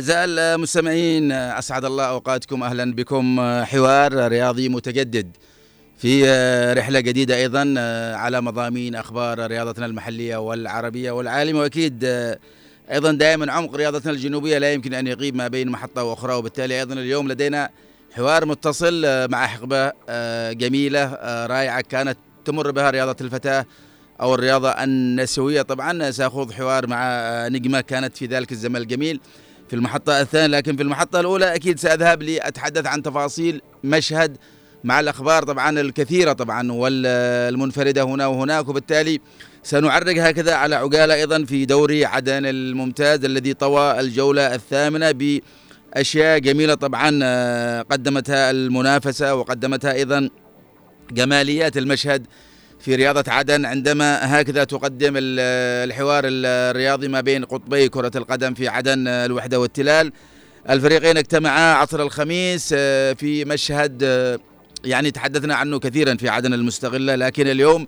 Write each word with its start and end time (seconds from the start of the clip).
الأعزاء 0.00 0.24
المستمعين 0.28 1.32
أسعد 1.32 1.84
الله 1.84 2.04
أوقاتكم. 2.04 2.62
أهلا 2.62 2.94
بكم 2.94 3.40
حوار 3.64 4.28
رياضي 4.28 4.68
متجدد 4.68 5.36
في 5.98 6.24
رحلة 6.78 7.00
جديدة 7.00 7.36
أيضا 7.36 7.74
على 8.16 8.40
مضامين 8.40 8.94
أخبار 8.94 9.46
رياضتنا 9.46 9.86
المحلية 9.86 10.36
والعربية 10.36 11.10
والعالمة. 11.10 11.60
وأكيد 11.60 12.04
أيضا 12.92 13.12
دائما 13.12 13.52
عمق 13.52 13.76
رياضتنا 13.76 14.12
الجنوبية 14.12 14.58
لا 14.58 14.72
يمكن 14.72 14.94
أن 14.94 15.06
يغيب 15.06 15.36
ما 15.36 15.48
بين 15.48 15.68
محطة 15.68 16.04
وأخرى. 16.04 16.34
وبالتالي 16.34 16.80
أيضا 16.80 16.94
اليوم 16.94 17.28
لدينا 17.28 17.70
حوار 18.12 18.46
متصل 18.46 19.28
مع 19.30 19.46
حقبة 19.46 19.92
جميلة 20.52 21.04
رائعة 21.46 21.80
كانت 21.80 22.18
تمر 22.44 22.70
بها 22.70 22.90
رياضة 22.90 23.16
الفتاة 23.20 23.66
أو 24.20 24.34
الرياضة 24.34 24.70
النسوية. 24.70 25.62
طبعا 25.62 26.10
سأخوض 26.10 26.52
حوار 26.52 26.86
مع 26.86 27.08
نجمة 27.48 27.80
كانت 27.80 28.16
في 28.16 28.26
ذلك 28.26 28.52
الزمن 28.52 28.76
الجميل. 28.76 29.20
في 29.70 29.76
المحطة 29.76 30.20
الثانية 30.20 30.46
لكن 30.56 30.76
في 30.76 30.82
المحطة 30.82 31.20
الأولى 31.20 31.54
أكيد 31.54 31.78
سأذهب 31.78 32.22
لأتحدث 32.22 32.86
عن 32.86 33.02
تفاصيل 33.02 33.62
مشهد 33.84 34.36
مع 34.84 35.00
الأخبار 35.00 35.42
طبعا 35.42 35.80
الكثيرة 35.80 36.32
طبعا 36.32 36.72
والمنفردة 36.72 38.02
هنا 38.02 38.26
وهناك 38.26 38.68
وبالتالي 38.68 39.20
سنعرج 39.62 40.18
هكذا 40.18 40.54
على 40.54 40.74
عقالة 40.74 41.14
أيضا 41.14 41.44
في 41.44 41.64
دوري 41.64 42.04
عدن 42.04 42.46
الممتاز 42.46 43.24
الذي 43.24 43.54
طوى 43.54 44.00
الجولة 44.00 44.54
الثامنة 44.54 45.10
بأشياء 45.10 46.38
جميلة 46.38 46.74
طبعا 46.74 47.10
قدمتها 47.82 48.50
المنافسة 48.50 49.34
وقدمتها 49.34 49.92
أيضا 49.92 50.30
جماليات 51.12 51.76
المشهد 51.76 52.26
في 52.80 52.94
رياضة 52.94 53.32
عدن 53.32 53.64
عندما 53.64 54.40
هكذا 54.40 54.64
تقدم 54.64 55.12
الحوار 55.16 56.24
الرياضي 56.26 57.08
ما 57.08 57.20
بين 57.20 57.44
قطبي 57.44 57.88
كرة 57.88 58.10
القدم 58.16 58.54
في 58.54 58.68
عدن 58.68 59.08
الوحدة 59.08 59.60
والتلال. 59.60 60.12
الفريقين 60.70 61.16
اجتمعا 61.16 61.74
عصر 61.74 62.02
الخميس 62.02 62.68
في 63.14 63.44
مشهد 63.46 64.02
يعني 64.84 65.10
تحدثنا 65.10 65.54
عنه 65.54 65.78
كثيرا 65.78 66.14
في 66.14 66.28
عدن 66.28 66.54
المستغلة 66.54 67.14
لكن 67.14 67.46
اليوم 67.46 67.86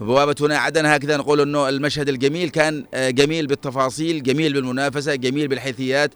بوابة 0.00 0.34
هنا 0.40 0.58
عدن 0.58 0.86
هكذا 0.86 1.16
نقول 1.16 1.40
إنه 1.40 1.68
المشهد 1.68 2.08
الجميل 2.08 2.48
كان 2.48 2.84
جميل 2.94 3.46
بالتفاصيل 3.46 4.22
جميل 4.22 4.52
بالمنافسة 4.52 5.14
جميل 5.14 5.48
بالحيثيات. 5.48 6.10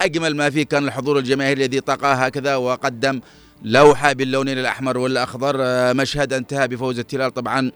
أجمل 0.00 0.36
ما 0.36 0.50
فيه 0.50 0.62
كان 0.62 0.84
الحضور 0.84 1.18
الجماهيري 1.18 1.64
الذي 1.64 1.80
طقى 1.80 2.14
هكذا 2.14 2.56
وقدم 2.56 3.20
لوحة 3.64 4.12
باللونين 4.12 4.58
الأحمر 4.58 4.98
والأخضر 4.98 5.56
مشهد 5.94 6.32
انتهى 6.32 6.68
بفوز 6.68 6.98
التلال 6.98 7.34
طبعا 7.34 7.72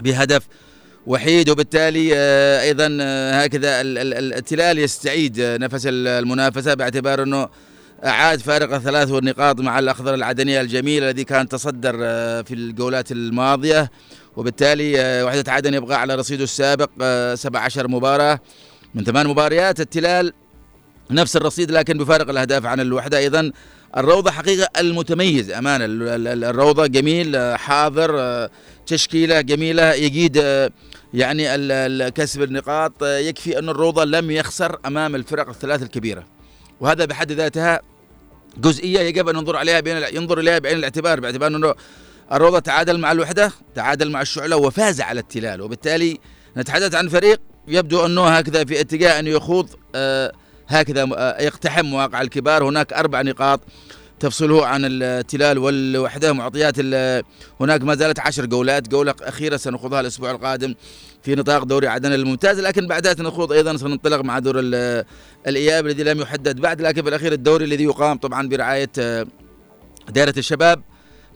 بهدف 0.00 0.42
وحيد 1.06 1.48
وبالتالي 1.50 2.14
أيضا 2.62 2.86
هكذا 3.44 3.80
التلال 3.80 4.78
يستعيد 4.78 5.40
نفس 5.40 5.82
المنافسة 5.86 6.74
باعتبار 6.74 7.22
أنه 7.22 7.48
أعاد 8.04 8.40
فارق 8.40 8.74
الثلاث 8.74 9.10
والنقاط 9.10 9.60
مع 9.60 9.78
الأخضر 9.78 10.14
العدني 10.14 10.60
الجميل 10.60 11.04
الذي 11.04 11.24
كان 11.24 11.48
تصدر 11.48 11.92
في 12.42 12.54
الجولات 12.54 13.12
الماضية. 13.12 13.90
وبالتالي 14.36 15.22
وحدة 15.24 15.52
عدن 15.52 15.74
يبقى 15.74 16.00
على 16.00 16.14
رصيده 16.14 16.44
السابق 16.44 16.90
17 17.34 17.88
مباراة. 17.88 18.40
من 18.94 19.04
ثمان 19.04 19.26
مباريات 19.26 19.80
التلال 19.80 20.32
نفس 21.10 21.36
الرصيد 21.36 21.70
لكن 21.70 21.98
بفارق 21.98 22.30
الأهداف 22.30 22.66
عن 22.66 22.80
الوحدة. 22.80 23.18
أيضا 23.18 23.52
الروضة 23.96 24.30
حقيقة 24.30 24.68
المتميز 24.80 25.50
أمانة. 25.50 25.84
الروضة 26.50 26.86
جميل 26.86 27.56
حاضر 27.56 28.48
تشكيلة 28.86 29.40
جميلة 29.40 29.92
يجيد 29.92 30.36
يعني 31.14 32.10
كسب 32.10 32.42
النقاط. 32.42 33.02
يكفي 33.02 33.58
أن 33.58 33.68
الروضة 33.68 34.04
لم 34.04 34.30
يخسر 34.30 34.78
أمام 34.86 35.14
الفرق 35.14 35.48
الثلاث 35.48 35.82
الكبيرة 35.82 36.24
وهذا 36.80 37.04
بحد 37.04 37.32
ذاتها 37.32 37.80
جزئية 38.56 39.00
يجب 39.00 39.28
أن 39.28 39.34
ننظر 39.34 39.56
عليها 39.56 39.80
بين 39.80 39.96
ينظر 40.12 40.40
إليها 40.40 40.58
بعين 40.58 40.76
الاعتبار 40.76 41.20
باعتبار 41.20 41.48
أنه 41.48 41.74
الروضة 42.32 42.58
تعادل 42.58 42.98
مع 42.98 43.12
الوحدة 43.12 43.52
تعادل 43.74 44.10
مع 44.10 44.20
الشعلة 44.22 44.56
وفاز 44.56 45.00
على 45.00 45.20
التلال. 45.20 45.60
وبالتالي 45.60 46.18
نتحدث 46.56 46.94
عن 46.94 47.08
فريق 47.08 47.40
يبدو 47.68 48.06
أنه 48.06 48.28
هكذا 48.28 48.64
في 48.64 48.80
اتجاه 48.80 49.18
أن 49.18 49.26
يخوض 49.26 49.68
آه 49.94 50.32
هكذا 50.70 51.02
يقتحم 51.40 51.86
مواقع 51.86 52.22
الكبار. 52.22 52.64
هناك 52.64 52.92
أربع 52.92 53.22
نقاط 53.22 53.60
تفصله 54.20 54.66
عن 54.66 54.80
التلال 54.84 55.58
والوحدة. 55.58 56.32
معطيات 56.32 56.78
هناك 57.60 57.82
ما 57.82 57.94
زالت 57.94 58.20
عشر 58.20 58.46
جولات 58.46 58.88
جولة 58.88 59.14
أخيرة 59.22 59.56
سنخوضها 59.56 60.00
الأسبوع 60.00 60.30
القادم 60.30 60.74
في 61.22 61.34
نطاق 61.34 61.64
دوري 61.64 61.88
عدن 61.88 62.12
الممتاز. 62.12 62.60
لكن 62.60 62.86
بعدها 62.86 63.14
سنخوض 63.14 63.52
أيضا 63.52 63.76
سننطلق 63.76 64.20
مع 64.20 64.38
دور 64.38 64.58
الإياب 65.46 65.86
الذي 65.86 66.02
لم 66.02 66.20
يحدد. 66.20 66.60
بعد 66.60 66.80
لكن 66.80 67.02
في 67.02 67.08
الأخير 67.08 67.32
الدوري 67.32 67.64
الذي 67.64 67.84
يقام 67.84 68.18
طبعا 68.18 68.48
برعاية 68.48 68.90
دائرة 70.08 70.34
الشباب 70.38 70.82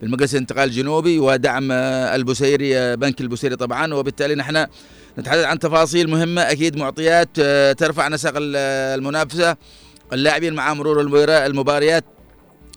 بالمجلس 0.01 0.33
الانتقال 0.33 0.69
الجنوبي 0.69 1.19
ودعم 1.19 1.71
البسيري 1.71 2.95
بنك 2.95 3.21
البسيري 3.21 3.55
طبعا. 3.55 3.93
وبالتالي 3.93 4.35
نحن 4.35 4.65
نتحدث 5.19 5.45
عن 5.45 5.59
تفاصيل 5.59 6.09
مهمة. 6.09 6.41
أكيد 6.41 6.77
معطيات 6.77 7.39
ترفع 7.79 8.07
نسق 8.07 8.33
المنافسة. 8.35 9.55
اللاعبين 10.13 10.53
مع 10.53 10.73
مرور 10.73 11.01
المباريات 11.29 12.05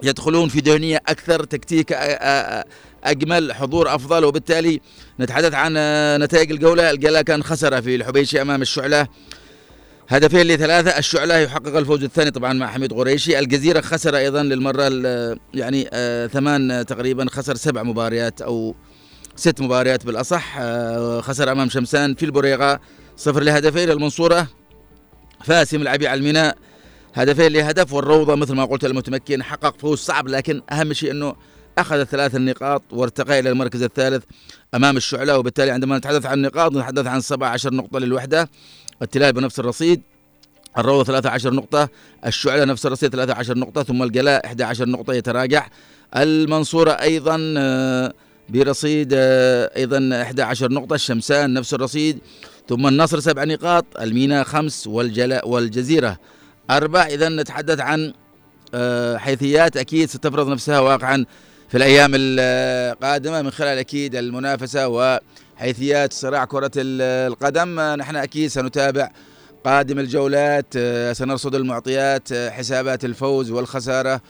يدخلون 0.02 0.48
في 0.48 0.58
ذهنية 0.58 0.96
أكثر 1.08 1.44
تكتيك 1.44 1.92
أجمل 3.04 3.52
حضور 3.52 3.94
أفضل. 3.94 4.24
وبالتالي 4.24 4.80
نتحدث 5.20 5.54
عن 5.54 5.72
نتائج 6.22 6.50
الجولة. 6.52 6.90
الجولة 6.90 7.22
كان 7.22 7.42
خسر 7.42 7.82
في 7.82 7.94
الحبيشي 7.94 8.42
أمام 8.42 8.62
الشعلة. 8.62 9.06
هدفين 10.08 10.46
لثلاثة. 10.46 10.98
الشعلة 10.98 11.36
يحقق 11.38 11.76
الفوز 11.76 12.04
الثاني 12.04 12.30
طبعا 12.30 12.52
مع 12.52 12.66
حميد 12.66 12.92
قريشي. 12.92 13.38
الجزيرة 13.38 13.80
خسر 13.80 14.16
أيضا 14.16 14.42
للمرة 14.42 14.88
يعني 15.54 15.88
ثمان 16.32 16.86
تقريبا 16.86 17.26
خسر 17.30 17.56
سبع 17.56 17.82
مباريات 17.82 18.42
أو 18.42 18.74
ست 19.38 19.60
مباريات 19.60 20.06
بالأصح 20.06 20.58
خسر 21.20 21.52
أمام 21.52 21.68
شمسان 21.68 22.14
في 22.14 22.24
البريغه 22.24 22.80
صفر 23.16 23.42
لهدفين 23.42 23.90
المنصورة. 23.90 24.46
فاسم 25.44 25.82
العبي 25.82 26.08
على 26.08 26.18
الميناء. 26.18 26.56
هدفين 27.14 27.52
لهدف 27.52 27.92
والروضة 27.92 28.34
مثل 28.34 28.54
ما 28.54 28.64
قلت 28.64 28.84
المتمكن 28.84 29.42
حقق 29.42 29.78
فوز 29.78 29.98
صعب 29.98 30.28
لكن 30.28 30.62
أهم 30.72 30.92
شيء 30.92 31.10
إنه 31.10 31.36
أخذ 31.78 32.04
ثلاث 32.04 32.34
النقاط 32.34 32.82
وارتقى 32.90 33.38
إلى 33.38 33.50
المركز 33.50 33.82
الثالث 33.82 34.24
أمام 34.74 34.96
الشعلة. 34.96 35.38
وبالتالي 35.38 35.70
عندما 35.70 35.98
نتحدث 35.98 36.26
عن 36.26 36.38
النقاط 36.38 36.72
نتحدث 36.72 37.06
عن 37.06 37.20
17 37.20 37.74
نقطة 37.74 37.98
للوحدة. 37.98 38.50
التلال 39.02 39.32
بنفس 39.32 39.60
الرصيد. 39.60 40.02
الروضة 40.78 41.04
13 41.04 41.54
نقطة، 41.54 41.88
الشعلة 42.26 42.64
نفس 42.64 42.86
الرصيد 42.86 43.10
13 43.10 43.58
نقطة، 43.58 43.82
ثم 43.82 44.02
الجلاء 44.02 44.46
11 44.46 44.88
نقطة 44.88 45.14
يتراجع، 45.14 45.66
المنصورة 46.16 46.90
أيضا 46.90 47.36
برصيد 48.48 49.08
أيضا 49.12 50.22
11 50.22 50.72
نقطة 50.72 50.94
الشمسان 50.94 51.52
نفس 51.52 51.74
الرصيد. 51.74 52.18
ثم 52.68 52.86
النصر 52.86 53.20
سبع 53.20 53.44
نقاط 53.44 53.84
الميناء 54.00 54.44
خمس 54.44 54.86
والجلاء 54.86 55.48
والجزيرة 55.48 56.18
أربع. 56.70 57.06
إذا 57.06 57.28
نتحدث 57.28 57.80
عن 57.80 58.12
حيثيات. 59.18 59.76
أكيد 59.76 60.08
ستفرض 60.08 60.48
نفسها 60.48 60.80
واقعا 60.80 61.24
في 61.68 61.76
الأيام 61.76 62.10
القادمة 62.14 63.42
من 63.42 63.50
خلال 63.50 63.78
أكيد 63.78 64.16
المنافسة 64.16 64.88
وحيثيات 64.88 66.12
صراع 66.12 66.44
كرة 66.44 66.70
القدم. 66.76 67.80
نحن 67.80 68.16
أكيد 68.16 68.50
سنتابع 68.50 69.10
قادم 69.64 69.98
الجولات 69.98 70.78
سنرصد 71.12 71.54
المعطيات 71.54 72.32
حسابات 72.32 73.04
الفوز 73.04 73.50
والخسارة 73.50 74.20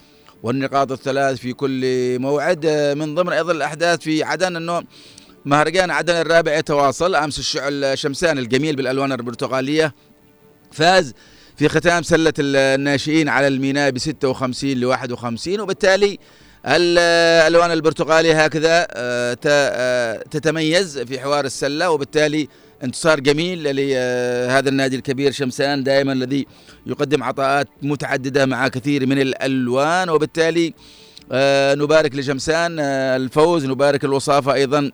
والنقاط 0.43 0.91
الثلاث 0.91 1.37
في 1.37 1.53
كل 1.53 1.85
موعد. 2.19 2.65
من 2.97 3.15
ضمن 3.15 3.33
أيضا 3.33 3.51
الأحداث 3.51 3.99
في 3.99 4.23
عدن 4.23 4.55
أنه 4.55 4.83
مهرجان 5.45 5.91
عدن 5.91 6.15
الرابع 6.15 6.57
يتواصل 6.57 7.15
أمس 7.15 7.39
الشعل 7.39 7.83
الشمسان 7.83 8.37
الجميل 8.37 8.75
بالألوان 8.75 9.11
البرتقالية. 9.11 9.93
فاز 10.71 11.13
في 11.57 11.69
ختام 11.69 12.03
سلة 12.03 12.33
الناشئين 12.39 13.29
على 13.29 13.47
الميناء 13.47 13.91
ب 13.91 13.97
56 13.97 14.71
ل 14.71 14.85
51 14.85 15.59
وبالتالي 15.59 16.17
الألوان 16.65 17.71
البرتقالية 17.71 18.43
هكذا 18.45 18.83
تتميز 20.31 20.99
في 20.99 21.19
حوار 21.19 21.45
السلة 21.45 21.89
وبالتالي 21.89 22.47
انتصار 22.83 23.19
جميل 23.19 23.75
لهذا 23.75 24.69
النادي 24.69 24.95
الكبير 24.95 25.31
شمسان 25.31 25.83
دائما 25.83 26.13
الذي 26.13 26.47
يقدم 26.85 27.23
عطاءات 27.23 27.67
متعددة 27.81 28.45
مع 28.45 28.67
كثير 28.67 29.05
من 29.07 29.21
الألوان 29.21 30.09
وبالتالي 30.09 30.73
آه، 31.31 31.75
نبارك 31.75 32.15
لشمسان 32.15 32.77
آه، 32.79 33.15
الفوز 33.15 33.65
نبارك 33.65 34.03
الوصافة 34.03 34.53
أيضا 34.53 34.91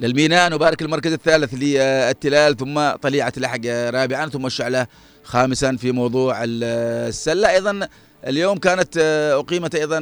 للميناء 0.00 0.50
نبارك 0.52 0.82
المركز 0.82 1.12
الثالث 1.12 1.54
للتلال 1.54 2.56
ثم 2.56 2.90
طليعة 2.90 3.32
لحق 3.36 3.66
رابعا 3.66 4.26
ثم 4.28 4.46
الشعلة 4.46 4.86
خامسا 5.24 5.76
في 5.76 5.92
موضوع 5.92 6.44
السلة. 6.44 7.50
أيضا 7.50 7.88
اليوم 8.26 8.58
كانت 8.58 8.98
آه، 8.98 9.40
أقيمت 9.40 9.74
أيضا 9.74 10.00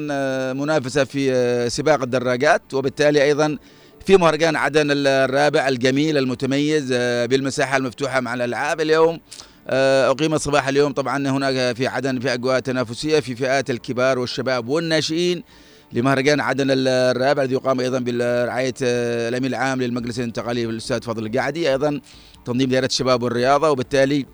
منافسة 0.52 1.04
في 1.04 1.70
سباق 1.70 2.02
الدراجات 2.02 2.74
وبالتالي 2.74 3.24
أيضا 3.24 3.58
في 4.06 4.16
مهرجان 4.16 4.56
عدن 4.56 4.86
الرابع 4.90 5.68
الجميل 5.68 6.18
المتميز 6.18 6.92
بالمساحة 7.30 7.76
المفتوحة 7.76 8.20
مع 8.20 8.34
الألعاب 8.34 8.80
اليوم. 8.80 9.20
آه، 9.68 10.10
أقيمت 10.10 10.40
صباح 10.40 10.68
اليوم 10.68 10.92
طبعا 10.92 11.28
هناك 11.28 11.76
في 11.76 11.86
عدن 11.86 12.20
في 12.20 12.34
أجواء 12.34 12.58
تنافسية 12.60 13.20
في 13.20 13.36
فئات 13.36 13.70
الكبار 13.70 14.18
والشباب 14.18 14.68
والناشئين 14.68 15.42
لمهرجان 15.92 16.40
عدن 16.40 16.66
الرابع 16.70 17.42
الذي 17.42 17.54
يقام 17.54 17.80
أيضا 17.80 17.98
برعاية 17.98 18.74
آه، 18.82 19.28
الأمين 19.28 19.50
العام 19.50 19.82
للمجلس 19.82 20.18
الانتقالي 20.18 20.64
الاستاذ 20.64 21.02
فضل 21.02 21.26
القعدي 21.26 21.70
أيضا 21.70 22.00
تنظيم 22.44 22.68
دائره 22.68 22.86
الشباب 22.86 23.22
والرياضة. 23.22 23.70
وبالتالي 23.70 24.26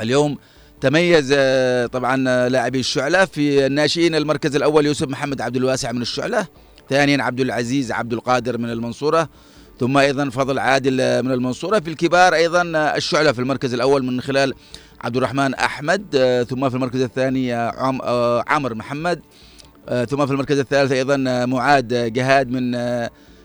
اليوم 0.00 0.38
تميز 0.80 1.34
آه، 1.36 1.86
طبعا 1.86 2.48
لاعبي 2.48 2.80
الشعلة 2.80 3.24
في 3.24 3.66
الناشئين 3.66 4.14
المركز 4.14 4.56
الأول 4.56 4.86
يوسف 4.86 5.08
محمد 5.08 5.40
عبد 5.40 5.56
الواسع 5.56 5.92
من 5.92 6.02
الشعلة. 6.02 6.46
ثانيا 6.90 7.22
عبد 7.22 7.40
العزيز 7.40 7.92
عبد 7.92 8.12
القادر 8.12 8.58
من 8.58 8.70
المنصورة 8.70 9.28
ثم 9.80 9.98
أيضا 9.98 10.30
فضل 10.30 10.58
عادل 10.58 11.22
من 11.22 11.32
المنصورة. 11.32 11.80
في 11.80 11.90
الكبار 11.90 12.34
أيضا 12.34 12.62
الشعلة 12.96 13.32
في 13.32 13.38
المركز 13.38 13.74
الأول 13.74 14.04
من 14.04 14.20
خلال 14.20 14.54
عبد 15.00 15.16
الرحمن 15.16 15.54
أحمد 15.54 16.02
ثم 16.50 16.68
في 16.68 16.74
المركز 16.74 17.00
الثاني 17.00 17.52
عمر 18.48 18.74
محمد 18.74 19.20
ثم 19.86 20.26
في 20.26 20.32
المركز 20.32 20.58
الثالث 20.58 20.92
أيضا 20.92 21.16
معاد 21.46 22.12
جهاد 22.12 22.50
من 22.50 22.74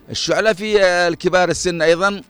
الشعلة. 0.10 0.54
في 0.54 0.82
الكبار 0.84 1.50
السن 1.50 1.82
أيضا 1.82 2.22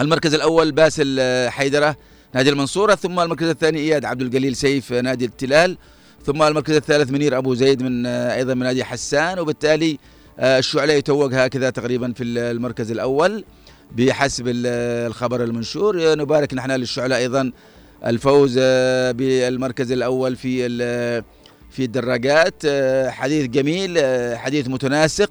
المركز 0.00 0.34
الأول 0.34 0.72
باسل 0.72 1.20
حيدرة 1.50 1.96
نادي 2.34 2.50
المنصورة 2.50 2.94
ثم 2.94 3.20
المركز 3.20 3.48
الثاني 3.48 3.78
إياد 3.78 4.04
عبد 4.04 4.22
القليل 4.22 4.56
سيف 4.56 4.92
نادي 4.92 5.24
التلال 5.24 5.76
ثم 6.26 6.42
المركز 6.42 6.74
الثالث 6.74 7.10
منير 7.10 7.38
أبو 7.38 7.54
زيد 7.54 7.82
من 7.82 8.06
أيضا 8.06 8.54
من 8.54 8.62
نادي 8.62 8.84
حسان 8.84 9.38
وبالتالي 9.38 9.98
آه، 10.38 10.58
الشعلة 10.58 10.92
يتوج 10.92 11.34
هكذا 11.34 11.70
تقريبا 11.70 12.12
في 12.12 12.24
المركز 12.24 12.90
الأول 12.90 13.44
بحسب 13.96 14.44
الخبر 14.46 15.44
المنشور. 15.44 16.14
نبارك 16.14 16.54
نحن 16.54 16.70
للشعلة 16.70 17.16
أيضا 17.16 17.52
الفوز 18.06 18.58
آه، 18.62 19.12
بالمركز 19.12 19.92
الأول 19.92 20.36
في 20.36 20.68
في 21.70 21.84
الدراجات. 21.84 22.54
آه، 22.66 23.10
حديث 23.10 23.46
جميل 23.46 23.98
حديث 24.36 24.68
متناسق 24.68 25.30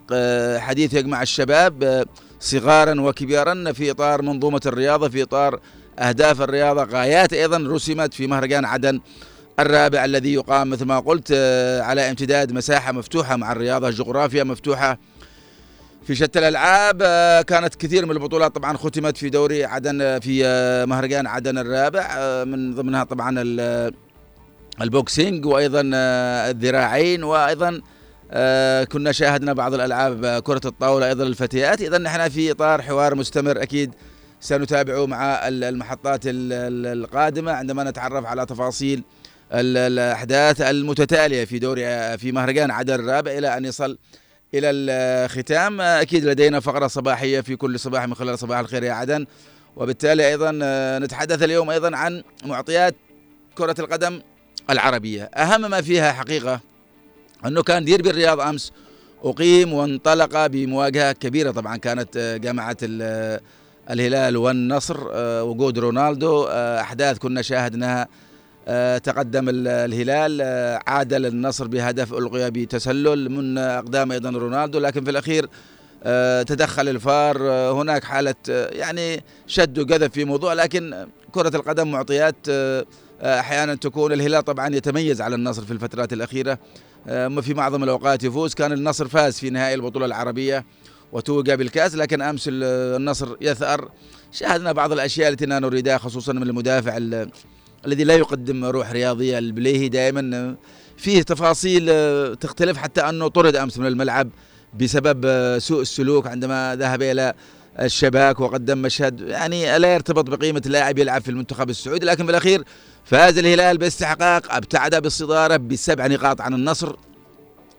حديث 0.57 0.93
يجمع 0.93 1.21
الشباب 1.21 2.05
صغارا 2.39 3.01
وكبارا 3.01 3.71
في 3.71 3.91
إطار 3.91 4.21
منظومة 4.21 4.61
الرياضة 4.65 5.09
في 5.09 5.23
إطار 5.23 5.59
أهداف 5.99 6.41
الرياضة. 6.41 6.83
غايات 6.83 7.33
أيضا 7.33 7.57
رسمت 7.57 8.13
في 8.13 8.27
مهرجان 8.27 8.65
عدن 8.65 8.99
الرابع 9.59 10.05
الذي 10.05 10.33
يقام 10.33 10.69
مثل 10.69 10.85
ما 10.85 10.99
قلت 10.99 11.27
آه، 11.33 11.81
على 11.81 12.09
امتداد 12.09 12.51
مساحة 12.51 12.91
مفتوحة 12.91 13.35
مع 13.35 13.51
الرياضة 13.51 13.89
جغرافيا 13.89 14.43
مفتوحة. 14.43 14.97
في 16.07 16.15
شتى 16.15 16.39
الألعاب 16.39 16.99
آه، 17.01 17.41
كانت 17.41 17.75
كثير 17.75 18.05
من 18.05 18.11
البطولات 18.11 18.55
طبعا 18.55 18.77
ختمت 18.77 19.17
في 19.17 19.29
دوري 19.29 19.65
عدن 19.65 20.01
آه، 20.01 20.19
في 20.19 20.43
مهرجان 20.87 21.27
عدن 21.27 21.57
الرابع 21.57 22.15
من 22.43 22.75
ضمنها 22.75 23.03
طبعا 23.03 23.43
البوكسينج 24.81 25.45
وأيضا 25.45 25.81
الذراعين 26.49 27.23
وأيضا 27.23 27.81
كنا 28.91 29.11
شاهدنا 29.11 29.53
بعض 29.53 29.73
الألعاب 29.73 30.41
كرة 30.43 30.61
الطاولة 30.65 31.07
أيضا 31.07 31.23
للفتيات 31.23 31.81
اذا 31.81 31.97
نحن 31.97 32.29
في 32.29 32.51
إطار 32.51 32.81
حوار 32.81 33.15
مستمر 33.15 33.61
أكيد 33.61 33.93
سنتابعه 34.39 35.05
مع 35.05 35.47
المحطات 35.47 36.21
القادمة. 36.25 37.51
عندما 37.51 37.83
نتعرف 37.83 38.25
على 38.25 38.45
تفاصيل 38.45 39.03
الأحداث 39.53 40.61
المتتالية 40.61 41.45
في 41.45 41.59
دوري 41.59 42.17
في 42.17 42.31
مهرجان 42.31 42.71
عدن 42.71 42.93
الرابع 42.93 43.31
إلى 43.31 43.57
أن 43.57 43.65
يصل 43.65 43.97
إلى 44.53 44.69
الختام. 44.69 45.81
أكيد 45.81 46.25
لدينا 46.25 46.59
فقرة 46.59 46.87
صباحية 46.87 47.41
في 47.41 47.55
كل 47.55 47.79
صباح 47.79 48.07
من 48.07 48.15
خلال 48.15 48.39
صباح 48.39 48.59
الخير 48.59 48.83
يا 48.83 48.93
عدن. 48.93 49.25
وبالتالي 49.75 50.27
أيضا 50.27 50.51
نتحدث 50.99 51.43
اليوم 51.43 51.69
أيضا 51.69 51.97
عن 51.97 52.23
معطيات 52.45 52.95
كرة 53.57 53.75
القدم 53.79 54.21
العربية. 54.69 55.23
أهم 55.23 55.71
ما 55.71 55.81
فيها 55.81 56.11
حقيقة 56.11 56.59
أنه 57.45 57.63
كان 57.63 57.85
ديربي 57.85 58.09
الرياض 58.09 58.39
أمس 58.39 58.71
أقيم 59.23 59.73
وانطلق 59.73 60.47
بمواجهة 60.47 61.11
كبيرة. 61.11 61.51
طبعا 61.51 61.77
كانت 61.77 62.39
جامعة 62.43 62.77
الهلال 63.89 64.37
والنصر 64.37 64.97
وجود 65.43 65.79
رونالدو 65.79 66.43
أحداث 66.53 67.17
كنا 67.17 67.41
شاهدناها 67.41 68.01
آه، 68.01 68.07
تقدم 69.03 69.45
الهلال 69.49 70.39
آه، 70.41 70.79
عادل 70.87 71.25
النصر 71.25 71.67
بهدف 71.67 72.13
ألقي 72.13 72.51
بتسلل 72.51 73.29
من 73.29 73.57
أقدام 73.57 74.11
أيضا 74.11 74.29
رونالدو 74.29 74.79
لكن 74.79 75.03
في 75.03 75.09
الأخير 75.09 75.49
آه، 76.03 76.43
تدخل 76.43 76.89
الفار 76.89 77.43
هناك 77.51 78.03
حالة 78.03 78.35
يعني 78.47 79.23
شد 79.47 79.79
وقذف 79.79 80.11
في 80.11 80.25
موضوع 80.25 80.53
لكن 80.53 81.07
كرة 81.31 81.55
القدم 81.55 81.91
معطيات 81.91 82.35
أحيانا 83.21 83.75
تكون 83.75 84.13
الهلال 84.13 84.43
طبعا 84.45 84.75
يتميز 84.75 85.21
على 85.21 85.35
النصر 85.35 85.61
في 85.65 85.71
الفترات 85.71 86.13
الأخيرة. 86.13 86.59
في 87.41 87.53
معظم 87.53 87.83
الأوقات 87.83 88.23
يفوز. 88.23 88.53
كان 88.53 88.71
النصر 88.71 89.07
فاز 89.07 89.39
في 89.39 89.49
نهائي 89.49 89.75
البطولة 89.75 90.05
العربية 90.05 90.65
وتوج 91.11 91.51
بالكأس 91.51 91.95
لكن 91.95 92.21
أمس 92.21 92.49
النصر 92.51 93.35
يثأر. 93.41 93.91
شاهدنا 94.31 94.71
بعض 94.71 94.91
الأشياء 94.91 95.29
التي 95.29 95.45
نريدها 95.45 95.97
خصوصا 95.97 96.33
من 96.33 96.43
المدافع 96.43 96.97
الذي 97.85 98.03
لا 98.03 98.15
يقدم 98.15 98.65
روح 98.65 98.91
رياضية 98.91 99.37
البليهي 99.37 99.89
دائما. 99.89 100.55
فيه 100.97 101.21
تفاصيل 101.21 101.87
آه، 101.89 102.33
تختلف 102.33 102.77
حتى 102.77 103.01
أنه 103.01 103.27
طرد 103.27 103.55
أمس 103.55 103.77
من 103.77 103.85
الملعب 103.85 104.29
بسبب 104.79 105.21
آه، 105.25 105.57
سوء 105.57 105.81
السلوك 105.81 106.27
عندما 106.27 106.75
ذهب 106.79 107.01
إلى 107.01 107.33
الشباك 107.81 108.39
وقدم 108.39 108.77
مشهد 108.77 109.21
يعني 109.21 109.79
لا 109.79 109.93
يرتبط 109.93 110.29
بقيمة 110.29 110.61
لاعب 110.65 110.97
يلعب 110.97 111.21
في 111.21 111.31
المنتخب 111.31 111.69
السعودي. 111.69 112.05
لكن 112.05 112.25
بالأخير 112.25 112.63
فاز 113.05 113.37
الهلال 113.37 113.77
باستحقاق 113.77 114.55
ابتعد 114.55 114.95
بالصداره 114.95 115.57
بسبع 115.57 116.07
نقاط 116.07 116.41
عن 116.41 116.53
النصر. 116.53 116.95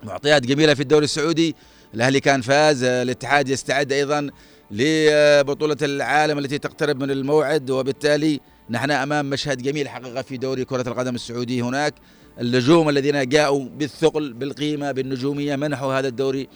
معطيات 0.02 0.46
جميلة 0.46 0.74
في 0.74 0.80
الدوري 0.80 1.04
السعودي. 1.04 1.56
الأهلي 1.94 2.20
كان 2.20 2.40
فاز 2.40 2.84
آه، 2.84 3.02
الاتحاد 3.02 3.48
يستعد 3.48 3.92
أيضا 3.92 4.30
لبطولة 4.70 5.76
العالم 5.82 6.38
التي 6.38 6.58
تقترب 6.58 7.02
من 7.02 7.10
الموعد 7.10 7.70
وبالتالي 7.70 8.40
نحن 8.70 8.90
أمام 8.90 9.30
مشهد 9.30 9.62
جميل 9.62 9.88
حقيقة 9.88 10.22
في 10.22 10.36
دوري 10.36 10.64
كرة 10.64 10.88
القدم 10.88 11.14
السعودي. 11.14 11.62
هناك 11.62 11.94
النجوم 12.40 12.88
الذين 12.88 13.28
جاءوا 13.28 13.68
بالثقل 13.68 14.32
بالقيمة 14.32 14.92
بالنجومية 14.92 15.56
منحوا 15.56 15.98
هذا 15.98 16.08
الدوري 16.08 16.48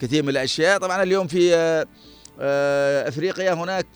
كثير 0.00 0.22
من 0.22 0.28
الأشياء. 0.28 0.78
طبعا 0.78 1.02
اليوم 1.02 1.26
في 1.26 1.54
آه، 1.54 1.86
آه، 2.40 3.08
أفريقيا 3.08 3.52
هناك 3.52 3.86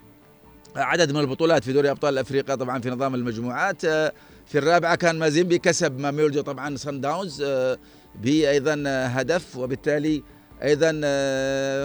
عدد 0.76 1.12
من 1.12 1.21
البطولات 1.21 1.64
في 1.64 1.73
دوري 1.73 1.90
أبطال 1.90 2.18
أفريقيا 2.18 2.54
طبعا 2.54 2.80
في 2.80 2.90
نظام 2.90 3.14
المجموعات. 3.14 3.85
آه، 3.85 4.12
في 4.47 4.59
الرابعة 4.59 4.94
كان 4.94 5.18
مازيمبي 5.18 5.59
كسب 5.59 5.99
ماميولدو 5.99 6.40
طبعا 6.40 6.76
سان 6.76 7.00
داونز 7.00 7.44
بايضا 8.23 8.83
هدف. 8.87 9.56
وبالتالي 9.56 10.23
أيضا 10.62 10.90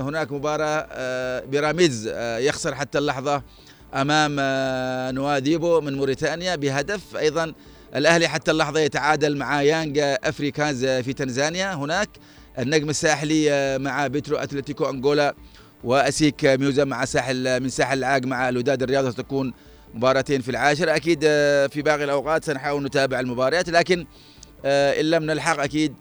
هناك 0.08 0.32
مباراة 0.32 1.46
بيراميدز 1.46 2.08
يخسر 2.40 2.76
حتى 2.76 2.98
اللحظة 2.98 3.44
أمام 3.94 4.36
آه، 4.40 5.12
نواديبو 5.12 5.82
من 5.82 5.98
موريتانيا 5.98 6.56
بهدف 6.56 7.18
أيضا. 7.18 7.54
الأهلي 7.96 8.28
حتى 8.28 8.52
اللحظة 8.52 8.80
يتعادل 8.80 9.38
مع 9.38 9.62
يانجا 9.62 10.14
افريكانز 10.14 10.86
في 10.86 11.14
تنزانيا. 11.14 11.74
هناك 11.74 12.10
النجم 12.60 12.90
الساحلي 12.90 13.52
آه، 13.52 13.78
مع 13.78 14.08
بيترو 14.08 14.38
أتلتيكو 14.38 14.90
أنغولا 14.90 15.36
وأسيك 15.84 16.46
ميموزا 16.46 16.84
مع 16.84 17.06
ساحل 17.06 17.64
من 17.64 17.70
ساحل 17.70 17.98
العاج 17.98 18.26
مع 18.26 18.50
الوداد 18.50 18.84
الرياض 18.84 19.10
ستكون 19.10 19.54
مباراتين 19.94 20.42
في 20.42 20.52
العاشر. 20.52 20.96
أكيد 20.96 21.20
آه، 21.24 21.68
في 21.68 21.82
باقي 21.82 22.04
الأوقات 22.04 22.46
سنحاول 22.46 22.84
نتابع 22.84 23.20
المباريات 23.20 23.70
لكن 23.70 24.06
إن 24.66 25.06
لم 25.06 25.24
نلحق 25.24 25.60
أكيد 25.60 25.94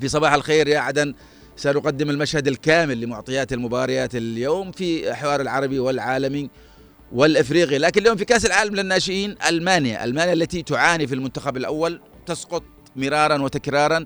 في 0.00 0.08
صباح 0.08 0.32
الخير 0.32 0.68
يا 0.68 0.78
عدن 0.78 1.14
سنقدم 1.56 2.10
المشهد 2.10 2.48
الكامل 2.48 3.00
لمعطيات 3.00 3.52
المباريات 3.52 4.14
اليوم 4.14 4.72
في 4.72 5.14
حوار 5.14 5.40
العربي 5.40 5.78
والعالمي. 5.78 6.50
والإفريقي. 7.12 7.78
لكن 7.78 8.00
اليوم 8.00 8.16
في 8.16 8.24
كأس 8.24 8.46
العالم 8.46 8.74
للناشئين 8.74 9.36
ألمانيا. 9.48 10.04
ألمانيا 10.04 10.32
التي 10.32 10.62
تعاني 10.62 11.06
في 11.06 11.14
المنتخب 11.14 11.56
الأول 11.56 12.00
تسقط 12.26 12.62
مرارا 12.96 13.42
وتكرارا. 13.42 14.04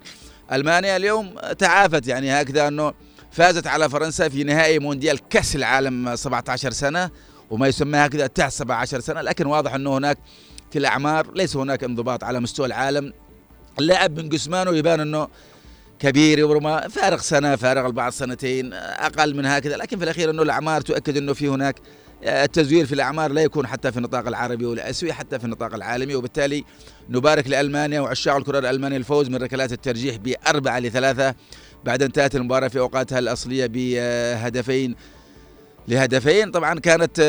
ألمانيا 0.52 0.96
اليوم 0.96 1.34
تعافت 1.58 2.06
يعني 2.06 2.32
هكذا 2.32 2.68
أنه 2.68 2.92
فازت 3.30 3.66
على 3.66 3.90
فرنسا 3.90 4.28
في 4.28 4.44
نهائي 4.44 4.78
مونديال 4.78 5.28
كأس 5.28 5.56
العالم 5.56 6.16
17 6.16 6.70
سنة 6.70 7.10
وما 7.50 7.68
يسمى 7.68 7.98
هكذا 7.98 8.26
تحت 8.26 8.52
17 8.52 9.00
سنة. 9.00 9.20
لكن 9.20 9.46
واضح 9.46 9.74
أنه 9.74 9.96
هناك 9.98 10.18
في 10.70 10.78
الأعمار 10.78 11.34
ليس 11.34 11.56
هناك 11.56 11.84
انضباط 11.84 12.24
على 12.24 12.40
مستوى 12.40 12.66
العالم. 12.66 13.12
اللاعب 13.78 14.20
من 14.20 14.28
جسمانه 14.28 14.76
يبان 14.76 15.00
أنه 15.00 15.28
كبير 15.98 16.46
وربما 16.46 16.88
فارق 16.88 17.20
سنة 17.20 17.56
فارق 17.56 17.84
البعض 17.84 18.12
سنتين 18.12 18.72
أقل 18.72 19.36
من 19.36 19.46
هكذا. 19.46 19.76
لكن 19.76 19.98
في 19.98 20.04
الأخير 20.04 20.30
أنه 20.30 20.42
الأعمار 20.42 20.80
تؤكد 20.80 21.16
أنه 21.16 21.32
في 21.32 21.48
هناك 21.48 21.76
التزوير 22.24 22.86
في 22.86 22.94
الأعمار 22.94 23.32
لا 23.32 23.42
يكون 23.42 23.66
حتى 23.66 23.92
في 23.92 23.98
النطاق 23.98 24.26
العربي 24.26 24.66
والأسيوي 24.66 25.12
حتى 25.12 25.38
في 25.38 25.44
النطاق 25.44 25.74
العالمي. 25.74 26.14
وبالتالي 26.14 26.64
نبارك 27.10 27.48
لألمانيا 27.48 28.00
وعشاق 28.00 28.36
الكرة 28.36 28.58
الألمانية 28.58 28.96
الفوز 28.96 29.28
من 29.28 29.36
ركلات 29.36 29.72
الترجيح 29.72 30.16
باربعه 30.16 30.78
لثلاثة. 30.78 31.34
بعد 31.84 32.02
انتهت 32.02 32.36
المباراة 32.36 32.68
في 32.68 32.78
أوقاتها 32.78 33.18
الأصلية 33.18 33.66
بهدفين 33.66 34.94
لهدفين. 35.88 36.50
طبعا 36.50 36.78
كانت 36.80 37.20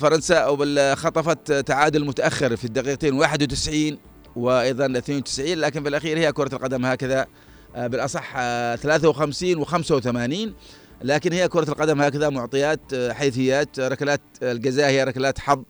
فرنسا 0.00 0.36
أو 0.36 0.56
خطفت 0.94 1.52
تعادل 1.52 2.04
متأخر 2.04 2.56
في 2.56 2.64
الدقيقتين 2.64 3.14
91 3.14 3.98
وأيضا 4.36 4.86
92 4.86 5.58
لكن 5.58 5.82
في 5.82 5.88
الأخير 5.88 6.18
هي 6.18 6.32
كرة 6.32 6.54
القدم 6.54 6.86
هكذا 6.86 7.26
بالأصح 7.76 8.32
53 8.76 9.64
و85 9.64 10.50
لكن 11.02 11.32
هي 11.32 11.48
كرة 11.48 11.70
القدم 11.70 12.02
هكذا 12.02 12.28
معطيات 12.28 12.80
حيثيات 12.94 13.80
ركلات 13.80 14.20
الجزاء 14.42 14.90
هي 14.90 15.04
ركلات 15.04 15.38
حظ 15.38 15.62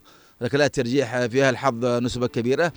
ركلات 0.43 0.75
ترجيح 0.75 1.25
فيها 1.25 1.49
الحظ 1.49 1.85
نسبة 1.85 2.27
كبيرة. 2.27 2.71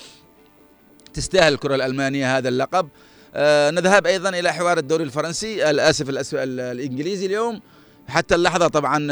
تستاهل 1.15 1.53
الكرة 1.53 1.75
الألمانية 1.75 2.39
هذا 2.39 2.49
اللقب. 2.49 2.89
آه 3.35 3.71
نذهب 3.71 4.07
أيضا 4.07 4.29
إلى 4.29 4.53
حوار 4.53 4.79
الدوري 4.79 5.05
الفرنسي 5.05 5.71
الآسف 5.71 6.35
الإنجليزي 6.35 7.27
اليوم. 7.27 7.61
حتى 8.09 8.35
اللحظة 8.35 8.69
طبعا 8.69 9.07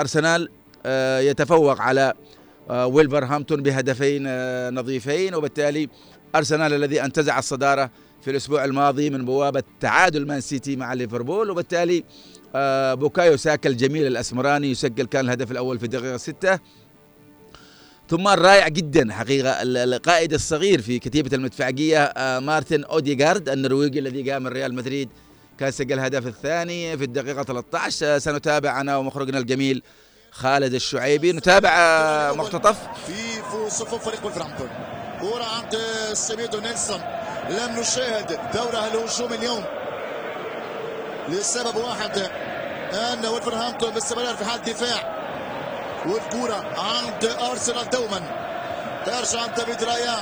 أرسنال 0.00 0.48
آه 0.86 1.20
يتفوق 1.20 1.80
على 1.80 2.12
آه 2.70 2.86
ويلفرهامبتون 2.86 3.62
بهدفين 3.62 4.24
آه 4.26 4.70
نظيفين 4.70 5.34
وبالتالي 5.34 5.88
أرسنال 6.34 6.74
الذي 6.74 7.04
أنتزع 7.04 7.38
الصدارة 7.38 7.90
في 8.22 8.30
الأسبوع 8.30 8.64
الماضي 8.64 9.10
من 9.10 9.24
بوابة 9.24 9.62
تعادل 9.80 10.26
مان 10.26 10.40
سيتي 10.40 10.76
مع 10.76 10.92
ليفربول 10.92 11.50
وبالتالي 11.50 11.98
آه 11.98 12.04
بوكايو 12.94 13.36
ساكا 13.36 13.68
الجميل 13.68 14.06
الأسمراني 14.06 14.70
يسجل 14.70 15.06
كان 15.06 15.24
الهدف 15.24 15.50
الأول 15.50 15.78
في 15.78 15.84
الدقيقة 15.84 16.16
ستة. 16.16 16.58
ثم 18.10 18.28
رائع 18.28 18.68
جدا 18.68 19.12
حقيقة 19.12 19.50
القائد 19.62 20.32
الصغير 20.32 20.82
في 20.82 20.98
كتيبة 20.98 21.36
المدفعجية 21.36 22.04
آه 22.04 22.38
مارتن 22.38 22.84
أوديغارد 22.84 23.48
النرويجي 23.48 23.98
الذي 23.98 24.30
قدم 24.30 24.42
من 24.42 24.48
ريال 24.48 24.74
مدريد 24.74 25.08
كان 25.58 25.70
سجل 25.70 25.98
الهدف 25.98 26.26
الثاني 26.26 26.98
في 26.98 27.04
الدقيقة 27.04 27.42
13 27.42 28.18
سنتابع 28.18 28.80
أنا 28.80 28.96
ومخرجنا 28.96 29.38
الجميل 29.38 29.82
خالد 30.30 30.74
الشعيبي. 30.74 31.32
نتابع 31.32 31.72
مقتطف 32.36 32.76
في 33.06 33.12
صفوف 33.68 34.04
فريق 34.04 34.26
ولفرهامبتون. 34.26 34.68
كرة 35.20 35.44
عند 35.44 35.76
سميدو 36.12 36.60
نيلسون. 36.60 37.00
لم 37.50 37.80
نشاهد 37.80 38.38
دورها 38.54 38.86
الهجوم 38.94 39.32
اليوم. 39.32 39.64
لسبب 41.28 41.76
واحد 41.76 42.18
أن 42.92 43.26
ولفرهامبتون 43.26 43.90
باستمرار 43.90 44.36
في 44.36 44.44
حال 44.44 44.62
دفاع 44.62 45.16
والكرة 46.06 46.74
عند 46.78 47.24
أرسنال 47.24 47.90
دوما. 47.90 48.46
ترجع 49.06 49.46
دافيد 49.46 49.84
رايا 49.84 50.16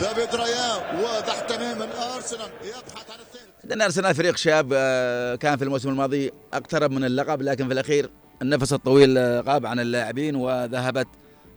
دافيد 0.00 0.34
رايا 0.34 1.00
واضح 1.02 1.40
تماما 1.40 1.84
ارسنال 2.16 2.48
يبحث 2.62 3.10
عن 3.10 3.18
الثالث 3.20 3.82
أرسنال 3.82 4.14
فريق 4.14 4.36
شاب 4.36 4.68
كان 5.36 5.56
في 5.56 5.64
الموسم 5.64 5.88
الماضي 5.88 6.32
أقترب 6.54 6.90
من 6.90 7.04
اللقب 7.04 7.42
لكن 7.42 7.66
في 7.66 7.72
الأخير 7.72 8.10
النفس 8.42 8.72
الطويل 8.72 9.18
غاب 9.18 9.66
عن 9.66 9.80
اللاعبين 9.80 10.36
وذهبت 10.36 11.06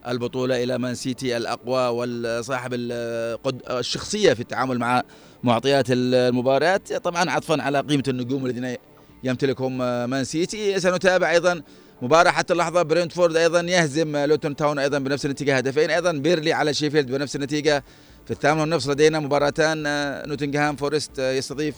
البطولة 0.08 0.64
إلى 0.64 0.78
مان 0.78 0.96
سيتي 0.96 1.38
الأقوى 1.38 1.88
وصاحب 1.88 2.74
الشخصية 3.70 4.34
في 4.34 4.40
التعامل 4.40 4.80
مع 4.80 5.04
معطيات 5.44 5.86
المباريات 5.90 6.94
طبعا 6.94 7.30
عطفا 7.30 7.62
على 7.62 7.80
قيمة 7.80 8.04
النجوم 8.08 8.46
الذين 8.46 8.76
يمتلكهم 9.24 9.78
مان 10.10 10.24
سيتي. 10.24 10.80
سنتابع 10.80 11.32
أيضا 11.32 11.62
مباراة 12.02 12.32
حتى 12.32 12.54
اللحظة. 12.54 12.82
برينتفورد 12.82 13.36
أيضا 13.36 13.62
يهزم 13.62 14.18
لوتون 14.18 14.56
تاون 14.56 14.80
أيضا 14.80 15.00
بنفس 15.00 15.26
النتيجة. 15.26 15.58
هدفين 15.58 15.90
أيضا 15.90 16.12
بيرنلي 16.12 16.54
على 16.54 16.74
شيفيلد 16.74 17.12
بنفس 17.12 17.36
النتيجة. 17.36 17.84
في 18.26 18.32
الثامن 18.32 18.60
والنصف 18.60 18.90
لدينا 18.90 19.20
مباراتان. 19.20 19.84
نوتنغهام 20.30 20.76
فورست 20.76 21.20
يستضيف 21.20 21.76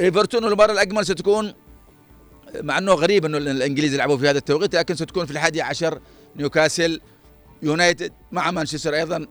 إيفرتون. 0.00 0.44
والمباراة 0.44 0.72
الأجمل 0.72 1.06
ستكون 1.06 1.54
مع 2.60 2.78
أنه 2.78 2.92
غريب 2.92 3.24
أنه 3.24 3.38
الإنجليز 3.38 3.94
يلعبوا 3.94 4.16
في 4.16 4.28
هذا 4.28 4.38
التوقيت 4.38 4.74
لكن 4.76 4.94
ستكون 4.94 5.26
في 5.26 5.32
الحادي 5.32 5.62
عشر 5.62 6.00
نيوكاسل 6.36 7.00
يونايتد 7.62 8.12
مع 8.32 8.50
مانشستر 8.50 8.94
أيضا. 8.94 9.26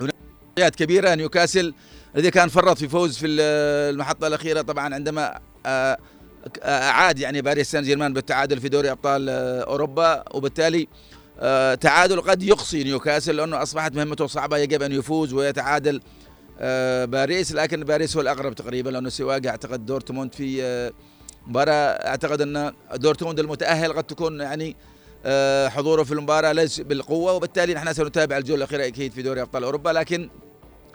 مباريات 0.00 0.76
كبيرة 0.76 1.14
نيوكاسل 1.14 1.74
الذي 2.16 2.30
كان 2.30 2.48
فرط 2.48 2.78
في 2.78 2.88
فوز 2.88 3.18
في 3.18 3.26
المحطة 3.26 4.26
الأخيرة 4.26 4.62
طبعا 4.62 4.94
عندما 4.94 5.40
أعاد 6.64 7.18
يعني 7.18 7.42
باريس 7.42 7.70
سان 7.70 7.82
جيرمان 7.82 8.12
بالتعادل 8.12 8.60
في 8.60 8.68
دوري 8.68 8.90
أبطال 8.90 9.28
أوروبا. 9.28 10.24
وبالتالي 10.30 10.88
تعادل 11.80 12.20
قد 12.20 12.42
يقصي 12.42 12.84
نيوكاسل 12.84 13.36
لأنه 13.36 13.62
أصبحت 13.62 13.92
مهمته 13.92 14.26
صعبة 14.26 14.58
يجب 14.58 14.82
أن 14.82 14.92
يفوز 14.92 15.32
ويتعادل 15.32 16.00
باريس. 17.06 17.52
لكن 17.52 17.84
باريس 17.84 18.16
هو 18.16 18.22
الأقرب 18.22 18.54
تقريبا 18.54 18.90
لأنه 18.90 19.08
سواق. 19.08 19.46
أعتقد 19.46 19.86
دورتموند 19.86 20.34
في 20.34 20.92
مباراة. 21.46 21.90
أعتقد 22.08 22.40
أن 22.40 22.72
دورتموند 22.94 23.40
المتأهل 23.40 23.92
قد 23.92 24.04
تكون 24.04 24.40
يعني 24.40 24.76
حضوره 25.68 26.02
في 26.02 26.12
المباراة 26.12 26.52
ليس 26.52 26.80
بالقوة 26.80 27.32
وبالتالي 27.32 27.74
نحن 27.74 27.92
سنتابع 27.92 28.38
الجولة 28.38 28.64
الأخيرة 28.64 28.86
أكيد 28.86 29.12
في 29.12 29.22
دوري 29.22 29.42
أبطال 29.42 29.64
أوروبا 29.64 29.90
لكن 29.90 30.30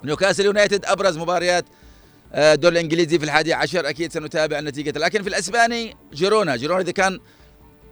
نيوكاسل 0.04 0.46
يونايتد 0.46 0.86
أبرز 0.86 1.18
مباريات 1.18 1.66
الدوري 2.36 2.76
الإنجليزي 2.76 3.20
في 3.20 3.26
الحادي 3.26 3.54
عشر 3.54 3.90
أكيد 3.90 4.14
سنتابع 4.14 4.60
النتيجة. 4.60 5.00
لكن 5.00 5.24
في 5.24 5.30
الأسباني 5.30 5.98
جيرونا 6.14 6.56
جيرونا 6.56 6.82
إذا 6.82 6.92
كان 6.92 7.20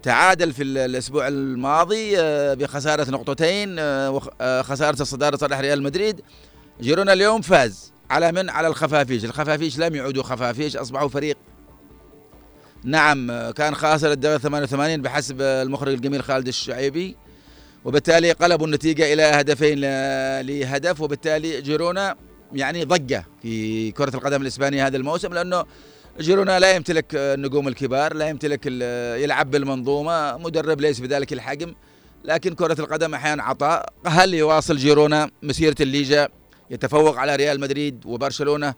تعادل 0.04 0.54
في 0.54 0.64
الأسبوع 0.64 1.28
الماضي 1.28 2.16
بخسارة 2.56 3.12
نقطتين 3.12 3.76
خسارة 4.64 5.02
الصدارة 5.02 5.38
صالح 5.38 5.60
ريال 5.60 5.84
مدريد. 5.84 6.22
جيرونا 6.82 7.14
اليوم 7.14 7.42
فاز 7.42 7.94
على 8.10 8.32
من؟ 8.32 8.50
على 8.50 8.68
الخفافيش. 8.68 9.26
الخفافيش 9.26 9.80
لم 9.80 9.96
يعودوا 9.96 10.24
خفافيش 10.24 10.78
أصبحوا 10.78 11.10
فريق 11.10 11.38
نعم 12.84 13.52
كان 13.52 13.76
خاسر 13.76 14.12
الدقيقة 14.12 14.38
88 14.38 15.02
بحسب 15.02 15.42
المخرج 15.42 15.94
الجميل 15.94 16.24
خالد 16.24 16.48
الشعيبي 16.48 17.16
وبالتالي 17.86 18.32
قلبوا 18.32 18.66
النتيجة 18.66 19.14
إلى 19.14 19.24
هدفين 19.24 19.80
لهدف 20.42 21.02
وبالتالي 21.02 21.62
جيرونا 21.62 22.16
يعني 22.54 22.84
ضجة 22.84 23.26
في 23.42 23.92
كرة 23.92 24.16
القدم 24.16 24.42
الإسبانية 24.42 24.88
هذا 24.88 24.98
الموسم 24.98 25.34
لأنه 25.34 25.66
جيرونا 26.20 26.60
لا 26.60 26.76
يمتلك 26.76 27.06
النجوم 27.16 27.68
الكبار 27.68 28.14
لا 28.14 28.30
يمتلك 28.30 28.66
يلعب 29.24 29.52
بالمنظومة 29.52 30.38
مدرب 30.38 30.82
ليس 30.82 31.00
بذلك 31.00 31.34
الحجم 31.34 31.76
لكن 32.26 32.56
كرة 32.56 32.82
القدم 32.82 33.14
أحيانا 33.14 33.44
عطاء. 33.44 33.94
هل 34.06 34.34
يواصل 34.34 34.78
جيرونا 34.78 35.30
مسيرة 35.44 35.76
الليغا؟ 35.82 36.30
يتفوق 36.72 37.18
على 37.18 37.36
ريال 37.36 37.60
مدريد 37.60 38.06
وبرشلونة 38.06 38.74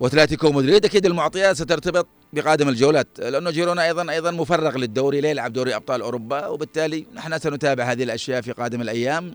وأتلتيكو 0.00 0.52
مدريد 0.52 0.84
أكيد 0.84 1.06
المعطيات 1.06 1.56
سترتبط 1.56 2.06
بقادم 2.32 2.68
الجولات 2.68 3.06
لأنه 3.18 3.50
جيرونا 3.50 3.84
أيضا 3.84 4.10
أيضا 4.10 4.30
مفرغ 4.30 4.76
للدوري 4.78 5.20
لا 5.20 5.30
يلعب 5.30 5.52
دوري 5.52 5.76
أبطال 5.76 6.02
أوروبا 6.02 6.46
وبالتالي 6.46 7.06
نحن 7.14 7.38
سنتابع 7.38 7.84
هذه 7.84 8.02
الأشياء 8.02 8.40
في 8.40 8.52
قادم 8.52 8.80
الأيام. 8.80 9.34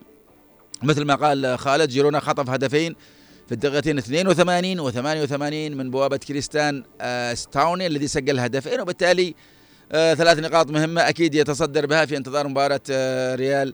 مثل 0.84 1.06
ما 1.06 1.15
قال 1.15 1.60
خالد 1.60 1.89
جيرونا 1.89 2.20
خطف 2.20 2.50
هدفين 2.50 2.96
في 3.48 3.51
الدقيقتين 3.51 3.98
82 3.98 4.91
و88 4.91 5.75
من 5.75 5.91
بوابة 5.91 6.18
كريستيان 6.17 6.84
ستواني 7.34 7.88
الذي 7.88 8.08
سجل 8.08 8.39
هدفين 8.39 8.82
وبالتالي 8.82 9.36
ثلاث 9.91 10.39
نقاط 10.39 10.72
مهمة 10.72 11.10
أكيد 11.10 11.36
يتصدر 11.36 11.86
بها 11.86 12.06
في 12.06 12.18
انتظار 12.18 12.48
مباراة 12.48 12.82
ريال 13.36 13.74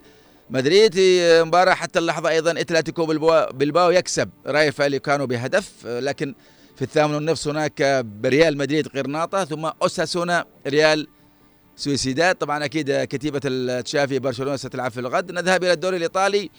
مدريد. 0.50 0.94
في 0.94 1.44
مباراة 1.44 1.74
حتى 1.74 2.00
اللحظة 2.00 2.30
أيضا 2.30 2.62
أتلتيك 2.62 3.06
بلباو 3.54 3.92
يكسب 3.92 4.30
رايو 4.48 4.72
فاليكانو 4.72 5.28
بهدف 5.28 5.72
لكن 5.86 6.36
في 6.78 6.82
الثامن 6.82 7.14
والنصف 7.14 7.48
هناك 7.48 8.06
بريال 8.06 8.58
مدريد 8.58 8.88
غرناطة 8.88 9.46
ثم 9.46 9.66
أوساسونا 9.82 10.46
ريال 10.68 11.08
سويسيداد. 11.76 12.36
طبعا 12.36 12.66
أكيد 12.66 13.04
كتيبة 13.04 13.42
تشافي 13.46 14.20
برشلونة 14.20 14.56
ستلعب 14.56 14.92
في 14.92 15.00
الغد. 15.00 15.32
نذهب 15.32 15.64
إلى 15.64 15.74
الدوري 15.74 15.98
الإيطالي. 15.98 16.50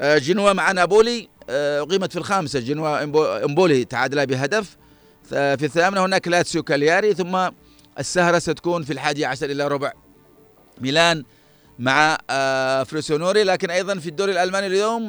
جنوا 0.00 0.52
مع 0.52 0.72
نابولي. 0.72 1.28
أقيمت 1.50 2.12
في 2.12 2.18
الخامسة 2.18 2.60
جنوا 2.60 3.04
إمبولي 3.44 3.84
تعادل 3.84 4.26
بهدف. 4.26 4.76
في 5.28 5.64
الثامنة 5.64 6.04
هناك 6.04 6.28
لاتسيو 6.28 6.62
كالياري. 6.62 7.14
ثم 7.14 7.48
السهرة 7.98 8.38
ستكون 8.38 8.82
في 8.82 8.92
الحادي 8.92 9.24
عشر 9.24 9.50
إلى 9.50 9.68
ربع 9.68 9.92
ميلان 10.80 11.24
مع 11.78 12.18
فروزينوني 12.84 13.42
لكن 13.42 13.70
أيضا 13.70 13.98
في 13.98 14.08
الدوري 14.08 14.32
الألماني 14.32 14.66
اليوم 14.66 15.08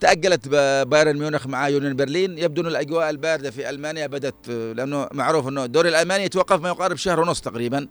تأجلت 0.00 0.48
بايرن 0.88 1.16
ميونخ 1.16 1.46
مع 1.46 1.68
يونيون 1.68 1.96
برلين. 1.96 2.38
يبدو 2.38 2.62
أن 2.62 2.66
الأجواء 2.66 3.10
الباردة 3.10 3.50
في 3.50 3.70
ألمانيا 3.70 4.06
بدت 4.06 4.48
لأنه 4.48 5.08
معروف 5.12 5.48
أنه 5.48 5.64
الدوري 5.64 5.88
الألماني 5.88 6.24
يتوقف 6.24 6.60
ما 6.60 6.68
يقارب 6.68 6.96
شهر 6.96 7.20
ونص 7.20 7.40
تقريبا 7.40 7.88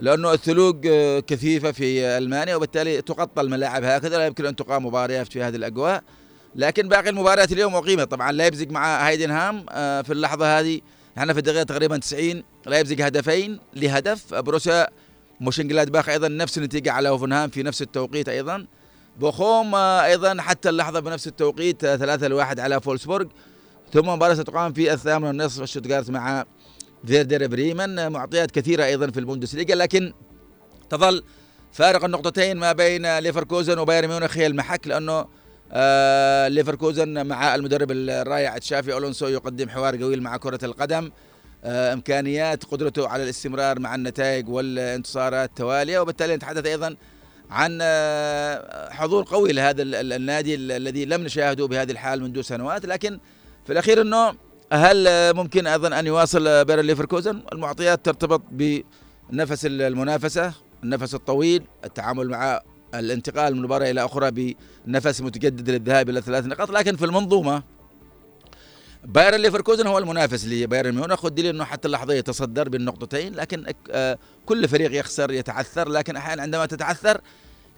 لأنه 0.00 0.32
الثلوج 0.32 0.88
كثيفة 1.26 1.72
في 1.72 2.04
ألمانيا 2.18 2.56
وبالتالي 2.56 3.02
تغطى 3.02 3.40
الملاعب 3.40 3.84
هكذا 3.84 4.18
لا 4.18 4.26
يمكن 4.26 4.46
أن 4.46 4.56
تقام 4.56 4.86
مباريات 4.86 5.32
في 5.32 5.42
هذه 5.42 5.56
الأجواء. 5.56 6.02
لكن 6.56 6.88
باقي 6.88 7.08
المباريات 7.08 7.52
اليوم 7.52 7.74
أقيمت. 7.74 8.10
طبعا 8.10 8.32
لايبزيج 8.32 8.70
مع 8.70 9.08
هايدنهايم 9.08 9.66
في 10.02 10.10
اللحظة 10.10 10.58
هذه 10.60 10.80
إحنا 11.18 11.32
في 11.32 11.38
الدقيقة 11.38 11.62
تقريبا 11.62 11.96
90 11.96 12.42
لايبزيج 12.66 13.02
هدفين 13.02 13.58
لهدف. 13.74 14.34
بوروسيا 14.34 14.88
مونشنغلادباخ 15.40 16.08
أيضا 16.08 16.28
نفس 16.28 16.58
النتيجة 16.58 16.92
على 16.92 17.08
هوفنهايم 17.08 17.50
في 17.50 17.62
نفس 17.62 17.82
التوقيت 17.82 18.28
أيضا. 18.28 18.66
بوخوم 19.20 19.74
أيضا 19.74 20.40
حتى 20.40 20.68
اللحظة 20.68 21.00
بنفس 21.00 21.26
التوقيت 21.26 21.80
3 21.80 22.28
لواحد 22.28 22.60
على 22.60 22.80
فولسبورغ. 22.80 23.26
ثم 23.92 24.08
مباراة 24.08 24.34
ستقام 24.34 24.72
في 24.72 24.92
الثامن 24.92 25.26
والنصف 25.26 25.64
شتوتغارت 25.64 26.10
مع 26.10 26.44
فيردر 27.06 27.46
بريمن 27.46 28.12
معطيات 28.12 28.50
كثيرة 28.50 28.84
أيضا 28.84 29.10
في 29.10 29.20
البوندسليغا 29.20 29.74
لكن 29.74 30.12
تظل 30.90 31.22
فارق 31.72 32.04
النقطتين 32.04 32.56
ما 32.56 32.72
بين 32.72 33.18
ليفركوزن 33.18 33.78
وبايرن 33.78 34.08
ميونخ 34.08 34.36
هي 34.36 34.46
المحك 34.46 34.88
لأنه 34.88 35.26
آه 35.72 36.48
ليفركوزن 36.48 37.26
مع 37.26 37.54
المدرب 37.54 37.90
الرائع 37.90 38.58
تشافي 38.58 38.92
اولونسو 38.92 39.26
يقدم 39.26 39.68
حوار 39.68 40.02
قوي 40.02 40.16
مع 40.16 40.36
كرة 40.36 40.64
القدم. 40.64 41.10
آه 41.64 41.92
إمكانيات 41.92 42.64
قدرته 42.64 43.08
على 43.08 43.22
الاستمرار 43.22 43.80
مع 43.80 43.94
النتائج 43.94 44.48
والانتصارات 44.48 45.48
المتتالية 45.48 45.98
وبالتالي 45.98 46.36
نتحدث 46.36 46.66
أيضا 46.66 46.96
عن 47.50 47.78
آه 47.82 48.90
حضور 48.90 49.24
قوي 49.24 49.52
لهذا 49.52 49.82
النادي 49.82 50.54
الذي 50.54 51.04
لم 51.04 51.22
نشاهده 51.22 51.66
بهذه 51.66 51.90
الحال 51.90 52.22
منذ 52.22 52.40
سنوات 52.40 52.86
لكن 52.86 53.20
في 53.66 53.72
الأخير 53.72 54.00
إنه 54.00 54.34
هل 54.72 55.06
ممكن 55.34 55.66
أيضا 55.66 55.98
أن 56.00 56.06
يواصل 56.06 56.64
بايرن 56.64 56.84
ليفركوزن؟ 56.84 57.42
المعطيات 57.52 58.04
ترتبط 58.04 58.42
بنفس 58.50 59.66
المنافسة 59.66 60.52
النفس 60.84 61.14
الطويل 61.14 61.62
التعامل 61.84 62.28
مع 62.28 62.60
الانتقال 62.94 63.56
من 63.56 63.62
مباراة 63.62 63.90
إلى 63.90 64.04
أخرى 64.04 64.54
بنفس 64.86 65.20
متجدد 65.20 65.70
للذهاب 65.70 66.10
إلى 66.10 66.20
ثلاث 66.20 66.46
نقاط 66.46 66.70
لكن 66.70 66.96
في 66.96 67.04
المنظومة 67.04 67.62
بايرن 69.04 69.40
ليفركوزن 69.40 69.86
هو 69.86 69.98
المنافس 69.98 70.44
لبايرن 70.46 70.94
ميونخ. 70.94 71.24
والدليل 71.24 71.54
إنه 71.54 71.64
حتى 71.64 71.88
اللحظة 71.88 72.14
يتصدر 72.14 72.68
بالنقطتين 72.68 73.34
لكن 73.34 73.66
كل 74.46 74.68
فريق 74.68 75.00
يخسر 75.00 75.32
يتعثر 75.32 75.88
لكن 75.88 76.16
أحيانا 76.16 76.42
عندما 76.42 76.66
تتعثر 76.66 77.20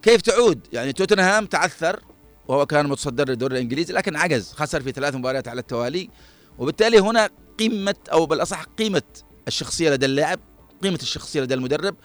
كيف 0.02 0.22
تعود؟ 0.22 0.60
يعني 0.72 0.92
توتنهام 0.92 1.46
تعثر 1.46 2.00
وهو 2.48 2.66
كان 2.66 2.86
متصدر 2.86 3.28
للدوري 3.28 3.56
الإنجليزي 3.56 3.92
لكن 3.92 4.16
عجز 4.16 4.52
خسر 4.52 4.82
في 4.82 4.92
ثلاث 4.92 5.14
مباريات 5.14 5.48
على 5.48 5.60
التوالي. 5.60 6.10
وبالتالي 6.58 6.98
هنا 6.98 7.30
قيمة 7.58 7.94
أو 8.12 8.26
بالأصح 8.26 8.62
قيمة 8.78 9.02
الشخصية 9.48 9.90
لدى 9.90 10.06
اللاعب 10.06 10.40
قيمة 10.82 10.98
الشخصية 11.02 11.40
لدى 11.40 11.54
المدرب 11.54 11.96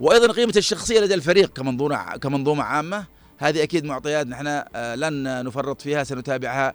وأيضا 0.00 0.32
قيمة 0.32 0.52
الشخصية 0.56 1.00
لدى 1.00 1.14
الفريق 1.14 1.52
كمنظومة 1.52 2.16
كمنظومة 2.16 2.62
عامة. 2.62 3.06
هذه 3.38 3.62
أكيد 3.62 3.84
معطيات 3.84 4.26
نحن 4.26 4.46
لن 4.94 5.44
نفرط 5.44 5.82
فيها 5.82 6.04
سنتابعها 6.04 6.74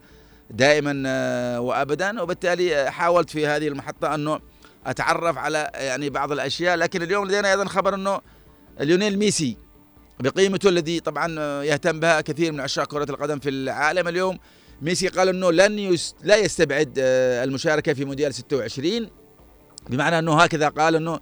دائما 0.49 1.59
وابدا. 1.59 2.21
وبالتالي 2.21 2.91
حاولت 2.91 3.29
في 3.29 3.47
هذه 3.47 3.67
المحطة 3.67 4.15
أنه 4.15 4.39
أتعرف 4.85 5.37
على 5.37 5.71
يعني 5.73 6.09
بعض 6.09 6.31
الأشياء. 6.31 6.75
لكن 6.77 7.01
اليوم 7.01 7.27
لدينا 7.27 7.51
أيضا 7.51 7.65
خبر 7.65 7.95
أنه 7.95 8.21
ليونيل 8.79 9.19
ميسي 9.19 9.57
بقيمته 10.19 10.69
الذي 10.69 10.99
طبعا 10.99 11.63
يهتم 11.63 11.99
بها 11.99 12.21
كثير 12.21 12.51
من 12.51 12.59
عشاق 12.59 12.87
كرة 12.87 13.11
القدم 13.11 13.39
في 13.39 13.49
العالم 13.49 14.07
اليوم 14.07 14.39
ميسي 14.81 15.07
قال 15.07 15.29
أنه 15.29 15.51
لن 15.51 15.79
يس 15.79 16.15
لا 16.23 16.35
يستبعد 16.35 16.93
المشاركة 17.43 17.93
في 17.93 18.05
مونديال 18.05 18.33
26 18.33 19.09
بمعنى 19.89 20.19
أنه 20.19 20.41
هكذا 20.41 20.69
قال 20.69 20.95
أنه 20.95 21.19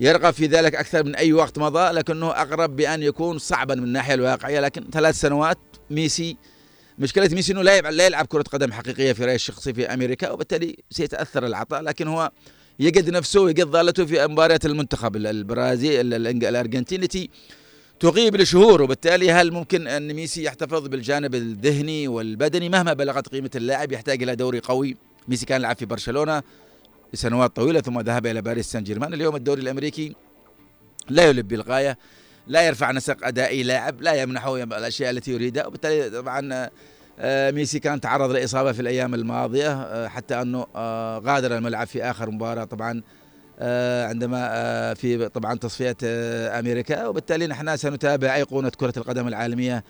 يرغب 0.00 0.32
في 0.32 0.46
ذلك 0.46 0.74
أكثر 0.74 1.04
من 1.04 1.14
أي 1.14 1.32
وقت 1.32 1.58
مضى 1.58 1.90
لكنه 1.90 2.30
اقرب 2.30 2.76
بأن 2.76 3.02
يكون 3.02 3.38
صعبا 3.38 3.74
من 3.74 3.84
الناحية 3.84 4.14
الواقعية. 4.14 4.60
لكن 4.60 4.84
ثلاث 4.92 5.14
سنوات 5.14 5.58
ميسي 5.90 6.36
مشكلة 6.98 7.28
ميسي 7.32 7.52
إنه 7.52 7.62
لا 7.62 7.76
يلعب 7.76 7.92
لا 7.92 8.06
يلعب 8.06 8.26
كرة 8.26 8.42
قدم 8.42 8.72
حقيقية 8.72 9.12
في 9.12 9.24
رايه 9.24 9.34
الشخصي 9.34 9.74
في 9.74 9.86
أمريكا 9.86 10.30
وبالتالي 10.30 10.76
سيتأثر 10.90 11.46
العطاء 11.46 11.82
لكن 11.82 12.08
هو 12.08 12.30
يجد 12.78 13.10
نفسه 13.10 13.40
ويجد 13.40 13.66
ضالته 13.66 14.06
في 14.06 14.26
مباريات 14.26 14.66
المنتخب 14.66 15.16
البرازيل 15.16 16.14
الأرجنتين 16.14 17.02
التي 17.02 17.30
تغيب 18.00 18.36
لشهور 18.36 18.82
وبالتالي 18.82 19.32
هل 19.32 19.52
ممكن 19.52 19.86
أن 19.86 20.14
ميسي 20.14 20.44
يحتفظ 20.44 20.86
بالجانب 20.86 21.34
الذهني 21.34 22.08
والبدني؟ 22.08 22.68
مهما 22.68 22.92
بلغت 22.92 23.28
قيمة 23.28 23.50
اللاعب 23.56 23.92
يحتاج 23.92 24.22
إلى 24.22 24.36
دوري 24.36 24.60
قوي. 24.60 24.96
ميسي 25.28 25.46
كان 25.46 25.60
يلعب 25.60 25.76
في 25.76 25.86
برشلونة 25.86 26.42
لسنوات 27.14 27.56
طويلة 27.56 27.80
ثم 27.80 28.00
ذهب 28.00 28.26
إلى 28.26 28.42
باريس 28.42 28.66
سان 28.66 28.84
جيرمان. 28.84 29.14
اليوم 29.14 29.36
الدوري 29.36 29.62
الأمريكي 29.62 30.14
لا 31.08 31.26
يلبي 31.26 31.54
الغاية 31.54 31.98
لا 32.46 32.66
يرفع 32.66 32.92
نسق 32.92 33.26
ادائي 33.26 33.62
لاعب 33.62 34.02
لا 34.02 34.14
يمنحه 34.14 34.62
الأشياء 34.62 35.10
التي 35.10 35.32
يريدها 35.32 35.66
وبالتالي 35.66 36.10
طبعا 36.10 36.70
ميسي 37.24 37.78
كان 37.78 38.00
تعرض 38.00 38.30
لإصابة 38.30 38.72
في 38.72 38.80
الأيام 38.80 39.14
الماضية 39.14 40.08
حتى 40.08 40.42
أنه 40.42 40.66
غادر 41.18 41.56
الملعب 41.56 41.86
في 41.86 42.02
آخر 42.02 42.30
مباراة 42.30 42.64
طبعا 42.64 43.02
عندما 44.08 44.94
في 44.94 45.28
طبعا 45.28 45.54
تصفيات 45.54 45.96
أمريكا 46.04 47.06
وبالتالي 47.06 47.46
نحن 47.46 47.76
سنتابع 47.76 48.34
أيقونة 48.34 48.68
كرة 48.68 48.92
القدم 48.96 49.28
العالمية 49.28 49.84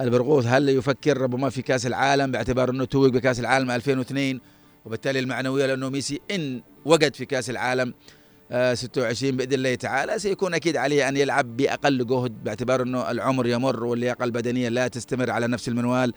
البرغوث. 0.00 0.46
هل 0.46 0.68
يفكر 0.68 1.18
ربما 1.18 1.50
في 1.50 1.62
كأس 1.62 1.86
العالم 1.86 2.30
باعتبار 2.32 2.70
أنه 2.70 2.84
توج 2.84 3.12
بكأس 3.12 3.40
العالم 3.40 3.70
2002 3.70 4.40
وبالتالي 4.84 5.18
المعنوية 5.18 5.66
لأنه 5.66 5.88
ميسي 5.88 6.20
إن 6.30 6.62
وجد 6.84 7.14
في 7.14 7.24
كأس 7.24 7.50
العالم 7.50 7.94
26 8.74 9.36
بإذن 9.36 9.52
الله 9.52 9.74
تعالى 9.74 10.18
سيكون 10.18 10.54
أكيد 10.54 10.76
عليه 10.76 11.08
أن 11.08 11.16
يلعب 11.16 11.56
بأقل 11.56 12.06
جهد 12.06 12.44
باعتبار 12.44 12.82
أنه 12.82 13.10
العمر 13.10 13.46
يمر 13.46 13.84
واللياقة 13.84 14.24
البدنية 14.24 14.68
لا 14.68 14.88
تستمر 14.88 15.30
على 15.30 15.46
نفس 15.46 15.68
المنوال. 15.68 16.12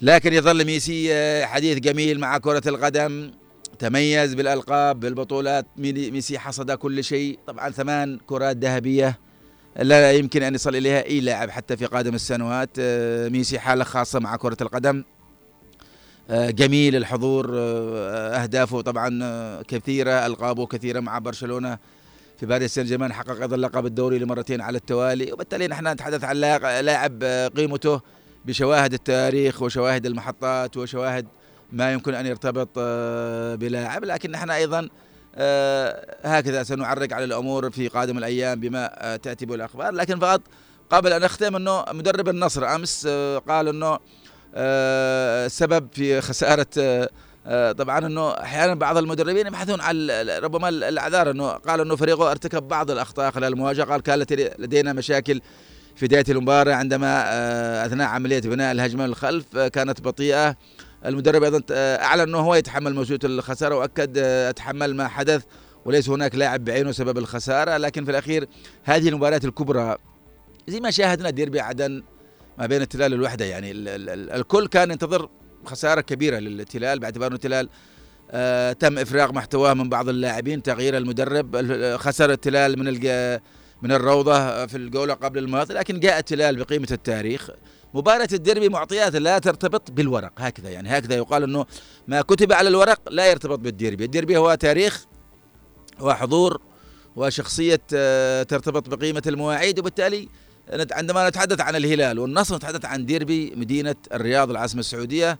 لكن 0.00 0.32
يظل 0.32 0.64
ميسي 0.64 1.14
حديث 1.46 1.78
جميل 1.78 2.20
مع 2.20 2.38
كرة 2.38 2.62
القدم. 2.66 3.30
تميز 3.78 4.34
بالألقاب 4.34 5.00
بالبطولات. 5.00 5.66
ميسي 5.76 6.38
حصد 6.38 6.70
كل 6.70 7.04
شيء. 7.04 7.38
طبعا 7.46 7.70
ثمان 7.70 8.18
كرات 8.26 8.56
ذهبية 8.56 9.18
لا 9.76 10.12
يمكن 10.12 10.42
أن 10.42 10.54
يصل 10.54 10.76
إليها 10.76 11.06
أي 11.06 11.20
لاعب 11.20 11.50
حتى 11.50 11.76
في 11.76 11.86
قادم 11.86 12.14
السنوات. 12.14 12.80
ميسي 13.30 13.58
حالة 13.58 13.84
خاصة 13.84 14.20
مع 14.20 14.36
كرة 14.36 14.56
القدم. 14.60 15.04
جميل 16.30 16.96
الحضور. 16.96 17.50
أهدافه 17.54 18.80
طبعا 18.80 19.62
كثيرة 19.62 20.26
ألقابه 20.26 20.66
كثيرة 20.66 21.00
مع 21.00 21.18
برشلونة. 21.18 21.78
في 22.40 22.46
باريس 22.46 22.74
سان 22.74 22.84
جيرمان 22.84 23.12
حقق 23.12 23.40
أيضا 23.40 23.56
لقب 23.56 23.86
الدوري 23.86 24.18
لمرتين 24.18 24.60
على 24.60 24.78
التوالي. 24.78 25.32
وبالتالي 25.32 25.68
نحن 25.68 25.88
نتحدث 25.88 26.24
عن 26.24 26.36
لاعب 26.36 27.24
قيمته. 27.56 28.00
بشواهد 28.44 28.92
التاريخ 28.92 29.62
وشواهد 29.62 30.06
المحطات 30.06 30.76
وشواهد 30.76 31.26
ما 31.72 31.92
يمكن 31.92 32.14
أن 32.14 32.26
يرتبط 32.26 32.68
بلاعب 33.58 34.04
لكن 34.04 34.30
نحن 34.30 34.50
أيضا 34.50 34.88
هكذا 36.24 36.62
سنعرق 36.62 37.12
على 37.12 37.24
الأمور 37.24 37.70
في 37.70 37.88
قادم 37.88 38.18
الأيام 38.18 38.60
بما 38.60 39.16
تأتي 39.22 39.46
به 39.46 39.54
الاخبار 39.54 39.92
لكن 39.92 40.18
فقط 40.18 40.40
قبل 40.90 41.12
أن 41.12 41.22
أختم 41.22 41.56
إنه 41.56 41.84
مدرب 41.92 42.28
النصر 42.28 42.74
أمس 42.74 43.06
قال 43.48 43.68
إنه 43.68 43.98
السبب 44.54 45.88
في 45.92 46.20
خسارة 46.20 46.66
طبعا 47.72 47.98
إنه 47.98 48.30
أحيانا 48.30 48.74
بعض 48.74 48.96
المدربين 48.96 49.46
يبحثون 49.46 49.80
عن 49.80 50.10
ربما 50.42 50.68
الأعذار. 50.68 51.30
إنه 51.30 51.48
قال 51.48 51.80
إنه 51.80 51.96
فريقه 51.96 52.30
ارتكب 52.30 52.68
بعض 52.68 52.90
الأخطاء 52.90 53.30
خلال 53.30 53.52
المواجهة 53.52 53.84
قال 53.84 54.00
كانت 54.00 54.32
لدينا 54.32 54.92
مشاكل 54.92 55.40
في 55.96 56.06
بداية 56.06 56.24
المباراة 56.28 56.74
عندما 56.74 57.24
أثناء 57.86 58.08
عملية 58.08 58.40
بناء 58.40 58.72
الهجمة 58.72 59.02
من 59.02 59.08
الخلف 59.08 59.58
كانت 59.58 60.00
بطيئة. 60.00 60.56
المدرب 61.06 61.42
أيضا 61.42 61.62
أعلن 61.70 62.20
أنه 62.20 62.38
هو 62.38 62.54
يتحمل 62.54 62.94
مسؤوليه 62.94 63.20
الخسارة 63.24 63.76
وأكد 63.76 64.18
أتحمل 64.18 64.94
ما 64.96 65.08
حدث 65.08 65.42
وليس 65.84 66.08
هناك 66.08 66.34
لاعب 66.34 66.64
بعينه 66.64 66.92
سبب 66.92 67.18
الخسارة. 67.18 67.76
لكن 67.76 68.04
في 68.04 68.10
الأخير 68.10 68.48
هذه 68.84 69.08
المباريات 69.08 69.44
الكبرى 69.44 69.96
زي 70.68 70.80
ما 70.80 70.90
شاهدنا 70.90 71.30
ديربي 71.30 71.60
عدن 71.60 72.02
ما 72.58 72.66
بين 72.66 72.82
التلال 72.82 73.12
والوحدة. 73.12 73.44
يعني 73.44 73.70
ال 73.70 73.88
ال 73.88 74.08
ال 74.10 74.30
الكل 74.30 74.66
كان 74.66 74.90
ينتظر 74.90 75.28
خسارة 75.64 76.00
كبيرة 76.00 76.38
للتلال 76.38 76.98
باعتبار 76.98 77.26
انه 77.26 77.36
التلال 77.36 77.68
آه 78.30 78.72
تم 78.72 78.98
إفراغ 78.98 79.32
محتواه 79.32 79.74
من 79.74 79.88
بعض 79.88 80.08
اللاعبين 80.08 80.62
تغيير 80.62 80.96
المدرب 80.96 81.56
خسر 81.96 82.30
التلال 82.32 82.78
من 82.78 82.88
من 83.82 83.92
الروضة 83.92 84.66
في 84.66 84.76
الجولة 84.76 85.14
قبل 85.14 85.38
الماضي 85.38 85.74
لكن 85.74 86.00
جاء 86.00 86.18
التلال 86.18 86.56
بقيمة 86.56 86.88
التاريخ. 86.90 87.50
مباراة 87.94 88.28
الديربي 88.32 88.68
معطيات 88.68 89.16
لا 89.16 89.38
ترتبط 89.38 89.90
بالورق. 89.90 90.32
هكذا 90.38 90.70
يعني 90.70 90.98
هكذا 90.98 91.14
يقال 91.14 91.42
إنه 91.42 91.66
ما 92.08 92.22
كتب 92.22 92.52
على 92.52 92.68
الورق 92.68 93.00
لا 93.10 93.30
يرتبط 93.30 93.58
بالديربي، 93.58 94.04
الديربي 94.04 94.36
هو 94.36 94.54
تاريخ 94.54 95.06
وحضور 96.00 96.60
وشخصية 97.16 97.80
ترتبط 98.42 98.88
بقيمة 98.88 99.22
المواعيد 99.26 99.78
وبالتالي 99.78 100.28
عندما 100.92 101.28
نتحدث 101.28 101.60
عن 101.60 101.76
الهلال 101.76 102.18
والنصر 102.18 102.56
نتحدث 102.56 102.84
عن 102.84 103.06
ديربي 103.06 103.52
مدينة 103.56 103.94
الرياض 104.12 104.50
العاصمة 104.50 104.80
السعودية. 104.80 105.38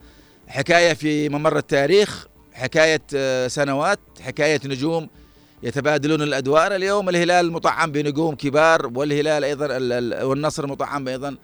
حكاية 0.49 0.93
في 0.93 1.29
ممر 1.29 1.59
التاريخ 1.59 2.27
حكاية 2.53 3.03
سنوات 3.49 3.99
حكاية 4.21 4.61
نجوم 4.65 5.09
يتبادلون 5.63 6.23
الأدوار 6.23 6.75
اليوم. 6.75 7.09
الهلال 7.09 7.53
مطعم 7.53 7.93
بنجوم 7.93 8.35
كبار 8.35 8.91
والهلال 8.95 9.45
أيضا 9.45 9.67
والنصر 10.25 10.67
مطعم 10.67 11.09
أيضا 11.09 11.37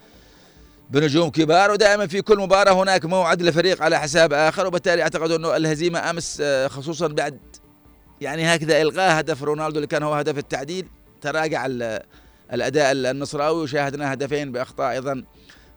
بنجوم 0.91 1.31
كبار. 1.31 1.71
ودائما 1.71 2.07
في 2.07 2.23
كل 2.23 2.39
مباراة 2.39 2.83
هناك 2.83 3.05
موعد 3.05 3.43
لفريق 3.43 3.83
على 3.83 4.01
حساب 4.01 4.33
آخر 4.33 4.67
وبالتالي 4.67 5.03
أعتقد 5.03 5.31
أنه 5.31 5.57
الهزيمة 5.57 6.11
أمس 6.11 6.39
آه، 6.41 6.69
خصوصا 6.69 7.07
بعد 7.07 7.39
يعني 8.21 8.55
هكذا 8.55 8.83
إلغاء 8.83 9.21
هدف 9.21 9.43
رونالدو 9.43 9.77
اللي 9.77 9.87
كان 9.87 10.03
هو 10.03 10.15
هدف 10.15 10.39
التعديل 10.39 10.87
تراجع 11.21 11.67
الأداء 12.53 12.93
النصراوي. 12.93 13.63
وشاهدنا 13.63 14.13
هدفين 14.13 14.53
بأخطاء 14.53 14.91
أيضا 14.91 15.25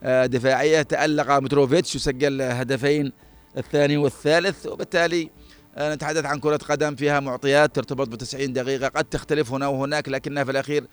آه، 0.03 0.25
دفاعية. 0.25 0.81
تألق 0.81 1.31
متروفيتش 1.31 1.95
وسجل 1.95 2.41
هدفين 2.41 3.11
الثاني 3.57 3.97
والثالث 3.97 4.65
وبالتالي 4.65 5.29
نتحدث 5.77 6.25
عن 6.25 6.39
كرة 6.39 6.57
قدم 6.57 6.95
فيها 6.95 7.19
معطيات 7.19 7.75
ترتبط 7.75 8.07
ب 8.07 8.15
90 8.15 8.53
دقيقة 8.53 8.87
قد 8.87 9.05
تختلف 9.05 9.51
هنا 9.51 9.67
وهناك 9.67 10.09
لكنها 10.09 10.43
في 10.43 10.51
الأخير 10.51 10.83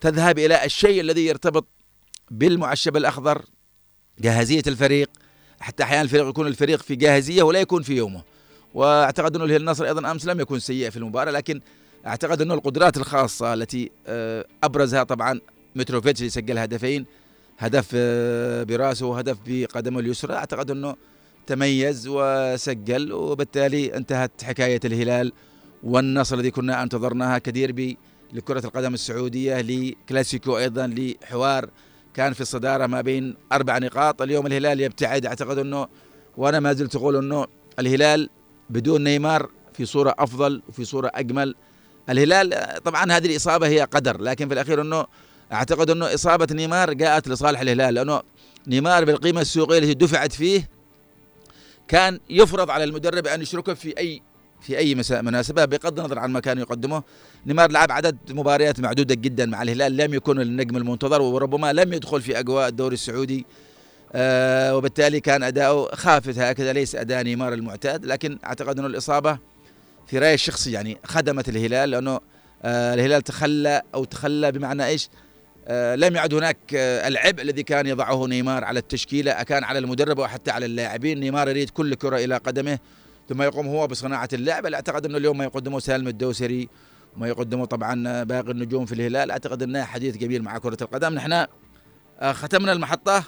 تذهب 0.00 0.38
إلى 0.38 0.64
الشيء 0.64 1.00
الذي 1.00 1.26
يرتبط 1.26 1.66
بالمعشب 2.30 2.96
الأخضر 2.96 3.42
جاهزية 4.18 4.62
الفريق. 4.66 5.10
حتى 5.60 5.82
أحيانا 5.82 6.02
الفريق 6.02 6.28
يكون 6.28 6.46
الفريق 6.46 6.82
في 6.82 6.96
جاهزية 6.96 7.42
ولا 7.42 7.60
يكون 7.60 7.82
في 7.82 7.96
يومه. 7.96 8.22
وأعتقد 8.74 9.36
أنه 9.36 9.44
الهلال 9.44 9.60
النصر 9.60 9.84
أيضا 9.84 10.10
أمس 10.10 10.26
لم 10.26 10.40
يكن 10.40 10.58
سيء 10.58 10.90
في 10.90 10.96
المباراة 10.96 11.30
لكن 11.30 11.60
أعتقد 12.06 12.40
أنه 12.40 12.54
القدرات 12.54 12.96
الخاصة 12.96 13.54
التي 13.54 13.90
آه، 14.06 14.44
أبرزها 14.62 15.02
طبعا 15.02 15.40
متروفيتش 15.76 16.20
اللي 16.20 16.30
سجل 16.30 16.58
هدفين 16.58 17.06
هدف 17.58 17.90
آه، 17.94 18.62
برأسه 18.62 19.06
وهدف 19.06 19.38
بقدمه 19.46 20.00
اليسرى 20.00 20.34
أعتقد 20.34 20.70
أنه 20.70 20.96
تميز 21.46 22.08
وسجل 22.10 23.12
وبالتالي 23.12 23.96
انتهت 23.96 24.42
حكاية 24.42 24.80
الهلال 24.84 25.32
والنصر 25.82 26.36
الذي 26.36 26.50
كنا 26.50 26.82
انتظرناها 26.82 27.38
كديربي 27.38 27.98
لكرة 28.32 28.66
القدم 28.66 28.94
السعودية 28.94 29.60
لكلاسيكو 29.60 30.58
أيضا 30.58 30.86
لحوار 30.86 31.70
كان 32.14 32.32
في 32.32 32.40
الصدارة 32.40 32.86
ما 32.86 33.00
بين 33.00 33.34
أربع 33.52 33.78
نقاط. 33.78 34.22
اليوم 34.22 34.46
الهلال 34.46 34.80
يبتعد 34.80 35.26
أعتقد 35.26 35.58
أنه 35.58 35.86
وأنا 36.36 36.60
ما 36.60 36.72
زلت 36.72 36.96
أقول 36.96 37.16
أنه 37.16 37.46
الهلال 37.78 38.30
بدون 38.70 39.04
نيمار 39.04 39.50
في 39.74 39.86
صورة 39.86 40.14
أفضل 40.18 40.62
وفي 40.68 40.84
صورة 40.84 41.10
أجمل. 41.14 41.54
الهلال 42.10 42.54
طبعا 42.84 43.12
هذه 43.12 43.26
الإصابة 43.26 43.66
هي 43.66 43.80
قدر 43.80 44.20
لكن 44.20 44.48
في 44.48 44.54
الأخير 44.54 44.80
أنه 44.80 45.06
أعتقد 45.52 45.90
أنه 45.90 46.14
إصابة 46.14 46.46
نيمار 46.50 46.92
جاءت 46.92 47.28
لصالح 47.28 47.60
الهلال 47.60 47.94
لأنه 47.94 48.22
نيمار 48.66 49.04
بالقيمة 49.04 49.40
السوقية 49.40 49.78
التي 49.78 49.94
دفعت 49.94 50.32
فيه 50.32 50.75
كان 51.88 52.20
يفرض 52.30 52.70
على 52.70 52.84
المدرب 52.84 53.26
أن 53.26 53.42
يشركه 53.42 53.74
في 53.74 53.98
اي 53.98 54.22
في 54.60 54.78
أي 54.78 54.94
مناسبة 55.10 55.64
بغض 55.64 55.98
النظر 55.98 56.18
عن 56.18 56.30
ما 56.30 56.40
كان 56.40 56.58
يقدمه 56.58 57.02
نيمار 57.46 57.70
لعب 57.70 57.92
عدد 57.92 58.16
مباريات 58.30 58.80
معدودة 58.80 59.14
جدا 59.14 59.46
مع 59.46 59.62
الهلال 59.62 59.96
لم 59.96 60.14
يكن 60.14 60.40
النجم 60.40 60.76
المنتظر 60.76 61.22
وربما 61.22 61.72
لم 61.72 61.92
يدخل 61.92 62.22
في 62.22 62.38
أجواء 62.38 62.68
الدوري 62.68 62.94
السعودي 62.94 63.46
آه 64.12 64.76
وبالتالي 64.76 65.20
كان 65.20 65.42
أداؤه 65.42 65.94
خافت 65.94 66.38
هكذا 66.38 66.72
ليس 66.72 66.94
أداء 66.94 67.22
نيمار 67.22 67.52
المعتاد 67.52 68.04
لكن 68.04 68.38
أعتقد 68.44 68.78
أنه 68.78 68.88
الإصابة 68.88 69.38
في 70.06 70.18
رأيي 70.18 70.34
الشخصي 70.34 70.72
يعني 70.72 70.98
خدمت 71.04 71.48
الهلال 71.48 71.90
لأنه 71.90 72.20
آه 72.62 72.94
الهلال 72.94 73.22
تخلى 73.22 73.82
أو 73.94 74.04
تخلى 74.04 74.52
بمعنى 74.52 74.86
إيش؟ 74.86 75.08
آه 75.68 75.94
لم 75.94 76.16
يعد 76.16 76.34
هناك 76.34 76.56
آه 76.74 77.08
العبء 77.08 77.42
الذي 77.42 77.62
كان 77.62 77.86
يضعه 77.86 78.26
نيمار 78.26 78.64
على 78.64 78.78
التشكيلة 78.78 79.42
كان 79.42 79.64
على 79.64 79.78
المدرب 79.78 80.18
وحتى 80.18 80.50
على 80.50 80.66
اللاعبين. 80.66 81.20
نيمار 81.20 81.48
يريد 81.48 81.70
كل 81.70 81.94
كرة 81.94 82.16
إلى 82.16 82.36
قدمه 82.36 82.78
ثم 83.28 83.42
يقوم 83.42 83.66
هو 83.66 83.86
بصناعة 83.86 84.28
اللعب. 84.32 84.66
أعتقد 84.66 85.06
أنه 85.06 85.18
اليوم 85.18 85.38
ما 85.38 85.44
يقدمه 85.44 85.78
سالم 85.78 86.08
الدوسري 86.08 86.68
وما 87.16 87.28
يقدمه 87.28 87.64
طبعا 87.64 88.22
باقي 88.22 88.50
النجوم 88.50 88.86
في 88.86 88.92
الهلال. 88.94 89.30
أعتقد 89.30 89.62
أنه 89.62 89.84
حديث 89.84 90.16
جميل 90.16 90.42
مع 90.42 90.58
كرة 90.58 90.78
القدم. 90.82 91.14
نحن 91.14 91.32
آه 91.32 92.32
ختمنا 92.32 92.72
المحطة 92.72 93.24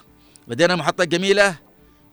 لدينا 0.47 0.75
محطة 0.75 1.03
جميلة 1.03 1.55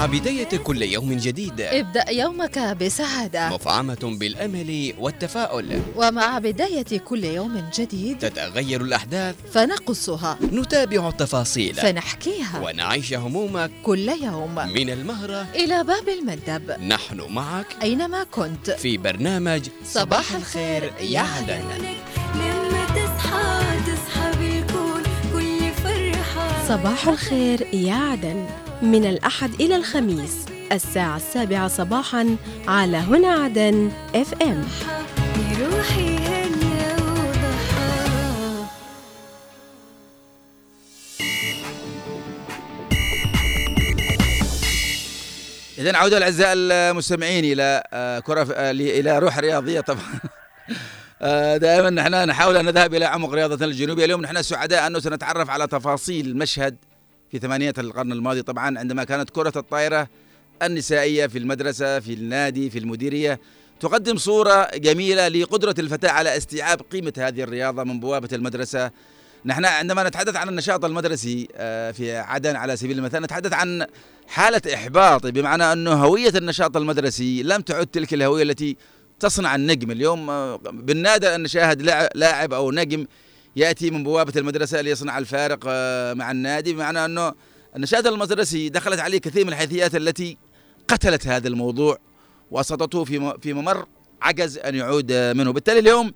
مع 0.00 0.06
بداية 0.06 0.56
كل 0.58 0.82
يوم 0.82 1.12
جديد. 1.12 1.60
ابدأ 1.60 2.10
يومك 2.10 2.58
بسعادة. 2.58 3.48
مفعمة 3.48 3.98
بالأمل 4.02 4.94
والتفاؤل. 4.98 5.80
ومع 5.96 6.38
بداية 6.38 6.98
كل 6.98 7.24
يوم 7.24 7.64
جديد 7.74 8.18
تتغير 8.18 8.80
الأحداث. 8.80 9.34
فنقصها. 9.52 10.38
نتابع 10.52 11.08
التفاصيل. 11.08 11.74
فنحكيها. 11.74 12.60
ونعيش 12.64 13.14
همومك. 13.14 13.70
كل 13.82 14.08
يوم. 14.08 14.54
من 14.54 14.90
المهرة. 14.90 15.46
إلى 15.54 15.84
باب 15.84 16.08
المندب. 16.08 16.80
نحن 16.80 17.20
معك. 17.28 17.66
أينما 17.82 18.24
كنت. 18.24 18.70
في 18.70 18.96
برنامج 18.96 19.68
صباح 19.84 20.32
الخير 20.34 20.92
يا 21.00 21.20
عدن. 21.20 21.62
لما 22.34 22.84
تصحى 22.86 23.62
تصحى 23.86 24.30
بالكون. 24.38 25.02
كل 25.32 25.82
فرحة. 25.84 26.68
صباح 26.68 27.08
الخير 27.08 27.74
يا 27.74 27.94
عدن. 27.94 28.46
من 28.82 29.04
الأحد 29.04 29.60
إلى 29.60 29.76
الخميس 29.76 30.46
الساعة 30.72 31.16
السابعة 31.16 31.68
صباحا 31.68 32.36
على 32.68 32.96
هنا 32.96 33.28
عدن 33.28 33.90
اف 34.14 34.42
ام 34.42 34.64
إذا 45.78 45.96
عودة 45.96 46.18
الأعزاء 46.18 46.52
المستمعين 46.54 47.44
إلى 47.44 47.82
آه، 47.92 48.18
كرة 48.18 48.52
آه، 48.54 48.70
إلى 48.70 49.18
روح 49.18 49.38
رياضية 49.38 49.80
طبعا. 49.80 49.98
آه، 51.22 51.56
دائما 51.56 51.90
نحن 51.90 52.14
نحاول 52.28 52.56
أن 52.56 52.64
نذهب 52.64 52.94
إلى 52.94 53.04
عمق 53.04 53.30
رياضة 53.30 53.64
الجنوبية. 53.64 54.04
اليوم 54.04 54.20
نحن 54.20 54.42
سعداء 54.42 54.86
أنه 54.86 54.98
سنتعرف 54.98 55.50
على 55.50 55.66
تفاصيل 55.66 56.36
مشهد 56.36 56.76
في 57.30 57.38
ثمانينات 57.38 57.78
القرن 57.78 58.12
الماضي 58.12 58.42
طبعا 58.42 58.78
عندما 58.78 59.04
كانت 59.04 59.30
كرة 59.30 59.52
الطائرة 59.56 60.08
النسائية 60.62 61.26
في 61.26 61.38
المدرسة 61.38 62.00
في 62.00 62.12
النادي 62.12 62.70
في 62.70 62.78
المديرية 62.78 63.40
تقدم 63.80 64.16
صورة 64.16 64.70
جميلة 64.74 65.28
لقدرة 65.28 65.74
الفتاة 65.78 66.10
على 66.10 66.36
استيعاب 66.36 66.80
قيمة 66.92 67.12
هذه 67.18 67.42
الرياضة 67.42 67.84
من 67.84 68.00
بوابة 68.00 68.28
المدرسة. 68.32 68.90
نحن 69.44 69.64
عندما 69.64 70.08
نتحدث 70.08 70.36
عن 70.36 70.48
النشاط 70.48 70.84
المدرسي 70.84 71.48
آه، 71.54 71.90
في 71.90 72.16
عدن 72.16 72.56
على 72.56 72.76
سبيل 72.76 72.98
المثال 72.98 73.22
نتحدث 73.22 73.52
عن 73.52 73.86
حالة 74.28 74.74
إحباط 74.74 75.26
بمعنى 75.26 75.72
أنه 75.72 75.92
هوية 75.92 76.32
النشاط 76.36 76.76
المدرسي 76.76 77.42
لم 77.42 77.60
تعد 77.60 77.86
تلك 77.86 78.14
الهوية 78.14 78.42
التي 78.42 78.76
تصنع 79.20 79.54
النجم. 79.54 79.90
اليوم 79.90 80.30
آه، 80.30 80.56
بالنادر 80.56 81.34
أن 81.34 81.42
نشاهد 81.42 81.82
لاعب 82.14 82.52
أو 82.52 82.70
نجم 82.70 83.06
يأتي 83.56 83.90
من 83.90 84.04
بوابة 84.04 84.32
المدرسة 84.36 84.80
ليصنع 84.80 85.18
الفارق 85.18 85.58
آه، 85.68 86.14
مع 86.14 86.30
النادي 86.30 86.72
بمعنى 86.72 87.04
أنه 87.04 87.32
النشاط 87.76 88.06
المدرسي 88.06 88.68
دخلت 88.68 89.00
عليه 89.00 89.18
كثير 89.18 89.44
من 89.46 89.52
الحيثيات 89.52 89.94
التي 89.94 90.38
قتلت 90.88 91.26
هذا 91.26 91.48
الموضوع 91.48 91.98
وأسقطته 92.50 93.04
في 93.04 93.34
في 93.42 93.52
ممر 93.52 93.86
عجز 94.22 94.58
أن 94.58 94.74
يعود 94.74 95.12
آه، 95.12 95.32
منه. 95.32 95.52
بالتالي 95.52 95.78
اليوم 95.78 96.12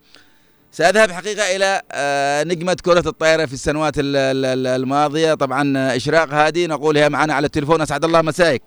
سأذهب 0.70 1.10
حقيقة 1.10 1.56
إلى 1.56 1.82
آه، 1.92 2.44
نجمة 2.44 2.76
كرة 2.84 3.08
الطائرة 3.08 3.46
في 3.46 3.52
السنوات 3.52 3.94
الماضية. 3.96 5.34
طبعا 5.34 5.96
إشراق 5.96 6.28
هادي 6.34 6.66
نقول 6.66 6.98
هي 6.98 7.08
معنا 7.08 7.34
على 7.34 7.46
التليفون. 7.46 7.80
أسعد 7.80 8.04
الله 8.04 8.22
مسائك 8.22 8.62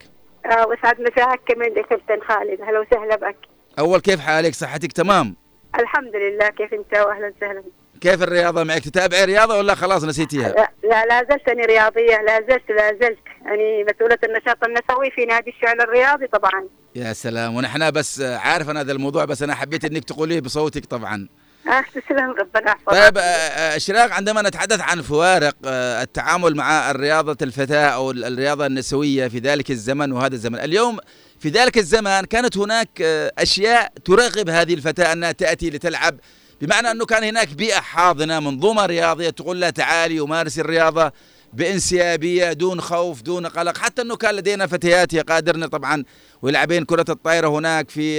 آه 0.46 0.68
وسعد 0.68 1.02
مساك 1.02 1.40
كمان 1.48 1.78
يا 1.78 1.82
كابتن 1.82 2.20
خالد. 2.28 2.62
أهلا 2.62 2.80
وسهلا 2.80 3.16
بك. 3.16 3.38
أول 3.80 4.00
كيف 4.00 4.20
حالك؟ 4.20 4.54
صحتك 4.54 4.92
تمام؟ 4.92 5.36
الحمد 5.80 6.16
لله. 6.16 6.50
كيف 6.50 6.74
أنت؟ 6.74 6.94
واهلا 6.94 7.34
وسهلا. 7.38 7.64
كيف 8.02 8.24
الرياضة 8.24 8.64
معك؟ 8.64 8.84
تتابعي 8.84 9.26
رياضة 9.26 9.58
ولا 9.58 9.76
خلاص 9.76 10.04
نسيتيها؟ 10.04 10.50
لا, 10.50 10.72
لا 10.84 11.06
لا 11.06 11.28
زلت 11.30 11.50
أنا 11.50 11.66
رياضية 11.66 12.22
لا 12.22 12.42
زلت 12.50 12.70
لا 12.70 12.94
زلت. 13.02 13.18
يعني 13.46 13.84
مسؤولة 13.84 14.18
النشاط 14.24 14.64
النسوي 14.64 15.12
في 15.16 15.26
نادي 15.26 15.50
الشعل 15.50 15.82
الرياضي 15.82 16.28
طبعا. 16.28 16.68
يا 16.96 17.14
سلام. 17.14 17.56
ونحن 17.56 17.92
بس 17.92 18.22
عارف 18.22 18.70
أنا 18.70 18.82
هذا 18.82 18.92
الموضوع 18.92 19.26
بس 19.26 19.42
أنا 19.44 19.56
حبيت 19.56 19.86
إنك 19.86 20.04
تقوليه 20.04 20.40
بصوتك 20.40 20.86
طبعا. 20.86 21.28
آه 21.68 21.82
تسلم 22.02 22.32
ربنا 22.40 22.72
يحفظك. 22.72 22.90
طيب 22.92 23.18
آه، 23.18 23.22
آه، 23.22 23.76
اشراق 23.76 24.12
عندما 24.14 24.42
نتحدث 24.42 24.82
عن 24.82 25.02
فوارق 25.02 25.56
آه، 25.66 26.02
التعامل 26.02 26.56
مع 26.56 26.92
الرياضة 26.92 27.38
الفتاة 27.42 27.86
أو 27.88 28.12
ال- 28.12 28.26
الرياضة 28.26 28.66
النسوية 28.66 29.28
في 29.28 29.40
ذلك 29.40 29.72
الزمن 29.72 30.12
وهذا 30.12 30.34
الزمن. 30.36 30.60
اليوم 30.60 30.98
في 31.40 31.50
ذلك 31.50 31.78
الزمان 31.78 32.26
كانت 32.26 32.58
هناك 32.58 32.90
آه، 33.02 33.32
أشياء 33.38 33.92
ترغب 34.06 34.50
هذه 34.50 34.74
الفتاة 34.74 35.14
أنها 35.14 35.32
تأتي 35.32 35.70
لتلعب 35.70 36.20
بمعنى 36.62 36.92
أنه 36.92 37.06
كان 37.06 37.24
هناك 37.24 37.48
بيئة 37.54 37.80
حاضنة 37.80 38.40
منظومة 38.40 38.86
رياضية 38.86 39.30
تقول 39.30 39.62
لها 39.62 39.70
تعالي 39.70 40.20
ومارسي 40.20 40.62
الرياضة 40.62 41.12
بانسيابية 41.54 42.54
دون 42.54 42.82
خوف 42.82 43.22
دون 43.22 43.48
قلق. 43.48 43.78
حتى 43.78 44.02
أنه 44.02 44.16
كان 44.16 44.36
لدينا 44.36 44.68
فتيات 44.68 45.14
يقادرن 45.14 45.66
طبعا 45.68 46.04
ويلعبين 46.42 46.86
كرة 46.86 47.06
الطايرة 47.10 47.48
هناك 47.48 47.90
في 47.90 48.18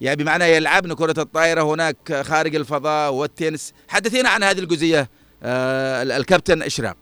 يعني 0.00 0.16
بمعنى 0.16 0.44
يلعبن 0.44 0.92
كرة 0.94 1.20
الطايرة 1.20 1.62
هناك 1.62 2.22
خارج 2.22 2.54
الفضاء 2.56 3.12
والتنس. 3.12 3.72
حدثينا 3.88 4.28
عن 4.28 4.42
هذه 4.42 4.58
الجزئية 4.58 5.08
آه، 5.42 6.02
ال- 6.02 6.12
الكابتن 6.12 6.62
إشراق 6.62 6.96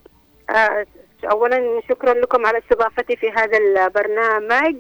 آه 0.50 0.86
اولا 1.32 1.80
شكرا 1.88 2.14
لكم 2.14 2.46
على 2.46 2.58
استضافتي 2.58 3.16
في 3.16 3.26
هذا 3.36 3.58
البرنامج. 3.58 4.76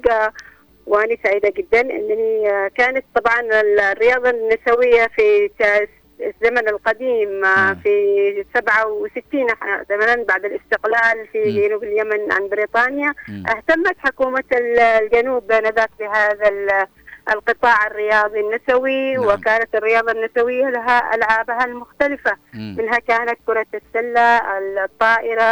وأنا 0.86 1.16
سعيدة 1.24 1.52
جدا 1.56 1.80
إنني 1.80 2.50
آه 2.50 2.68
كانت 2.68 3.04
طبعا 3.14 3.40
الرياضة 3.92 4.30
النسوية 4.30 5.06
في 5.16 5.50
الزمن 6.20 6.68
القديم 6.68 7.44
آه 7.44 7.72
مم. 7.72 7.80
في 7.82 8.44
67 8.54 9.46
زمنا 9.88 10.24
بعد 10.24 10.44
الاستقلال 10.44 11.26
في. 11.32 11.68
جنوب 11.68 11.84
اليمن 11.84 12.32
عن 12.32 12.48
بريطانيا. 12.48 13.14
اهتمت 13.48 13.96
حكومة 13.98 14.44
ال- 14.52 14.78
الجنوب 14.80 15.52
آنذاك 15.52 15.90
بهذا 16.00 16.48
القطاع 17.30 17.86
الرياضي 17.86 18.40
النسوي 18.40 19.12
نعم. 19.16 19.26
وكانت 19.26 19.74
الرياضة 19.74 20.12
النسوية 20.12 20.68
لها 20.70 21.14
ألعابها 21.14 21.64
المختلفة. 21.64 22.36
مم. 22.54 22.74
منها 22.78 22.98
كانت 22.98 23.38
كرة 23.46 23.66
السلة 23.74 24.38
الطائرة 24.84 25.42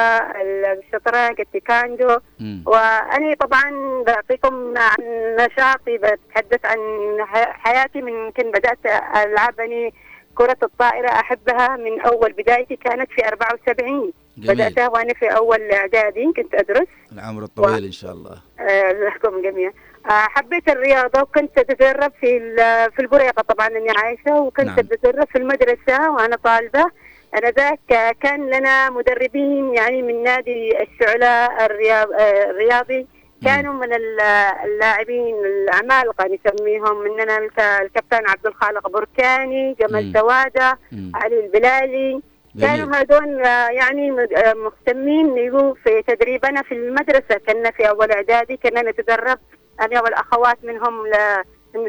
الشطرنج 0.43 1.41
التيكاندو. 1.41 2.17
مم. 2.41 2.63
وأنا 2.67 3.35
طبعا 3.35 3.71
بعطيكم 4.07 4.75
عن 4.79 4.97
نشاطي 5.39 5.99
بتحدث 5.99 6.65
عن 6.65 6.79
حياتي. 7.53 8.03
من 8.03 8.13
يمكن 8.13 8.51
بدأت 8.51 8.79
ألعبني 9.17 9.95
كرة 10.35 10.57
الطائرة 10.63 11.09
أحبها 11.09 11.77
من 11.77 12.01
أول 12.01 12.33
بدايتي 12.33 12.77
كانت 12.77 13.11
في 13.11 13.29
74 13.29 14.13
جميل. 14.37 14.55
بدأتها 14.57 14.89
وأنا 14.89 15.15
في 15.15 15.27
أول 15.37 15.71
إعدادي 15.73 16.33
كنت 16.37 16.55
أدرس. 16.55 16.87
العمر 17.13 17.43
الطويل 17.43 17.85
إن 17.85 17.93
شاء 17.93 18.13
الله. 18.13 18.43
آه، 18.61 18.93
لكم 18.93 19.43
جميعا. 19.43 19.73
حبيت 20.07 20.69
الرياضة 20.69 21.21
وكنت 21.23 21.59
أتدرب 21.59 22.13
في 22.21 22.57
في 22.97 23.03
البريقة 23.03 23.43
طبعا 23.43 23.67
أني 23.67 23.91
عايشة 23.97 24.41
وكنت 24.41 24.67
نعم. 24.67 24.79
أتدرب 24.79 25.29
في 25.29 25.39
المدرسة 25.39 26.11
وأنا 26.11 26.37
طالبة 26.37 26.85
أنا 27.35 27.51
ذاك 27.51 27.93
آه، 27.93 28.15
كان 28.23 28.51
لنا 28.51 28.91
مدربين 28.91 29.75
يعني 29.75 30.03
من 30.03 30.23
نادي 30.23 30.83
الشعلاء 30.83 31.67
الرياض 31.67 32.13
آه، 32.13 32.51
الرياضي 32.51 33.07
كانوا 33.45 33.75
من 33.75 33.93
ال- 33.95 34.21
اللاعبين 34.65 35.35
العمالقة 35.45 36.25
نسميهم 36.25 36.99
مننا 37.05 37.39
الك- 37.39 37.61
الكابتن 37.61 38.29
عبد 38.29 38.47
الخالق 38.47 38.89
بركاني. 38.89 39.77
جمال 39.81 40.13
سوادة 40.15 40.79
مم. 40.93 41.13
علي 41.15 41.41
البلالي 41.45 42.21
كانوا 42.61 42.97
هذول 42.97 43.43
آه، 43.45 43.69
يعني 43.69 44.11
آه، 44.37 44.53
مهتمين 44.55 45.39
يجوا 45.39 45.75
في 45.85 46.03
تدريبنا 46.03 46.63
في 46.63 46.73
المدرسة 46.75 47.41
كنا 47.49 47.71
في 47.71 47.89
أول 47.89 48.13
إعدادي 48.13 48.57
كنا 48.57 48.83
نتدرب 48.83 49.39
أنا 49.81 50.03
والأخوات 50.03 50.65
منهم 50.65 51.05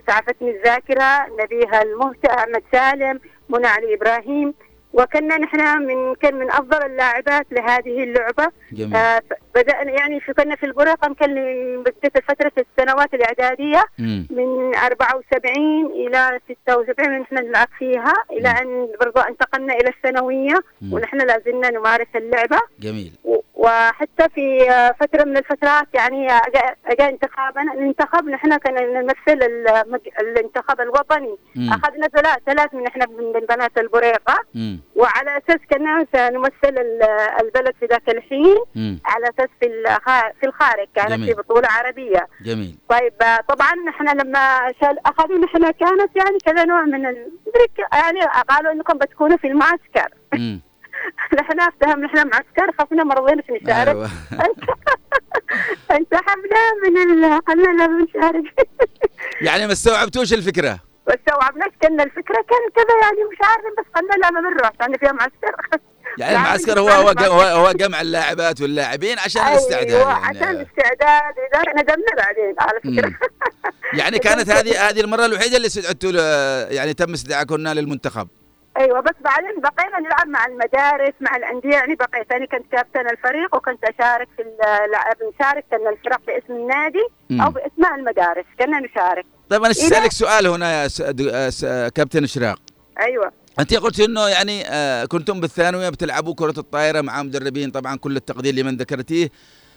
سعفتني 0.07 0.49
الذاكرة 0.51 1.27
نبيها 1.43 1.81
المهتة 1.81 2.33
أحمد 2.33 2.63
سالم 2.71 3.19
منى 3.49 3.67
علي 3.67 3.93
إبراهيم 3.93 4.53
وكنا 4.93 5.37
نحن 5.37 5.81
من 5.81 6.15
كان 6.15 6.35
من 6.35 6.51
أفضل 6.51 6.85
اللاعبات 6.85 7.47
لهذه 7.51 8.03
اللعبة. 8.03 8.47
جميل. 8.71 8.95
آه، 8.95 9.21
بدأنا 9.55 9.91
يعني 9.91 10.19
في 10.19 10.33
كنا 10.33 10.55
في 10.55 10.65
البرقم 10.65 11.13
كان 11.13 11.33
بدأت 11.83 12.23
فترة 12.27 12.51
السنوات 12.57 13.13
الإعدادية 13.13 13.83
مم. 13.99 14.27
من 14.29 14.75
74 14.75 15.85
إلى 15.85 16.39
76 16.65 17.19
نحن 17.19 17.35
نلعب 17.35 17.67
فيها 17.79 18.13
إلى 18.31 18.49
أن 18.49 18.87
برضو 19.01 19.19
انتقلنا 19.19 19.73
إلى 19.73 19.89
الثانوية. 19.89 20.55
ونحن 20.91 21.17
لازلنا 21.17 21.69
نمارس 21.69 22.07
اللعبة 22.15 22.59
جميل 22.79 23.11
وحتى 23.55 24.29
في 24.35 24.59
فترة 24.99 25.23
من 25.23 25.37
الفترات 25.37 25.87
يعني 25.93 26.27
أجا 26.85 27.09
انتخابنا 27.09 27.73
ننتخب 27.73 28.25
نحن 28.29 28.57
كنا 28.57 29.01
نمثل 29.01 29.43
المج- 29.43 30.19
الانتخاب 30.19 30.81
الوطني 30.81 31.35
مم. 31.55 31.69
أخذنا 31.73 32.07
ثلاث 32.07 32.37
ثلاث 32.45 32.73
من 32.73 32.87
إحنا 32.87 33.05
من 33.05 33.31
بنات 33.49 33.77
البريقة 33.77 34.39
مم. 34.55 34.79
وعلى 34.95 35.37
أساس 35.37 35.59
كنا 35.73 36.05
سنمثل 36.13 36.77
ال- 36.81 37.03
البلد 37.43 37.73
في 37.79 37.85
ذاك 37.85 38.09
الحين 38.09 38.55
مم. 38.75 38.99
على 39.05 39.25
أساس 39.25 39.48
في 39.59 39.65
الخ- 39.65 40.31
في 40.39 40.45
الخارج 40.45 40.87
كانت 40.95 41.09
جميل. 41.11 41.27
في 41.27 41.33
بطولة 41.33 41.67
عربية 41.67 42.27
جميل 42.41 42.75
طيب 42.89 43.13
آه، 43.21 43.39
طبعا 43.49 43.71
نحن 43.87 44.19
لما 44.19 44.73
أخذوا 45.05 45.37
نحن 45.37 45.71
كانت 45.71 46.15
يعني 46.15 46.37
كذا 46.45 46.65
نوع 46.65 46.81
من. 46.81 47.03
يعني 47.93 48.19
قالوا 48.49 48.71
إنكم 48.71 48.97
بتكونوا 48.97 49.37
في 49.37 49.47
المعسكر. 49.47 50.13
نحن 51.39 51.59
أفتهم 51.59 51.99
نحن 52.03 52.15
معسكر 52.27 52.71
خفنا 52.79 53.03
ما 53.03 53.13
رضينا 53.13 53.43
نشارك 53.51 53.87
أيوة. 53.87 54.09
انسحبنا 55.91 56.61
من 56.83 56.97
ال... 56.97 57.39
قلنا 57.45 57.77
لا 57.83 57.87
بنشارك 57.87 58.69
يعني 59.41 59.65
ما 59.67 59.71
استوعبتوش 59.73 60.33
الفكرة 60.33 60.79
واستوعبناش 61.07 61.71
كنا 61.81 62.03
الفكرة 62.03 62.35
كان 62.49 62.69
كذا 62.75 62.95
يعني 63.01 63.23
مش 63.31 63.37
عارفين 63.41 63.71
بس 63.77 63.85
قلنا 63.95 64.13
لا 64.13 64.31
ما 64.31 64.39
بنروح 64.49 64.71
عندنا 64.81 64.97
فيها 64.97 65.11
معسكر 65.11 65.55
يعني 66.19 66.35
المعسكر 66.35 66.79
هو 66.79 66.89
هو. 66.89 67.41
هو 67.41 67.71
جمع 67.71 68.01
اللاعبات 68.01 68.61
واللاعبين 68.61 69.19
عشان 69.19 69.41
الاستعداد 69.41 69.89
أيوه 69.91 70.09
يعني. 70.11 70.25
عشان 70.37 70.49
الاستعداد 70.49 71.33
إذا 71.53 71.81
ندمنا 71.81 72.15
بعدين 72.17 72.55
على 72.59 72.79
فكرة. 72.83 73.15
يعني 73.93 74.19
كانت 74.19 74.49
هذه 74.49 74.89
هذه 74.89 75.01
المرة 75.01 75.25
الوحيدة 75.25 75.57
اللي 75.57 75.67
استدعتوا 75.67 76.11
يعني 76.71 76.93
تم 76.93 77.13
استدعاءكم 77.13 77.55
للمنتخب 77.55 78.27
أيوه 78.77 78.99
بس 78.99 79.13
بعدين 79.21 79.61
بقينا 79.61 79.99
نلعب 79.99 80.27
مع 80.27 80.45
المدارس 80.45 81.13
مع 81.21 81.35
الأندية 81.35 81.69
يعني 81.69 81.95
بقيت 81.95 82.31
أنا 82.31 82.45
كنت 82.45 82.71
كابتن 82.71 83.09
الفريق 83.09 83.55
وكنت 83.55 83.83
أشارك 83.83 84.27
في 84.37 84.41
اللعب 84.41 85.15
نشارك 85.35 85.65
كنا 85.71 85.89
الفرق 85.89 86.21
باسم 86.27 86.53
النادي. 86.53 87.07
أو 87.31 87.49
باسماء 87.51 87.95
المدارس 87.95 88.45
كنا 88.59 88.79
نشارك 88.79 89.25
طيب 89.49 89.61
أنا 89.63 89.71
اسالك 89.71 90.11
سؤال 90.11 90.47
هنا 90.47 90.83
يا 90.83 90.87
س- 90.87 91.63
آه، 91.63 91.89
كابتن 91.89 92.23
إشراق 92.23 92.59
أيوه 92.99 93.31
أنت 93.59 93.73
قلت 93.73 93.99
إنه 93.99 94.27
يعني 94.27 94.63
آه، 94.67 95.05
كنتم 95.05 95.39
بالثانوية 95.41 95.89
بتلعبوا 95.89 96.35
كرة 96.35 96.53
الطائرة 96.59 97.01
مع 97.01 97.23
مدربين 97.23 97.71
طبعا 97.71 97.95
كل 97.95 98.15
التقدير 98.15 98.55
لمن 98.55 98.77
ذكرتيه. 98.77 99.29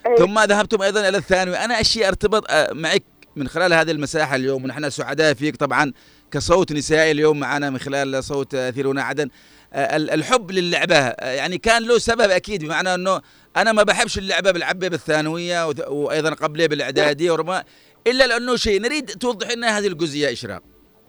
أيوة. 0.07 0.19
ثم 0.19 0.39
ذهبتم 0.39 0.83
أيضا 0.83 1.09
إلى 1.09 1.19
الثانوية. 1.19 1.65
أنا 1.65 1.81
اشياء 1.81 2.09
أرتبط 2.09 2.45
آه، 2.51 2.73
معك 2.73 3.03
من 3.37 3.49
خلال 3.49 3.73
هذه 3.73 3.91
المساحة 3.91 4.37
اليوم؟ 4.37 4.65
ونحن 4.65 4.91
سعداء 4.91 5.35
فيك 5.35 5.57
طبعا 5.57 5.93
كصوت 6.31 6.73
نسائي 6.73 7.11
اليوم 7.11 7.41
معنا 7.41 7.71
من 7.71 7.79
خلال 7.79 8.25
صوت 8.25 8.57
ثيرونا 8.57 9.03
عدن. 9.03 9.29
آه، 9.73 9.97
ال- 9.97 10.11
الحب 10.11 10.51
للعبة 10.51 10.97
يعني 11.19 11.59
كان 11.59 11.83
له 11.83 11.99
سبب 11.99 12.31
أكيد 12.31 12.65
بمعنى 12.65 12.95
إنه 12.95 13.21
أنا 13.57 13.73
ما 13.73 13.83
بحبش 13.83 14.19
اللعبة 14.19 14.51
بلعبها 14.51 14.89
بالثانوية 14.89 15.67
وأيضا 15.89 16.31
قبلها 16.31 16.67
بالإعدادية 16.67 17.33
وربما 17.33 17.65
إلا 18.07 18.27
لأنه 18.27 18.57
شيء. 18.57 18.81
نريد 18.81 19.07
توضح 19.07 19.51
لنا 19.51 19.79
هذه 19.79 19.87
الجزئية 19.87 20.33
اشراق 20.33 20.63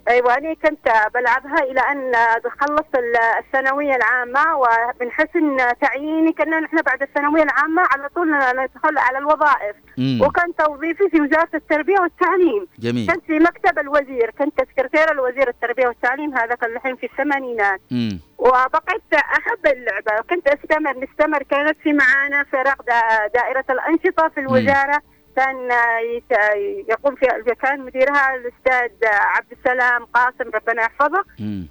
أيوه 0.10 0.38
أنا 0.38 0.54
كنت 0.54 0.90
بلعبها 1.14 1.64
إلى 1.64 1.80
أن 1.80 2.12
خلصت 2.60 2.96
ال- 2.96 3.16
الثانوية 3.46 3.96
العامة 3.96 4.58
ومن 4.58 5.12
حسن 5.12 5.58
تعييني 5.82 6.32
كنا 6.34 6.60
نحن 6.60 6.82
بعد 6.82 7.02
الثانوية 7.02 7.44
العامة 7.44 7.82
على 7.92 8.10
طول 8.16 8.32
ندخل 8.32 8.98
على 8.98 9.18
الوظائف. 9.18 9.76
مم. 9.98 10.20
وكان 10.22 10.56
توظيفي 10.56 11.10
في 11.10 11.22
وزارة 11.22 11.50
التربية 11.54 12.00
والتعليم. 12.00 12.68
جميل. 12.80 13.12
كنت 13.12 13.26
في 13.26 13.40
مكتب 13.40 13.80
الوزير 13.80 14.32
كنت 14.40 14.62
سكرتيرة 14.72 15.12
الوزير 15.12 15.48
التربية 15.50 15.88
والتعليم 15.88 16.38
هذا 16.38 16.56
كان 16.56 16.76
الحين 16.76 16.96
في 16.96 17.06
الثمانينات. 17.06 17.82
مم. 17.92 18.20
وبقيت 18.38 19.14
أحب 19.14 19.66
اللعبة 19.68 20.20
وكنت 20.20 20.48
أستمر 20.48 20.94
نستمر 21.04 21.44
كانت 21.44 21.78
في 21.84 21.94
معانا 21.94 22.44
فرق 22.44 22.82
دا- 22.88 23.28
دائرة 23.34 23.66
الأنشطة 23.70 24.28
في 24.30 24.40
الوزارة. 24.40 25.02
كان 25.36 25.70
يقوم 26.90 27.16
فيها 27.16 27.54
كان 27.62 27.80
مديرها 27.80 28.36
الأستاذ 28.36 29.08
عبد 29.08 29.52
السلام 29.52 30.06
قاسم 30.06 30.52
ربنا 30.54 30.82
يحفظه. 30.82 31.26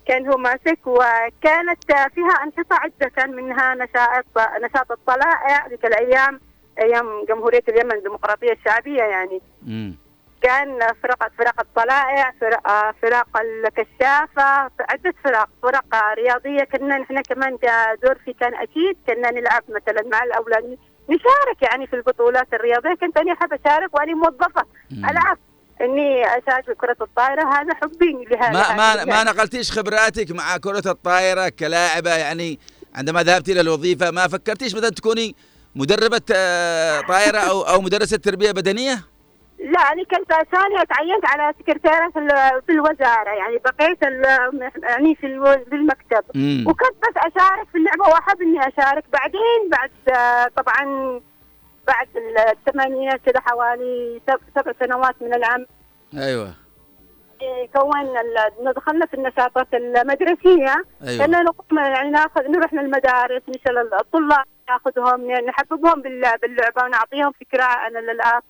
كان 0.07 0.29
هو 0.29 0.37
ماسك 0.37 0.79
وكانت 0.87 1.85
فيها 2.15 2.45
أنشطة 2.45 2.77
عدة 2.77 3.09
كان 3.17 3.31
منها 3.33 3.75
نشاط 3.75 4.25
نشاط 4.63 4.93
الطلائع 4.93 5.67
ذيك 5.67 5.87
الأيام 5.87 6.41
أيام 6.79 7.25
جمهورية 7.29 7.63
اليمن 7.69 7.93
الديمقراطية 7.93 8.53
الشعبية 8.53 9.03
يعني. 9.03 9.41
مم. 9.63 9.97
كان 10.43 10.79
فرق 11.03 11.29
فرق 11.39 11.61
الطلائع 11.61 12.33
فرق 12.41 12.95
فرق 13.03 13.41
الكشافة 13.41 14.71
عدة 14.91 15.15
فرق 15.25 15.49
فرق 15.63 16.13
رياضية. 16.15 16.65
كنا 16.65 16.99
نحن 16.99 17.23
كمان 17.23 17.59
دور 18.03 18.15
في 18.25 18.33
كان 18.33 18.55
أكيد. 18.55 18.97
كنا 19.07 19.31
نلعب 19.31 19.63
مثلا 19.69 20.09
مع 20.13 20.23
الاولاد 20.25 20.79
نشارك 21.09 21.63
يعني 21.63 21.87
في 21.87 21.97
البطولات 21.97 22.49
الرياضية. 22.53 22.95
كنت 22.95 23.17
أنا 23.17 23.33
أحب 23.33 23.53
أشارك 23.53 23.95
وأنا 23.95 24.15
موظفة. 24.15 24.65
ألعب. 25.11 25.39
إني 25.81 26.25
أشارك 26.27 26.65
في 26.65 26.75
كرة 26.75 26.97
الطائره 27.01 27.43
هذا 27.43 27.75
حبي 27.75 28.25
لهذا. 28.31 28.53
ما 28.53 28.77
ما 28.77 29.05
ما 29.05 29.25
نقلتيش 29.25 29.73
خبراتك 29.73 30.31
مع 30.31 30.57
كرة 30.57 30.91
الطائرة 30.91 31.49
كلاعبة؟ 31.49 32.15
يعني 32.15 32.59
عندما 32.95 33.23
ذهبت 33.23 33.49
إلى 33.49 33.61
الوظيفة 33.61 34.11
ما 34.11 34.29
فكرتيش 34.29 34.75
مثلا 34.75 34.89
تكوني 34.91 35.35
مدربة 35.75 36.21
آه، 36.35 37.01
طائرة 37.01 37.39
أو 37.39 37.63
أو 37.63 37.81
مدرسة 37.81 38.17
تربية 38.17 38.51
بدنية؟ 38.53 39.05
لا 39.63 39.81
أنا 39.81 40.05
كنت 40.05 40.29
ثاني 40.33 40.87
تعينت 40.91 41.27
على 41.27 41.55
سكرتيرة 41.59 42.09
في 42.11 42.29
في 42.67 42.73
الوزارة 42.73 43.31
يعني 43.31 43.59
بقيت 43.59 44.03
يعني 44.83 45.15
في 45.15 45.27
المكتب. 45.73 46.25
مم. 46.35 46.65
وكنت 46.69 46.97
بس 47.03 47.17
أشارك 47.17 47.69
في 47.73 47.79
اللعبة 47.79 48.09
واحب 48.09 48.43
إني 48.43 48.61
أشارك. 48.69 49.05
بعدين 49.13 49.71
بعد 49.71 49.91
آه، 50.17 50.49
طبعا 50.57 50.85
بعد 51.87 52.09
الثمانينات 52.51 53.21
كذا 53.27 53.41
حوالي 53.41 54.21
سب- 54.27 54.41
سبع 54.61 54.73
سنوات 54.81 55.15
من 55.21 55.35
العمل 55.35 55.67
أيوه. 56.19 56.55
كون 57.77 57.99
ال- 58.01 58.75
دخلنا 58.75 59.07
في 59.07 59.15
النشاطات 59.15 59.67
المدرسية. 59.75 60.85
أيوه. 61.07 61.27
كنا 61.27 61.43
نقوم 61.43 61.79
يعني 61.79 62.11
ناخذ 62.11 62.43
نروح 62.49 62.75
للمدارس 62.75 63.43
نسال 63.49 63.95
الطلاب. 63.95 64.45
ناخذهم 64.73 65.31
نحببهم 65.49 66.03
بال- 66.03 66.39
باللعبة 66.43 66.83
ونعطيهم 66.85 67.33
فكرة 67.41 67.63
عن 67.63 67.97
الالعاب. 67.97 68.43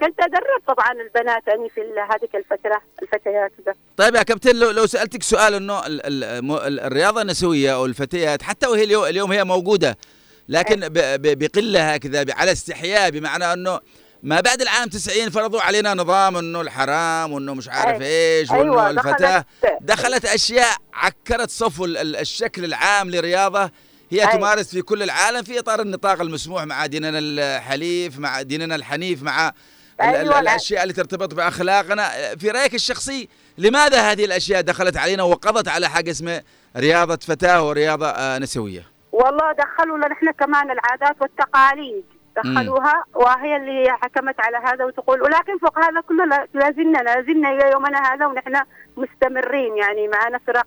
كنت 0.00 0.20
أدرب 0.20 0.60
طبعا 0.66 0.92
البنات 0.92 1.42
يعني 1.48 1.68
في 1.68 1.80
هذيك 2.10 2.36
الفترة 2.36 2.80
الفتيات 3.02 3.52
ده. 3.66 3.74
طيب 3.96 4.14
يا 4.14 4.22
كابتن 4.22 4.56
لو 4.56 4.70
لو 4.70 4.86
سألتك 4.86 5.22
سؤال 5.22 5.54
إنه 5.54 5.86
ال- 5.86 6.06
ال- 6.06 6.24
ال- 6.50 6.80
الرياضة 6.80 7.22
النسوية 7.22 7.74
أو 7.74 7.86
الفتيات 7.86 8.42
حتى 8.42 8.66
وهي 8.66 8.84
اليوم, 8.84 9.04
اليوم 9.04 9.32
هي 9.32 9.44
موجودة 9.44 9.98
لكن 10.48 10.80
ب- 10.88 10.92
ب- 11.22 11.38
بقلة 11.38 11.94
هكذا 11.94 12.24
على 12.34 12.52
استحياء 12.52 13.10
بمعنى 13.10 13.52
إنه 13.52 13.80
ما 14.22 14.40
بعد 14.40 14.60
العام 14.62 14.88
90 14.88 15.30
فرضوا 15.30 15.60
علينا 15.60 15.94
نظام 15.94 16.36
إنه 16.36 16.60
الحرام 16.60 17.32
وإنه 17.32 17.54
مش 17.54 17.68
عارف 17.68 18.02
أي. 18.02 18.38
إيش 18.38 18.50
وإنه 18.50 18.62
أيوة، 18.62 18.90
الفتاة 18.90 19.44
دخلت- 19.62 19.78
دخلت 19.80 20.24
أشياء 20.24 20.76
عكرت 20.94 21.50
صفو 21.50 21.84
ال- 21.84 21.96
ال- 21.96 22.16
الشكل 22.16 22.64
العام 22.64 23.10
لرياضة 23.10 23.70
هي 24.10 24.28
أي. 24.28 24.32
تمارس 24.38 24.70
في 24.70 24.82
كل 24.82 25.02
العالم 25.02 25.42
في 25.42 25.58
إطار 25.58 25.80
النطاق 25.80 26.20
المسموح 26.20 26.62
مع 26.64 26.86
ديننا 26.86 27.18
الحليف 27.18 28.18
مع 28.18 28.42
ديننا 28.42 28.74
الحنيف 28.74 29.22
مع 29.22 29.52
أيوة، 30.00 30.40
الأشياء 30.40 30.82
اللي 30.82 30.94
ترتبط 30.94 31.34
بأخلاقنا. 31.34 32.08
في 32.38 32.50
رأيك 32.50 32.74
الشخصي 32.74 33.28
لماذا 33.58 34.00
هذه 34.12 34.24
الأشياء 34.24 34.60
دخلت 34.60 34.96
علينا 34.96 35.22
وقضت 35.22 35.68
على 35.68 35.88
حاجة 35.88 36.10
اسمه 36.10 36.42
رياضة 36.76 37.16
فتاة 37.16 37.68
ورياضة 37.68 38.06
آه، 38.08 38.38
نسوية؟ 38.38 38.82
والله 39.12 39.52
دخلوا 39.52 39.96
لنا 39.96 40.12
إحنا 40.12 40.32
كمان 40.32 40.70
العادات 40.70 41.16
والتقاليد 41.20 42.04
دخلوها 42.36 43.04
وهي 43.14 43.56
اللي 43.56 43.90
حكمت 44.02 44.34
على 44.40 44.56
هذا 44.56 44.84
وتقول 44.84 45.22
ولكن 45.22 45.58
فوق 45.58 45.78
هذا 45.78 46.00
كله 46.08 46.24
لا- 46.54 46.70
زلنا 46.76 46.98
لا 46.98 47.22
زلنا 47.22 47.50
إلى 47.50 47.70
يومنا 47.72 48.12
هذا 48.14 48.26
ونحن 48.26 48.54
مستمرين 48.96 49.76
يعني 49.76 50.08
معنا 50.08 50.40
فرق 50.46 50.66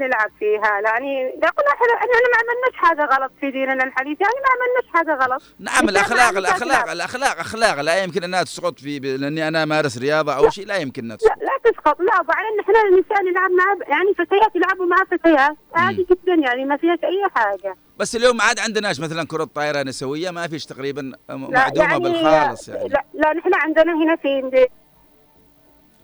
نلعب 0.00 0.30
فيها. 0.38 0.80
يعني 0.84 1.24
نقول 1.26 1.64
إحنا 1.72 1.94
إحنا 1.96 2.28
ما 2.32 2.38
عملناش 2.38 2.74
حاجة 2.74 3.04
غلط 3.14 3.32
في 3.40 3.50
ديننا 3.50 3.84
الحديث. 3.84 4.20
يعني 4.20 4.34
ما 4.34 4.48
عملناش 4.54 4.92
حاجة 4.94 5.24
غلط. 5.24 5.42
نعم 5.58 5.88
الاخلاق. 5.88 6.38
الاخلاق 6.38 6.90
الاخلاق 6.90 7.38
اخلاق 7.40 7.80
لا 7.80 8.02
يمكن 8.02 8.24
أنها 8.24 8.42
تسقط 8.42 8.78
في 8.78 8.98
لأني 8.98 9.48
أنا 9.48 9.62
أمارس 9.62 9.98
رياضة 9.98 10.36
أو 10.36 10.50
شيء 10.50 10.66
لا 10.66 10.76
يمكن 10.76 11.04
أنها 11.04 11.16
تسقط. 11.16 11.38
لا 11.38 11.44
لا 11.44 11.72
تسقط. 11.72 12.00
لا 12.00 12.20
وبعدين 12.20 12.56
نحن 12.60 12.72
النساء 12.86 13.22
نلعب 13.22 13.50
مع 13.50 13.86
يعني 13.88 14.14
فتيات 14.14 14.56
يلعبوا 14.56 14.86
مع 14.86 14.96
فتيات 15.10 15.56
عادي 15.74 16.06
جدا 16.10 16.34
يعني 16.34 16.64
ما 16.64 16.76
فيهاش 16.76 16.98
أي 17.04 17.24
حاجة. 17.34 17.76
بس 17.98 18.16
اليوم 18.16 18.36
ما 18.36 18.44
عاد 18.44 18.58
عندناش 18.58 19.00
مثلا 19.00 19.26
كرة 19.26 19.44
طائره 19.44 19.82
نسوية 19.82 20.30
ما 20.30 20.48
فيش 20.48 20.66
تقريبا 20.66 21.12
لا 21.28 21.36
معدومة 21.36 21.98
بالخالص 21.98 22.68
يعني. 22.68 22.88
لا, 22.88 23.04
لا 23.14 23.32
نحن 23.32 23.54
عندنا 23.54 24.04
هنا 24.04 24.16
في 24.16 24.68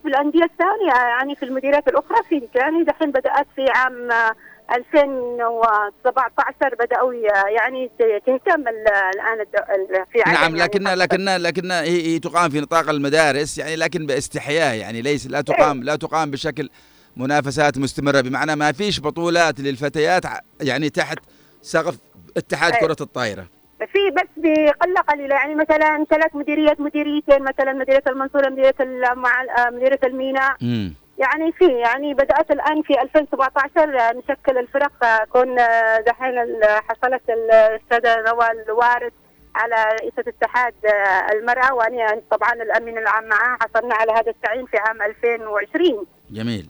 في 0.02 0.08
الأندية 0.08 0.44
الثانية 0.44 1.08
يعني 1.08 1.36
في 1.36 1.44
المديريات 1.44 1.88
الأخرى 1.88 2.16
في 2.28 2.48
يعني 2.54 2.84
دحين 2.84 3.10
بدأت 3.10 3.46
في 3.56 3.66
عام 3.70 4.10
آه، 4.10 4.32
2017 4.76 6.74
بدأوا 6.80 7.14
ي- 7.14 7.54
يعني 7.56 7.90
تهتم 8.26 8.68
ال- 8.68 8.88
الآن 9.14 9.40
الد- 9.40 9.64
ال- 9.70 10.06
في 10.12 10.22
عدن 10.22 10.32
نعم 10.32 10.56
يعني 10.56 10.58
لكن. 10.64 10.84
لكن 10.84 11.24
لكن 11.24 11.70
هي 11.70 12.18
تقام 12.18 12.50
في 12.50 12.60
نطاق 12.60 12.90
المدارس 12.90 13.58
يعني 13.58 13.76
لكن 13.76 14.06
باستحياء 14.06 14.74
يعني 14.76 15.02
ليس 15.02 15.26
لا 15.26 15.40
تقام 15.40 15.82
لا 15.82 15.96
تقام 15.96 16.30
بشكل 16.30 16.70
منافسات 17.16 17.78
مستمرة 17.78 18.20
بمعنى 18.20 18.56
ما 18.56 18.72
فيش 18.72 19.00
بطولات 19.00 19.60
للفتيات 19.60 20.24
يعني 20.60 20.90
تحت 20.90 21.18
سقف 21.62 21.96
اتحاد 22.36 22.72
أي. 22.72 22.80
كرة 22.80 22.96
الطائرة 23.00 23.46
في 23.86 24.10
بس 24.10 24.28
بقلة 24.36 25.00
قليلة 25.00 25.34
يعني 25.34 25.54
مثلا 25.54 26.04
ثلاث 26.10 26.34
مديريات 26.36 26.80
مديريتين 26.80 27.42
مثلا 27.42 27.72
مديرية 27.72 28.02
المنصورة 28.06 28.48
مديرية 28.48 28.74
ال- 28.80 29.18
مع 29.18 29.42
آه، 29.58 29.70
مديرية 29.70 29.98
الميناء. 30.04 30.56
يعني 31.18 31.52
في 31.52 31.64
يعني 31.64 32.14
بدأت 32.14 32.50
الآن 32.50 32.82
في 32.82 33.02
2017 33.02 34.12
نشكل 34.18 34.58
الفرق. 34.58 35.04
آه، 35.04 35.24
كنا 35.24 36.00
دحين 36.06 36.38
ال- 36.38 36.64
حصلت 36.88 37.22
السادة 37.30 38.22
نوال 38.30 38.64
الوارث 38.68 39.12
على 39.54 39.84
رئيسة 40.00 40.24
اتحاد 40.28 40.74
آه، 40.86 41.32
المرأة. 41.32 41.74
وأنا 41.74 42.20
طبعا 42.30 42.52
الأمين 42.52 42.98
العام 42.98 43.24
معها. 43.28 43.58
حصلنا 43.60 43.94
على 43.94 44.12
هذا 44.12 44.30
التعيين 44.30 44.66
في 44.66 44.76
عام 44.76 45.02
2020 45.02 46.06
جميل. 46.30 46.68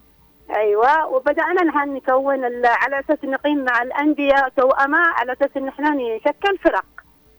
أيوه. 0.57 1.07
وبدأنا 1.07 1.62
نحن 1.64 1.94
نكون 1.94 2.66
على 2.66 3.01
أساس 3.01 3.25
نقيم 3.25 3.64
مع 3.64 3.83
الانديه 3.83 4.49
توأمة. 4.57 4.99
على 4.99 5.33
أساس 5.33 5.51
إن 5.57 5.68
إحنا 5.68 5.90
نشكل 5.90 6.59
فرق. 6.59 6.85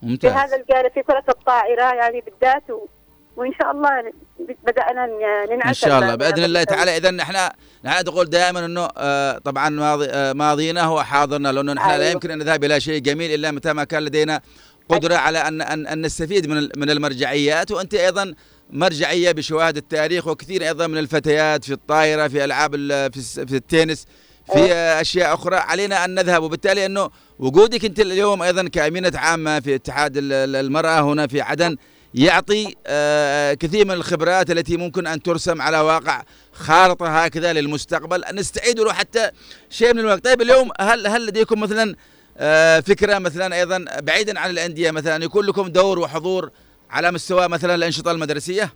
ممتاز. 0.04 0.32
هذا 0.32 0.56
الجانب 0.56 0.92
في 0.94 1.02
كرة 1.04 1.24
الطائرة 1.30 1.94
يعني 1.94 2.22
بالذات 2.22 2.70
و... 2.70 2.86
وإن 3.36 3.52
شاء 3.62 3.72
الله 3.72 3.90
بدأنا 4.64 5.08
ننعش 5.52 5.68
إن 5.84 5.90
شاء 5.90 6.00
الله 6.00 6.14
ال- 6.14 6.18
بإذن 6.18 6.44
الله 6.44 6.62
ال- 6.62 6.66
تعالى. 6.66 6.98
اذا 6.98 7.12
نحن 7.12 7.50
نحن 7.86 8.04
نقول 8.06 8.26
دائما 8.30 8.66
إنه 8.66 8.88
آه، 8.98 9.38
طبعا 9.38 9.70
ماضي 9.70 10.06
آه، 10.06 10.34
ماضينا 10.34 10.82
هو 10.84 11.04
حاضرنا 11.04 11.52
لأنه 11.52 11.74
نحن 11.74 11.90
لا 11.90 11.96
أيوة. 11.96 12.10
يمكن 12.12 12.32
أن 12.32 12.38
نذهب 12.38 12.64
إلى 12.64 12.80
شيء 12.80 13.00
جميل 13.02 13.34
إلا 13.34 13.52
متى 13.52 13.74
ما 13.74 13.84
كان 13.84 14.04
لدينا 14.06 14.42
قدرة 14.90 15.16
على 15.16 15.38
ان 15.48 15.62
ان, 15.62 15.88
أن 15.88 16.02
نستفيد 16.02 16.48
من 16.50 16.70
من 16.78 16.90
المرجعيات. 16.90 17.72
وأنت 17.72 17.94
أيضا 17.94 18.34
مرجعية 18.70 19.32
بشواهد 19.32 19.78
التاريخ 19.78 20.28
وكثير 20.28 20.64
أيضا 20.64 20.88
من 20.88 20.98
الفتيات 20.98 21.64
في 21.66 21.74
الطائرة 21.74 22.28
في 22.28 22.44
ألعاب 22.44 22.72
في 23.12 23.22
في 23.48 23.56
التنس. 23.56 24.06
في 24.54 24.74
أشياء 24.74 25.34
أخرى. 25.34 25.56
علينا 25.56 26.06
أن 26.06 26.16
نذهب. 26.16 26.44
وبالتالي 26.44 26.86
أنه 26.86 27.10
وجودك 27.40 27.86
أنت 27.86 28.00
اليوم 28.00 28.42
أيضا 28.44 28.68
كأمينة 28.68 29.12
عامة 29.16 29.60
في 29.60 29.76
اتحاد 29.76 30.18
ال- 30.18 30.34
ال- 30.34 30.56
المرأة 30.56 31.02
هنا 31.02 31.28
في 31.28 31.42
عدن 31.42 31.78
يعطي 32.14 32.76
آه، 32.88 33.54
كثير 33.54 33.86
من 33.86 33.92
الخبرات 33.92 34.52
التي 34.52 34.78
ممكن 34.78 35.08
أن 35.08 35.22
ترسم 35.24 35.62
على 35.62 35.80
واقع 35.80 36.24
خارطة 36.54 37.08
هكذا 37.24 37.54
للمستقبل. 37.54 38.24
نستعيد 38.34 38.80
له 38.80 38.94
حتى 38.94 39.30
شيء 39.70 39.94
من 39.94 40.00
الوقت. 40.00 40.26
طيب 40.26 40.42
اليوم 40.42 40.70
هل 40.80 41.08
هل 41.08 41.26
لديكم 41.28 41.60
مثلا 41.60 41.96
آه، 42.38 42.80
فكرة 42.80 43.18
مثلا 43.20 43.56
أيضا 43.56 43.86
بعيدا 44.02 44.40
عن 44.40 44.50
الأندية 44.50 44.92
مثلا 44.92 45.24
يكون 45.24 45.46
لكم 45.46 45.68
دور 45.68 46.00
وحضور 46.00 46.52
على 46.90 47.12
مستوى 47.12 47.48
مثلا 47.48 47.76
الأنشطة 47.76 48.12
المدرسية؟ 48.12 48.74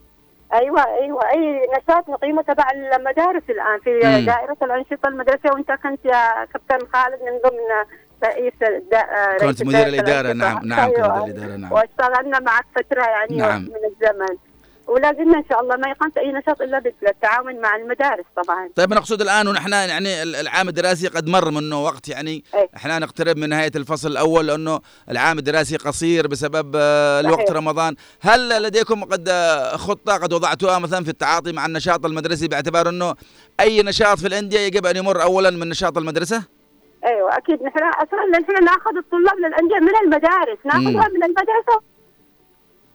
أيوه 0.55 0.85
أيوه 1.01 1.29
أي 1.29 1.61
نشاط 1.77 2.09
نقيمه 2.09 2.41
تبع 2.41 2.63
المدارس 2.71 3.43
الآن 3.49 3.79
في 3.83 3.89
مم. 3.93 4.25
دائرة 4.25 4.57
الأنشطة 4.61 5.07
المدرسية 5.07 5.51
وإنت 5.51 5.71
كنت 5.71 6.05
يا 6.05 6.45
كابتن 6.53 6.87
خالد 6.93 7.19
من 7.21 7.49
ضمن 7.49 7.85
رئيس 8.23 8.53
الدا- 8.61 9.37
كنت 9.39 9.63
مدير 9.63 9.87
الإدارة. 9.87 10.33
نعم 10.33 10.65
نعم 10.67 10.87
كنت 10.89 10.97
أيوة. 10.99 11.23
مدير 11.23 11.35
الإدارة 11.35 11.57
نعم 11.57 11.71
واشتغلنا 11.71 12.39
معك 12.39 12.65
فترة 12.75 13.03
يعني 13.03 13.37
نعم. 13.37 13.61
من 13.61 13.75
الزمن 13.91 14.37
ولازمنا 14.87 15.37
إن 15.37 15.43
شاء 15.49 15.61
الله 15.61 15.75
ما 15.75 15.89
يقام 15.89 16.11
أي 16.17 16.31
نشاط 16.31 16.61
إلا 16.61 16.79
بالتعاون 16.79 17.61
مع 17.61 17.75
المدارس 17.75 18.25
طبعا 18.43 18.69
طيب 18.75 18.93
نقصد 18.93 19.21
الآن 19.21 19.47
ونحن 19.47 19.71
يعني 19.71 20.23
ال- 20.23 20.35
العام 20.35 20.67
الدراسي 20.69 21.07
قد 21.07 21.27
مر 21.29 21.51
منه 21.51 21.83
وقت 21.83 22.07
يعني 22.09 22.43
أي. 22.55 22.69
إحنا 22.75 22.99
نقترب 22.99 23.37
من 23.37 23.49
نهاية 23.49 23.71
الفصل 23.75 24.11
الأول 24.11 24.47
لأنه 24.47 24.79
العام 25.11 25.37
الدراسي 25.37 25.77
قصير 25.77 26.27
بسبب 26.27 26.71
آه، 26.75 27.19
الوقت 27.19 27.39
صحيح. 27.47 27.57
رمضان، 27.57 27.95
هل 28.21 28.63
لديكم 28.63 29.03
قد 29.03 29.29
آه، 29.29 29.75
خطة 29.77 30.17
قد 30.17 30.33
وضعتوها 30.33 30.79
مثلا 30.79 31.03
في 31.03 31.09
التعاطي 31.09 31.51
مع 31.51 31.65
النشاط 31.65 32.05
المدرسي 32.05 32.47
باعتبار 32.47 32.89
إنه 32.89 33.15
أي 33.59 33.81
نشاط 33.83 34.19
في 34.19 34.27
الأندية 34.27 34.59
يجب 34.59 34.85
أن 34.85 34.95
يمر 34.97 35.21
اولا 35.21 35.49
من 35.49 35.69
نشاط 35.69 35.97
المدرسة؟ 35.97 36.43
أيوه 37.05 37.37
أكيد 37.37 37.63
نحن 37.63 37.79
أصلا 37.83 38.39
نحن 38.39 38.63
نأخذ 38.63 38.97
الطلاب 38.97 39.37
للأندية 39.39 39.79
من 39.79 39.95
المدارس 40.03 40.57
نأخذها 40.65 41.07
من 41.07 41.23
المدرسة 41.23 41.81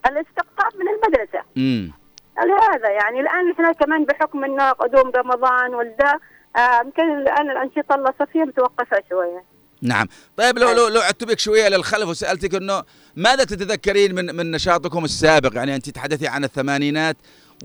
الاستقطاب 0.07 0.73
من 0.81 0.89
المدرسة. 0.89 1.45
امم 1.57 1.93
لهذا 2.39 2.91
يعني 2.91 3.21
الآن 3.21 3.51
نحن 3.51 3.73
كمان 3.73 4.05
بحكم 4.05 4.45
إنه 4.45 4.71
قدوم 4.71 5.11
رمضان 5.17 5.75
والدا 5.75 6.19
آه، 6.57 6.81
يمكن 6.85 7.03
الآن 7.03 7.51
الأنشطة 7.51 7.95
الصيفيه 7.95 8.45
متوقفة 8.45 9.03
شوية. 9.09 9.45
نعم. 9.83 10.07
طيب 10.37 10.59
لو 10.59 10.73
لو 10.73 10.89
لو 10.89 11.01
عدت 11.01 11.25
بك 11.25 11.39
شوية 11.39 11.69
للخلف 11.69 12.09
وسألتك 12.09 12.55
إنه 12.55 12.83
ماذا 13.17 13.45
تتذكرين 13.45 14.15
من 14.15 14.37
من 14.37 14.51
نشاطكم 14.51 15.05
السابق؟ 15.05 15.55
يعني 15.55 15.75
أنت 15.75 15.91
تحدثي 15.91 16.29
عن 16.29 16.45
الثمانينات. 16.45 17.17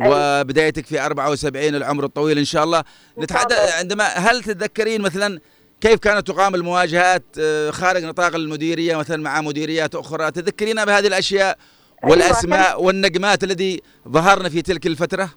وبدايتك 0.06 0.86
في 0.86 1.06
74 1.06 1.76
العمر 1.76 2.04
الطويل 2.04 2.38
إن 2.38 2.46
شاء 2.46 2.64
الله. 2.64 2.84
نتحدث. 3.18 3.74
عندما 3.80 4.04
هل 4.04 4.44
تتذكرين 4.44 5.02
مثلا 5.02 5.40
كيف 5.82 6.00
كانت 6.00 6.28
تقام 6.28 6.56
المواجهات 6.56 7.24
آه، 7.40 7.72
خارج 7.72 8.04
نطاق 8.04 8.36
المديرية 8.36 8.96
مثلا 8.96 9.24
مع 9.24 9.42
مديريات 9.42 9.96
أخرى؟ 9.96 10.32
تذكرين 10.32 10.86
بهذه 10.86 11.08
الأشياء 11.08 11.58
أيوة، 12.06 12.12
والأسماء 12.12 12.84
والنجمات 12.84 13.44
الذي 13.44 13.82
ظهرن 14.08 14.50
في 14.50 14.62
تلك 14.62 14.86
الفترة؟ 14.86 15.30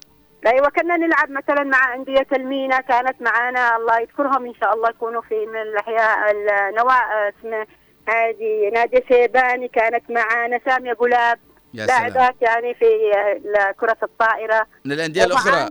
أيوه 0.47 0.69
كنا 0.69 0.97
نلعب 0.97 1.29
مثلا 1.31 1.63
مع 1.63 1.95
أندية 1.95 2.27
المينا 2.33 2.81
كانت 2.81 3.21
معانا 3.21 3.75
الله 3.75 3.99
يذكرهم 3.99 4.45
إن 4.45 4.53
شاء 4.61 4.73
الله 4.73 4.89
يكونوا 4.89 5.21
في 5.21 5.45
من 5.45 5.61
الأحياء 5.61 6.31
النواة 6.31 7.29
اسمه 7.39 7.67
هذه 8.07 8.69
ناديه 8.73 9.03
شيباني 9.07 9.67
كانت 9.67 10.03
معانا 10.09 10.59
سامية 10.65 10.93
قلاب 10.93 11.39
لاعبات 11.73 12.35
يعني 12.41 12.73
في 12.73 12.85
كره 13.79 13.97
الطائرة. 14.03 14.67
من 14.85 14.91
الأندية 14.91 15.23
الأخرى. 15.23 15.69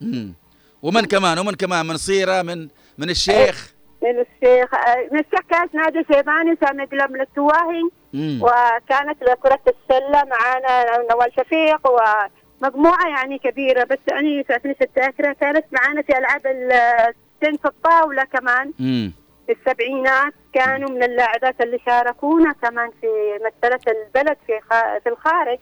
مم. 0.00 0.34
ومن 0.82 1.04
كمان؟ 1.04 1.38
ومن 1.38 1.54
كمان؟ 1.54 1.86
من 1.86 1.96
صيرة 1.96 2.42
من 2.42 2.68
من 2.98 3.10
الشيخ؟ 3.10 3.74
من 4.02 4.10
الشيخ 4.10 4.68
من 5.12 5.18
الشيخ 5.18 5.40
كانت 5.50 5.74
ناديه 5.74 6.04
شيباني 6.12 6.56
سامية 6.66 6.84
قلاب 6.84 7.10
من 7.10 7.20
التواهي. 7.20 7.82
مم. 8.12 8.40
وكانت 8.42 9.24
كرة 9.42 9.60
السلة 9.68 10.24
معانا 10.24 10.98
نوال 11.10 11.32
شفيق 11.36 11.80
ومجموعة 11.90 13.08
يعني 13.08 13.38
كبيرة 13.38 13.84
بس 13.84 13.98
يعني 14.10 14.42
تعطيني 14.42 14.76
الذاكرة 14.82 15.32
كانت 15.32 15.64
معانا 15.72 16.02
في 16.02 16.18
ألعاب 16.18 16.46
ال- 16.46 17.14
تنس 17.40 17.58
الطاولة 17.64 18.24
كمان 18.24 18.72
مم. 18.78 19.12
في 19.46 19.52
السبعينات 19.52 20.32
كانوا 20.54 20.90
من 20.90 21.02
اللاعبات 21.02 21.60
اللي 21.60 21.78
شاركونا 21.86 22.52
كمان 22.62 22.90
في 23.00 23.06
مثلت 23.46 23.88
البلد 23.88 24.36
في 24.46 24.60
خ- 24.70 25.02
في 25.02 25.08
الخارج 25.08 25.58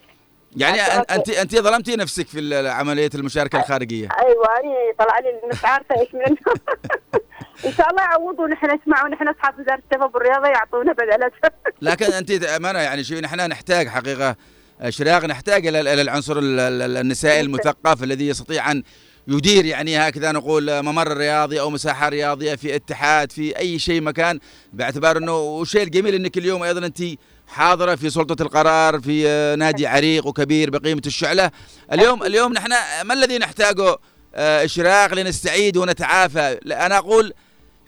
يعني 0.57 0.81
أنت 0.81 1.29
أنت 1.29 1.57
ظلمتي 1.57 1.97
نفسك 1.97 2.27
في 2.27 2.69
عملية 2.69 3.11
المشاركة 3.15 3.59
الخارجية 3.59 4.09
أيوه 4.21 4.47
يعني 4.55 4.93
طلع 4.99 5.19
لي 5.19 5.41
مش 5.53 5.65
عارفه 5.65 6.01
إيش 6.01 6.15
منه 6.15 6.37
إن 7.67 7.73
شاء 7.73 7.91
الله 7.91 8.03
يعوضوا 8.03 8.49
نحن 8.49 8.67
نسمع 8.67 9.05
ونحن 9.05 9.29
أصحاب 9.29 9.55
وزارة 9.61 9.83
الشباب 9.91 10.15
والرياضه 10.15 10.47
يعطونا 10.49 10.93
بدلات 10.93 11.33
لكن 11.83 12.13
أنت 12.13 12.31
أمانة 12.45 12.79
يعني 12.79 13.05
شوفي 13.05 13.21
نحن 13.21 13.41
نحتاج 13.49 13.89
حقيقة 13.89 14.37
شراغ 14.89 15.27
نحتاج 15.27 15.67
إلى 15.67 16.03
العنصر 16.03 16.39
ال- 16.39 16.61
ال- 16.61 16.97
النسائي 16.97 17.41
المثقف 17.41 18.03
الذي 18.03 18.29
يستطيع 18.29 18.71
أن 18.71 18.83
يدير 19.29 19.65
يعني 19.65 19.99
هكذا 19.99 20.33
نقول 20.33 20.83
ممر 20.83 21.17
رياضي 21.17 21.61
أو 21.61 21.71
مساحة 21.71 22.09
رياضية 22.09 22.55
في 22.55 22.75
اتحاد 22.75 23.33
في 23.33 23.59
أي 23.59 23.79
شيء 23.79 24.01
مكان 24.01 24.39
باعتبار 24.73 25.17
إنه 25.17 25.33
والشيء 25.37 25.83
الجميل 25.83 26.15
إنك 26.15 26.39
اليوم 26.39 26.63
أيضا 26.63 26.87
أنت 26.87 27.03
حاضرة 27.49 27.95
في 27.95 28.11
سلطة 28.11 28.43
القرار 28.43 29.01
في 29.01 29.29
آه، 29.29 29.55
نادي 29.55 29.87
عريق 29.87 30.27
وكبير 30.27 30.71
بقيمة 30.71 31.03
الشعلة. 31.07 31.51
اليوم 31.93 32.23
اليوم 32.23 32.53
نحن 32.53 32.71
ما 33.05 33.15
الذي 33.15 33.39
نحتاجه 33.39 33.97
آه، 34.35 34.65
اشراق 34.65 35.15
لنستعيد 35.15 35.77
ونتعافى؟ 35.77 36.59
أنا 36.67 36.99
أقول 36.99 37.33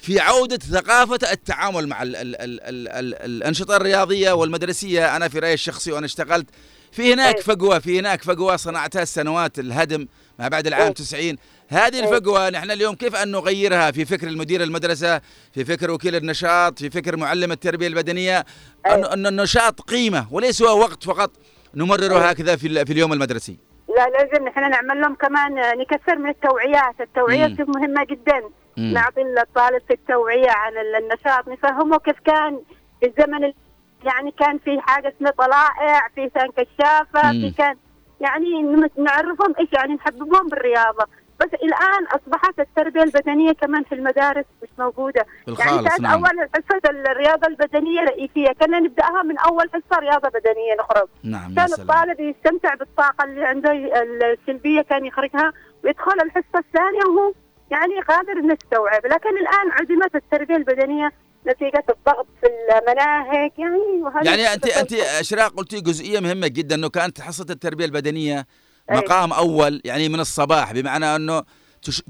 في 0.01 0.20
عودة 0.20 0.57
ثقافة 0.57 1.32
التعامل 1.32 1.88
مع 1.88 2.03
ال 2.03 2.16
ال 2.16 2.36
ال 2.36 2.61
ال 2.61 2.88
ال 2.88 3.14
الأنشطة 3.14 3.76
الرياضية 3.76 4.32
والمدرسية. 4.32 5.16
أنا 5.16 5.28
في 5.28 5.38
رأيي 5.38 5.55
الشخصي 5.55 5.92
وأنا 5.92 6.07
اشتغلت 6.07 6.46
في 6.92 7.12
هناك 7.14 7.36
أي. 7.36 7.42
فجوة 7.42 7.78
في 7.78 7.98
هناك 8.01 8.22
فجوة 8.22 8.57
صنعتها 8.57 9.03
السنوات 9.03 9.59
الهدم 9.59 10.07
ما 10.38 10.48
بعد 10.48 10.66
العام 10.66 10.86
أي. 10.86 10.92
90 10.92 11.36
هذه 11.68 12.01
الفجوة 12.01 12.51
نحن 12.51 12.70
اليوم 12.70 12.94
كيف 12.94 13.16
أن 13.16 13.30
نغيرها؟ 13.30 13.90
في 13.90 14.05
فكر 14.05 14.28
المدير 14.28 14.62
المدرسة 14.62 15.20
في 15.55 15.64
فكر 15.64 15.90
وكيل 15.90 16.16
النشاط 16.16 16.78
في 16.78 16.90
فكر 16.90 17.16
معلم 17.16 17.53
التربية 17.53 17.86
البدنية. 17.86 18.44
أن, 18.86 19.05
أن 19.05 19.26
النشاط 19.26 19.80
قيمة 19.80 20.26
وليس 20.30 20.62
هو 20.62 20.80
وقت 20.80 21.05
فقط 21.05 21.30
نمرره 21.74 22.18
هكذا 22.18 22.57
في, 22.57 22.84
في 22.84 22.92
اليوم 22.92 23.12
المدرسي. 23.12 23.57
لا 23.96 24.09
لازم 24.09 24.48
نحن 24.48 24.70
نعمل 24.70 25.01
لهم 25.01 25.14
كمان 25.14 25.55
نكثر 25.55 26.18
من 26.18 26.30
التوعيات، 26.30 27.01
التوعية 27.01 27.57
مهمة 27.59 28.05
جدا، 28.11 28.42
مم. 28.77 28.93
نعطي 28.95 29.23
الطالب 29.23 29.83
في 29.89 29.95
التوعية 29.95 30.51
عن 30.51 30.73
ال- 30.73 30.97
النشاط، 30.97 31.49
نفهمه 31.49 31.99
كيف 31.99 32.21
كان 32.21 32.61
في 33.01 33.07
الزمن 33.07 33.45
ال- 33.45 33.55
يعني 34.05 34.31
كان 34.31 34.59
في 34.59 34.81
حاجة 34.81 35.14
اسمها 35.16 35.31
طلائع، 35.31 36.09
في 36.14 36.29
كان 36.29 36.49
كشافة، 36.51 37.33
مم. 37.33 37.41
في 37.41 37.55
كان 37.59 37.77
يعني 38.21 38.62
نعرفهم 38.99 39.55
إيش 39.61 39.68
يعني 39.73 39.95
نحببهم 39.95 40.49
بالرياضة، 40.49 41.05
بس 41.41 41.49
الآن 41.55 42.05
أصبحت 42.07 42.61
التربية 42.61 43.03
البدنية 43.03 43.53
كمان 43.53 43.83
في 43.85 43.95
المدارس 43.95 44.45
مش 44.62 44.68
موجودة، 44.79 45.27
يعني 45.47 45.89
كانت 45.89 46.01
نعم 46.01 46.12
أول 46.25 46.49
حصة 46.55 46.81
الرياضة 46.91 47.47
البدنية 47.47 48.01
رئيسية، 48.01 48.53
كنا 48.61 48.79
نبدأها 48.81 49.23
من 49.23 49.39
أول 49.39 49.71
حصة 49.71 49.99
رياضة 50.01 50.29
بدنية 50.29 50.75
نخرج. 50.81 51.09
نعم 51.25 51.55
كان 51.55 51.73
الطالب 51.79 52.21
يستمتع 52.21 52.75
بالطاقة 52.75 53.25
اللي 53.25 53.45
عنده 53.45 53.73
السلبية 54.33 54.83
كان 54.83 55.05
يخرجها 55.07 55.53
ويدخل 55.85 56.21
الحصة 56.25 56.59
الثانية 56.59 57.05
وهو 57.09 57.33
يعني 57.71 58.01
قادر 58.09 58.33
انه 58.33 58.57
يستوعب، 58.62 59.07
لكن 59.07 59.39
الآن 59.39 59.71
عدمت 59.71 60.14
التربية 60.14 60.57
البدنية 60.57 61.12
نتيجة 61.47 61.85
الضغط 61.91 62.27
في 62.41 62.47
المناهج 62.47 63.51
يعني 63.59 64.03
وهذا 64.03 64.31
يعني 64.31 64.55
انت 64.55 64.66
أنت 64.66 64.93
اشراق 64.93 65.55
قلتي 65.55 65.81
جزئية 65.81 66.21
مهمة 66.21 66.47
جدا 66.47 66.75
إنه 66.75 66.89
كانت 66.89 67.21
حصة 67.21 67.47
التربية 67.51 67.85
البدنية. 67.85 68.47
مقام 68.91 69.33
أول 69.33 69.81
يعني 69.85 70.09
من 70.09 70.21
الصباح 70.21 70.73
بمعنى 70.73 71.16
إنه 71.16 71.43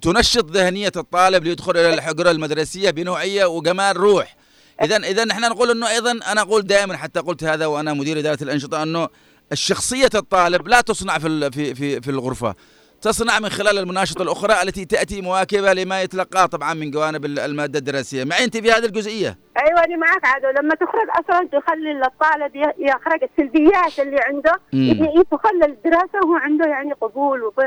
تنشط 0.03 0.51
ذهنية 0.51 0.93
الطالب 0.97 1.45
ليدخل 1.45 1.77
إلى 1.77 1.95
الحجرة 1.95 2.31
المدرسية 2.31 2.91
بنوعية 2.91 3.45
وجمال 3.45 3.97
روح. 3.97 4.37
اذا 4.83 4.97
اذا 4.97 5.25
نحن 5.25 5.41
نقول 5.41 5.71
إنه 5.71 5.91
أيضا 5.91 6.11
أنا 6.11 6.41
أقول 6.41 6.63
دائما 6.63 6.97
حتى 6.97 7.21
قلت 7.21 7.45
هذا 7.45 7.67
وأنا 7.67 7.93
مدير 7.95 8.19
إدارة 8.19 8.43
الأنشطة 8.43 8.83
إنه 8.83 9.09
الشخصية 9.53 10.11
الطالب 10.15 10.69
لا 10.69 10.81
تصنع 10.81 11.19
في 11.19 11.51
في 11.51 12.01
في 12.01 12.11
الغرفة. 12.11 12.55
تصنع 13.03 13.39
من 13.39 13.49
خلال 13.49 13.79
المناشطه 13.79 14.23
الأخرى 14.23 14.63
التي 14.63 14.85
تأتي 14.85 15.21
مواكبة 15.21 15.73
لما 15.73 16.03
يتلقاه 16.03 16.47
طبعا 16.47 16.75
من 16.75 16.91
جوانب 16.91 17.25
ال- 17.25 17.39
المادة 17.39 17.79
الدراسية. 17.79 18.25
معي 18.25 18.45
انت 18.45 18.57
في 18.57 18.73
هذه 18.73 18.85
الجزئية؟ 18.85 19.39
أيوه 19.59 19.85
أنا 19.85 19.97
معك 19.97 20.25
عادو 20.27 20.49
لما 20.49 20.75
تخرج 20.75 21.09
أصلا 21.11 21.49
تخلي 21.61 21.93
الطالب 21.93 22.57
يخرج 22.79 23.23
السلبيات 23.23 23.99
اللي 23.99 24.21
عنده 24.21 24.53
مم. 24.73 24.81
ي- 25.21 25.25
تخلي 25.31 25.65
الدراسة 25.65 26.19
وهو 26.25 26.35
عنده 26.35 26.67
يعني 26.67 26.93
قبول 26.93 27.43
وب... 27.43 27.59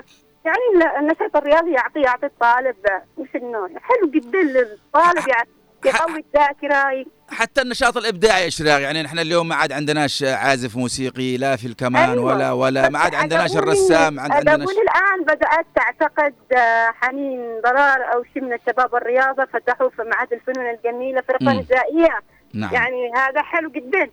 يعني 0.46 0.58
ال- 0.76 0.98
النشاط 1.00 1.36
الرياضي 1.36 1.72
يعطي 1.72 2.00
يعطي 2.02 2.26
الطالب 2.26 2.76
مش 3.18 3.30
انه 3.36 3.68
حلو 3.80 4.10
جدا 4.12 4.40
للطالب 4.42 5.28
يعني 5.28 5.50
يقوي 5.86 6.24
الذاكرة 6.36 7.06
حتى 7.30 7.62
النشاط 7.62 7.98
الإبداعي 7.98 8.48
اشراق 8.48 8.82
يعني 8.82 9.04
نحن 9.04 9.20
اليوم 9.20 9.48
ما 9.48 9.56
عاد 9.56 9.72
عندناش 9.72 10.24
عازف 10.24 10.78
موسيقي 10.78 11.38
لا 11.38 11.56
في 11.56 11.68
الكمان 11.68 12.10
أيوة. 12.10 12.24
ولا 12.24 12.52
ولا 12.52 12.90
ما 12.90 13.00
عاد 13.00 13.16
عندناش 13.16 13.58
الرسام 13.58 14.20
عاد 14.20 14.32
عندناش 14.32 14.70
الآن 14.70 15.24
بدأت 15.24 15.66
تعتقد 15.76 16.34
آه، 16.52 16.92
حنين 17.02 17.62
ضرار 17.64 18.14
أو 18.14 18.24
شيء 18.34 18.44
من 18.44 18.54
الشباب 18.54 18.96
الرياضه 18.96 19.46
فتحوا 19.54 19.90
في 19.90 20.04
معهد 20.04 20.34
الفنون 20.34 20.66
الجميلة 20.70 21.22
فرقة. 21.22 21.54
نسائية 21.54 22.20
نعم 22.54 22.74
يعني 22.74 23.12
هذا 23.16 23.42
حلو 23.42 23.70
جدا 23.70 24.10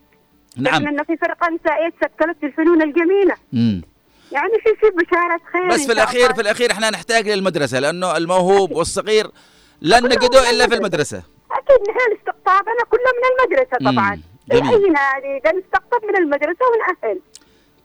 نعم 0.57 0.87
انه 0.87 1.03
في 1.03 1.17
فرقة 1.17 1.49
نسائية 1.49 1.89
تشكلت 1.89 2.37
في 2.39 2.45
الفنون 2.45 2.81
الجميلة 2.81 3.35
مم. 3.53 3.81
يعني 4.31 4.53
في 4.63 4.69
في 4.79 5.05
بشارة 5.05 5.39
خير 5.53 5.67
بس 5.67 5.85
في 5.85 5.91
الاخير 5.91 6.21
الله. 6.21 6.33
في 6.33 6.41
الأخير 6.41 6.71
إحنا 6.71 6.89
نحتاج 6.89 7.29
للمدرسة 7.29 7.79
لأنه 7.79 8.17
الموهوب 8.17 8.71
والصغير 8.71 9.27
لن 9.81 10.05
نجده 10.05 10.49
إلا 10.49 10.67
في 10.67 10.75
المدرسة 10.75 11.23
أكيد 11.75 11.89
نحن 11.89 12.17
استقطابنا 12.19 12.83
كله 12.89 12.99
من 13.17 13.51
المدرسة 13.51 13.91
طبعا. 13.91 14.21
اي 14.51 14.59
نادي 14.61 15.39
ده 15.45 15.51
نستقطب 15.59 16.03
من 16.09 16.17
المدرسة 16.17 16.65
ونأهل 16.71 17.19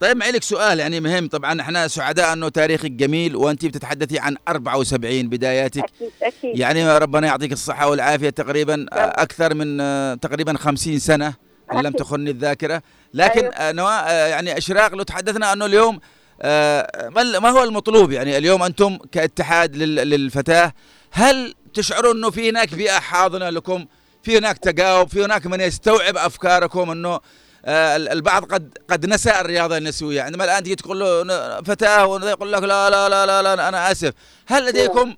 طيب 0.00 0.16
معي 0.16 0.30
لك 0.30 0.42
سؤال 0.42 0.80
يعني 0.80 1.00
مهم. 1.00 1.28
طبعا 1.28 1.60
إحنا 1.60 1.88
سعداء 1.88 2.32
أنه 2.32 2.48
تاريخك 2.48 2.90
جميل 2.90 3.36
وأنت 3.36 3.66
بتتحدثي 3.66 4.18
عن 4.18 4.36
74 4.48 5.28
بداياتك. 5.28 5.78
أكيد 5.84 6.10
أكيد. 6.22 6.58
يعني 6.58 6.98
ربنا 6.98 7.26
يعطيك 7.26 7.52
الصحة 7.52 7.88
والعافية 7.90 8.30
تقريبا 8.30 8.86
أكثر 8.92 9.54
من 9.54 9.76
تقريبا 10.20 10.56
خمسين 10.58 10.98
سنة 10.98 11.34
إن 11.72 11.80
لم. 11.82 11.92
تخني 11.92 12.30
الذاكرة. 12.30 12.82
لكن 13.14 13.40
أيوه. 13.40 13.54
آه، 13.54 13.72
نواة 13.72 13.90
آه، 13.92 14.26
يعني 14.26 14.58
إشراق 14.58 14.94
لو 14.94 15.02
تحدثنا 15.02 15.52
أنه 15.52 15.66
اليوم 15.66 16.00
آه، 16.42 17.08
ما 17.40 17.48
هو 17.50 17.62
المطلوب؟ 17.62 18.12
يعني 18.12 18.38
اليوم 18.38 18.62
أنتم 18.62 18.98
كاتحاد 19.12 19.76
لل- 19.76 19.94
للفتاة. 20.10 20.72
هل 21.10 21.54
تشعرون 21.76 22.16
أنه 22.16 22.30
في 22.30 22.50
هناك 22.50 22.74
بيئة 22.74 22.98
حاضنة 22.98 23.50
لكم 23.50 23.86
في 24.22 24.38
هناك 24.38 24.58
تجاوب 24.58 25.08
في 25.08 25.24
هناك 25.24 25.46
من 25.46 25.60
يستوعب 25.60 26.16
أفكاركم 26.16 26.90
أنه 26.90 27.20
آه، 27.64 27.96
ال- 27.96 28.08
البعض 28.08 28.44
قد 28.44 28.78
قد 28.90 29.06
نسى 29.06 29.40
الرياضة 29.40 29.76
النسويه 29.76 30.22
عندما 30.22 30.44
الآن 30.44 30.62
تجي 30.62 30.74
تقول 30.74 31.00
له 31.00 31.62
فتاة 31.62 32.06
ويقول 32.06 32.52
لك 32.52 32.62
لا 32.62 32.90
لا 32.90 33.08
لا 33.08 33.26
لا, 33.26 33.42
لا 33.56 33.68
أنا 33.68 33.92
آسف. 33.92 34.12
هل 34.46 34.66
لديكم 34.66 35.14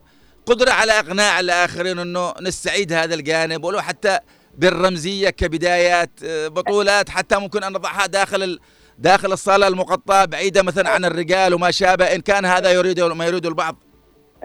قدرة 0.46 0.70
على 0.70 0.92
إقناع 0.98 1.40
الآخرين 1.40 1.98
أنه 1.98 2.34
نستعيد 2.40 2.92
هذا 2.92 3.14
الجانب؟ 3.14 3.64
ولو 3.64 3.80
حتى 3.80 4.18
بالرمزية 4.54 5.30
كبدايات 5.30 6.11
آه، 6.24 6.48
بطولات 6.48 7.09
حتى 7.11 7.36
ممكن 7.36 7.64
أن 7.64 7.72
نضعها 7.72 8.06
داخل. 8.06 8.59
داخل 8.98 9.32
الصالة 9.32 9.68
المقطعة 9.68 10.24
بعيدة 10.24 10.62
مثلا 10.62 10.90
عن 10.90 11.04
الرجال 11.04 11.54
وما 11.54 11.70
شابه 11.70 12.04
إن 12.04 12.20
كان 12.20 12.44
هذا 12.44 12.70
يريد 12.72 13.00
ما 13.00 13.26
يريد 13.26 13.46
البعض؟ 13.46 13.76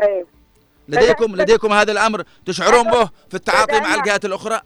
أيوه 0.01 0.27
لديكم 0.87 1.35
لديكم 1.35 1.71
هذا 1.73 1.91
الأمر 1.91 2.23
تشعرون 2.45 2.83
به 2.83 3.05
في 3.29 3.33
التعاطي 3.33 3.79
مع 3.79 3.95
الجهات 3.95 4.25
الأخرى 4.25 4.61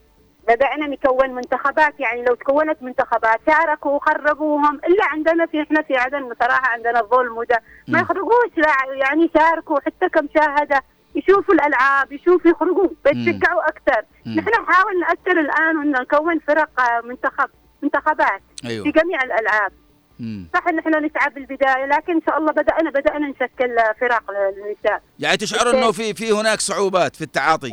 بدأنا 0.48 0.88
نكون 0.88 1.30
منتخبات 1.30 2.00
يعني 2.00 2.24
لو 2.26 2.36
تكونت 2.36 2.84
منتخبات 2.84 3.40
شاركوا 3.46 3.92
وخرجوهم 3.92 4.76
إلا 4.76 5.06
عندنا 5.06 5.46
في 5.46 5.62
إحنا 5.62 5.82
في 5.82 5.98
عدن 5.98 6.30
بصراحة 6.30 6.68
عندنا 6.68 7.00
الظلم 7.00 7.38
وده 7.38 7.62
ما. 7.88 8.00
يخرجوش 8.00 8.52
لا 8.58 8.74
يعني 8.96 9.32
شاركوا 9.38 9.80
حتى 9.80 10.10
كمشاهدة 10.10 10.84
يشوفوا 11.16 11.54
الألعاب 11.54 12.12
يشوفوا 12.12 12.52
يخرجوا 12.52 12.88
بيتشجعوا 13.06 13.70
أكثر. 13.70 14.02
نحن 14.26 14.50
نحاول 14.50 15.00
نأثر 15.00 15.40
الآن 15.40 15.78
وإن 15.78 15.92
نكون 15.92 16.40
فرق 16.40 16.70
منتخب 17.04 17.50
منتخبات 17.84 18.42
في 18.62 18.68
أيوه 18.68 18.92
جميع 18.92 19.24
الألعاب. 19.24 19.72
صح 20.54 20.68
إن 20.68 20.80
إحنا 20.80 21.00
نتعب 21.00 21.34
بالبدايه 21.34 21.86
لكن 21.86 22.14
إن 22.14 22.22
شاء 22.26 22.38
الله 22.38 22.52
بدانا 22.52 22.90
بدأنا 22.90 23.28
نشكل 23.28 23.76
فرق 24.02 24.24
للنساء 24.32 25.02
يعني 25.20 25.38
تشعر 25.38 25.70
إنه 25.70 25.92
في 25.92 26.14
في 26.14 26.32
هناك 26.32 26.60
صعوبات 26.60 27.16
في 27.16 27.22
التعاطي 27.22 27.72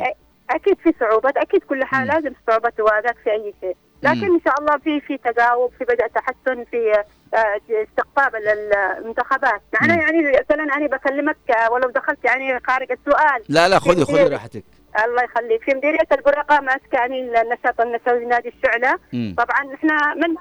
أكيد 0.49 0.77
في 0.83 0.93
صعوبات 0.99 1.37
أكيد 1.37 1.63
كل 1.63 1.83
حال. 1.83 2.07
لازم 2.07 2.33
صعوبات 2.47 2.77
تواجهك 2.77 3.15
في 3.23 3.31
أي 3.31 3.53
شيء 3.61 3.75
لكن. 4.03 4.25
إن 4.33 4.39
شاء 4.45 4.59
الله 4.59 4.77
في 4.77 5.01
في 5.01 5.17
تجاوب 5.17 5.71
في 5.79 5.83
بدا 5.85 6.07
تحسن 6.07 6.65
في 6.71 7.03
آه، 7.33 7.83
استقطاب 7.89 8.35
المنتخبات 8.35 9.61
معنا. 9.81 9.95
يعني 10.01 10.21
مثلا 10.21 10.63
أنا 10.63 10.87
بكلمك 10.87 11.37
آه، 11.49 11.71
ولو 11.71 11.89
دخلت 11.89 12.19
يعني 12.25 12.59
خارج 12.67 12.91
السؤال 12.91 13.43
لا 13.49 13.67
لا 13.69 13.79
خذي 13.79 14.05
خذي. 14.05 14.23
راحتك 14.23 14.63
الله 15.05 15.23
يخليك 15.23 15.63
في 15.63 15.75
مديرية 15.75 16.07
البرقة 16.11 16.59
ماسكة 16.61 16.95
يعني 16.95 17.41
النشاط 17.41 17.81
النسوي 17.81 18.25
نادي 18.25 18.49
الشعلة 18.57 18.95
مم. 19.13 19.35
طبعا 19.37 19.73
إحنا 19.75 20.13
من 20.13 20.35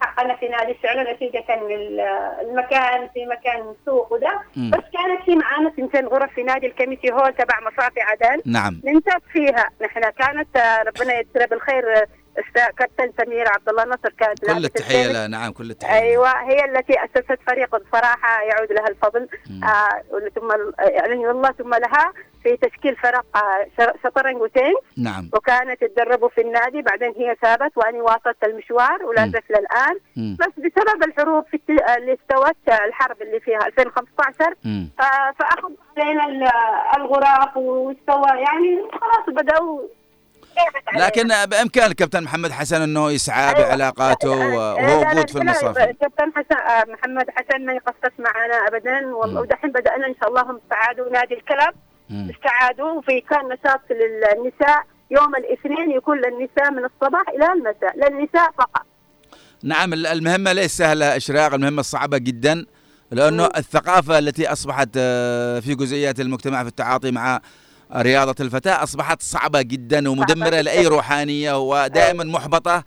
حقنا 0.00 0.36
في 0.36 0.48
نادي 0.48 0.72
الشعله 0.72 1.12
نتيجة 1.12 1.44
ال- 1.54 2.00
المكان 2.40 3.08
في 3.14 3.26
مكان 3.26 3.74
سوق 3.86 4.12
وده. 4.12 4.40
بس 4.56 4.84
كانت 4.92 5.22
في 5.24 5.36
معانا 5.36 5.72
سنتين 5.76 6.06
غرف 6.06 6.30
في 6.34 6.42
نادي 6.42 6.66
الكميسي 6.66 7.12
هول 7.12 7.34
تبع 7.34 7.54
مصافي 7.60 8.00
عدن 8.00 8.42
نعم 8.46 8.80
ننتج 8.84 9.22
فيها 9.32 9.68
نحن 9.82 10.00
كانت 10.10 10.56
آه، 10.56 10.82
ربنا 10.82 11.14
ييسرها 11.18 11.46
بالخير 11.46 11.94
آه، 11.96 12.06
كابتن 12.78 13.12
سمير 13.24 13.48
عبد 13.48 13.68
الله 13.68 13.84
نصر 13.84 14.08
كانت 14.18 14.40
كل 14.44 14.64
التحية. 14.64 15.12
لها 15.12 15.26
نعم 15.26 15.52
كل 15.52 15.70
التحية. 15.70 16.00
أيوه 16.02 16.28
هي 16.50 16.64
التي 16.64 16.94
أسست 17.04 17.38
فريق 17.46 17.76
بصراحة 17.76 18.42
يعود 18.42 18.72
لها 18.72 18.88
الفضل. 18.88 19.28
آه 19.64 20.02
ثم 20.34 20.50
يعني 20.78 21.30
الله 21.30 21.52
ثم 21.52 21.74
لها 21.74 22.12
في 22.42 22.56
تشكيل 22.56 22.96
فرق 22.96 23.24
آه، 23.36 23.92
شطرنج 24.04 24.36
وتنس 24.42 24.74
نعم 24.98 25.30
وكانت 25.34 25.84
تدربوا 25.84 26.28
في 26.28 26.40
النادي 26.40 26.82
بعدين 26.82 27.12
هي 27.16 27.36
سابت 27.42 27.72
وأنا 27.76 28.02
واصلت 28.02 28.44
المشوار 28.44 29.02
ولا. 29.04 29.26
زلت 29.26 29.44
للآن 29.50 29.98
مم. 30.16 30.36
بس 30.40 30.46
بسبب 30.56 31.02
الحروب 31.04 31.44
في 31.50 31.54
الت- 31.56 31.90
اللي 31.98 32.12
استوت 32.22 32.56
آه، 32.68 32.84
الحرب 32.84 33.22
اللي 33.22 33.40
فيها 33.40 33.66
2015 33.66 34.54
مم. 34.64 34.90
ف- 34.98 35.02
فأخذ 35.42 35.70
علينا 35.98 36.24
ال- 36.26 36.50
الغرف 36.96 37.56
واستوى 37.56 38.28
يعني 38.28 38.82
خلاص 38.92 39.36
علينا. 39.38 41.06
لكن 41.06 41.28
بامكان 41.50 41.90
الكابتن 41.90 42.22
محمد 42.24 42.50
حسن 42.52 42.82
إنه 42.82 43.10
يسعى 43.10 43.48
أيوة. 43.56 43.68
بعلاقاته 43.68 44.34
لا، 44.34 44.46
وهو 44.56 45.00
لا، 45.00 45.08
موجود 45.08 45.30
في 45.30 45.38
لا، 45.38 45.42
المصافي 45.44 45.92
كابتن 46.00 46.32
حسن 46.36 46.56
آه، 46.60 46.84
محمد 46.92 47.26
حسن 47.30 47.66
ما 47.66 47.72
يقصر 47.72 48.12
معنا 48.18 48.54
ابدا 48.68 49.14
ودحين 49.16 49.72
بدأنا 49.72 50.06
إن 50.06 50.14
شاء 50.20 50.28
الله 50.28 50.42
هم 50.42 50.60
استعادوا 50.64 51.10
نادي 51.12 51.34
الكلب. 51.34 51.74
استعادوا 52.10 52.90
وفي 52.92 53.20
كان 53.20 53.40
نشاط 53.48 53.80
للنساء 53.90 54.82
يوم 55.10 55.34
الاثنين 55.36 55.90
يكون 55.96 56.16
للنساء 56.16 56.70
من 56.70 56.84
الصباح 56.84 57.28
إلى 57.28 57.52
المساء 57.52 57.96
للنساء 57.96 58.50
فقط 58.58 58.86
نعم 59.62 59.92
ال- 59.92 60.06
المهمة 60.06 60.52
ليس 60.52 60.76
سهلة 60.76 61.16
إشراق 61.16 61.54
المهمة 61.54 61.82
صعبة 61.82 62.18
جدا 62.18 62.66
لأنه 63.10 63.42
مم. 63.42 63.48
الثقافة 63.56 64.18
التي 64.18 64.52
أصبحت 64.52 64.88
آه، 64.96 65.60
في 65.60 65.74
جزئيات 65.74 66.20
المجتمع 66.20 66.62
في 66.62 66.68
التعاطي 66.68 67.10
مع 67.10 67.40
رياضة 67.96 68.34
الفتاة 68.40 68.82
أصبحت 68.82 69.22
صعبة 69.22 69.62
جدا 69.62 70.08
ومدمرة 70.10 70.48
جداً. 70.48 70.62
لأي 70.62 70.86
روحانية 70.86 71.58
ودائما 71.70 72.24
محبطة 72.24 72.84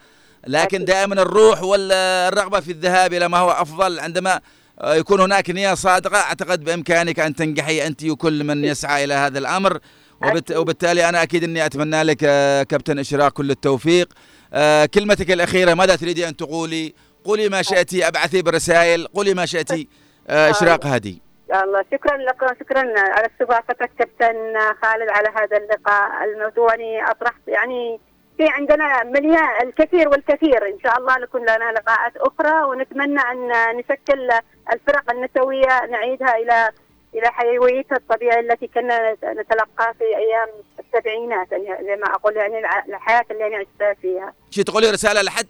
لكن. 0.47 0.85
دائما 0.85 1.13
الروح 1.21 1.63
والرغبة 1.63 2.59
في 2.59 2.71
الذهاب 2.71 3.13
إلى 3.13 3.27
ما 3.29 3.37
هو 3.37 3.51
أفضل 3.51 3.99
عندما 3.99 4.41
يكون 4.83 5.19
هناك 5.21 5.49
نية 5.49 5.73
صادقة. 5.73 6.17
أعتقد 6.17 6.63
بإمكانك 6.63 7.19
أن 7.19 7.35
تنجحي 7.35 7.87
أنت 7.87 8.03
وكل 8.03 8.43
من 8.43 8.65
يسعى 8.65 9.03
إلى 9.03 9.13
هذا 9.13 9.39
الأمر. 9.39 9.79
وبت... 10.25 10.51
وبالتالي 10.51 11.09
أنا 11.09 11.23
أكيد 11.23 11.43
أني 11.43 11.65
أتمنى 11.65 12.03
لك 12.03 12.23
آه، 12.23 12.63
كابتن 12.63 12.99
إشراق 12.99 13.31
كل 13.31 13.51
التوفيق. 13.51 14.13
آه، 14.53 14.85
كلمتك 14.85 15.31
الأخيرة 15.31 15.73
ماذا 15.73 15.95
تريدي 15.95 16.27
أن 16.27 16.35
تقولي؟ 16.35 16.93
قولي 17.25 17.49
ما 17.49 17.61
شئتي 17.61 18.07
أبعثي 18.07 18.41
برسائل. 18.41 19.07
قولي 19.07 19.33
ما 19.33 19.45
شئتي 19.45 19.87
آه، 20.29 20.51
إشراق 20.51 20.85
هادي. 20.85 21.21
يا 21.49 21.63
الله 21.63 21.83
شكرا 21.91 22.17
لك 22.17 22.59
شكرا 22.59 22.79
على 22.97 23.27
استضافتك 23.33 23.91
كابتن 23.99 24.35
خالد 24.81 25.09
على 25.09 25.29
هذا 25.29 25.57
اللقاء 25.57 26.09
الموضوع 26.23 26.73
اني 26.73 27.11
أطرحت 27.11 27.47
يعني 27.47 27.99
في 28.37 28.47
عندنا 28.49 29.03
مليان 29.03 29.67
الكثير 29.67 30.09
والكثير. 30.09 30.67
إن 30.67 30.79
شاء 30.83 30.97
الله 30.97 31.17
لكون 31.17 31.41
لنا 31.41 31.71
لقاءات 31.71 32.13
أخرى 32.17 32.63
ونتمنى 32.63 33.19
أن 33.21 33.51
نشكل 33.77 34.29
الفرق 34.73 35.11
النسوية 35.11 35.85
نعيدها 35.85 36.35
إلى 36.35 36.69
إلى 37.15 37.27
حيويتها 37.27 37.95
الطبيعيه 37.95 38.39
التي 38.39 38.67
كنا 38.67 39.13
نتلقاها 39.13 39.93
في 39.93 40.03
أيام 40.03 40.47
السبعينات 40.79 41.51
يعني 41.51 41.85
زي 41.85 41.95
ما 41.95 42.15
أقول 42.15 42.35
يعني 42.35 42.59
الحياة 42.89 43.23
اللي 43.31 43.47
أنا 43.47 43.57
عشتها 43.57 43.93
فيها. 44.01 44.33
شي 44.51 44.63
تقولي 44.63 44.89
رسالة 44.89 45.21
لحد؟ 45.21 45.47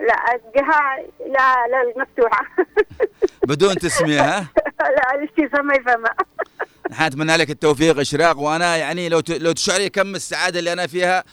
لا 0.00 0.34
الجهه 0.34 0.96
لا 1.26 1.66
لا 1.68 1.92
مفتوحة. 1.96 2.46
بدون 3.48 3.74
تسمية 3.74 4.20
ها؟ 4.20 4.46
لا 4.96 5.14
الاستيفاء 5.14 5.62
ما 5.62 5.74
يفهمها 5.74 6.14
نحن 6.90 7.02
اتمنى 7.02 7.36
لك 7.36 7.50
التوفيق 7.50 7.98
إشراق 8.00 8.38
وأنا 8.38 8.76
يعني 8.76 9.08
لو. 9.08 9.22
لو 9.30 9.52
تشعري 9.52 9.88
كم 9.88 10.14
السعادة 10.14 10.58
اللي 10.58 10.72
أنا 10.72 10.86
فيها 10.86 11.24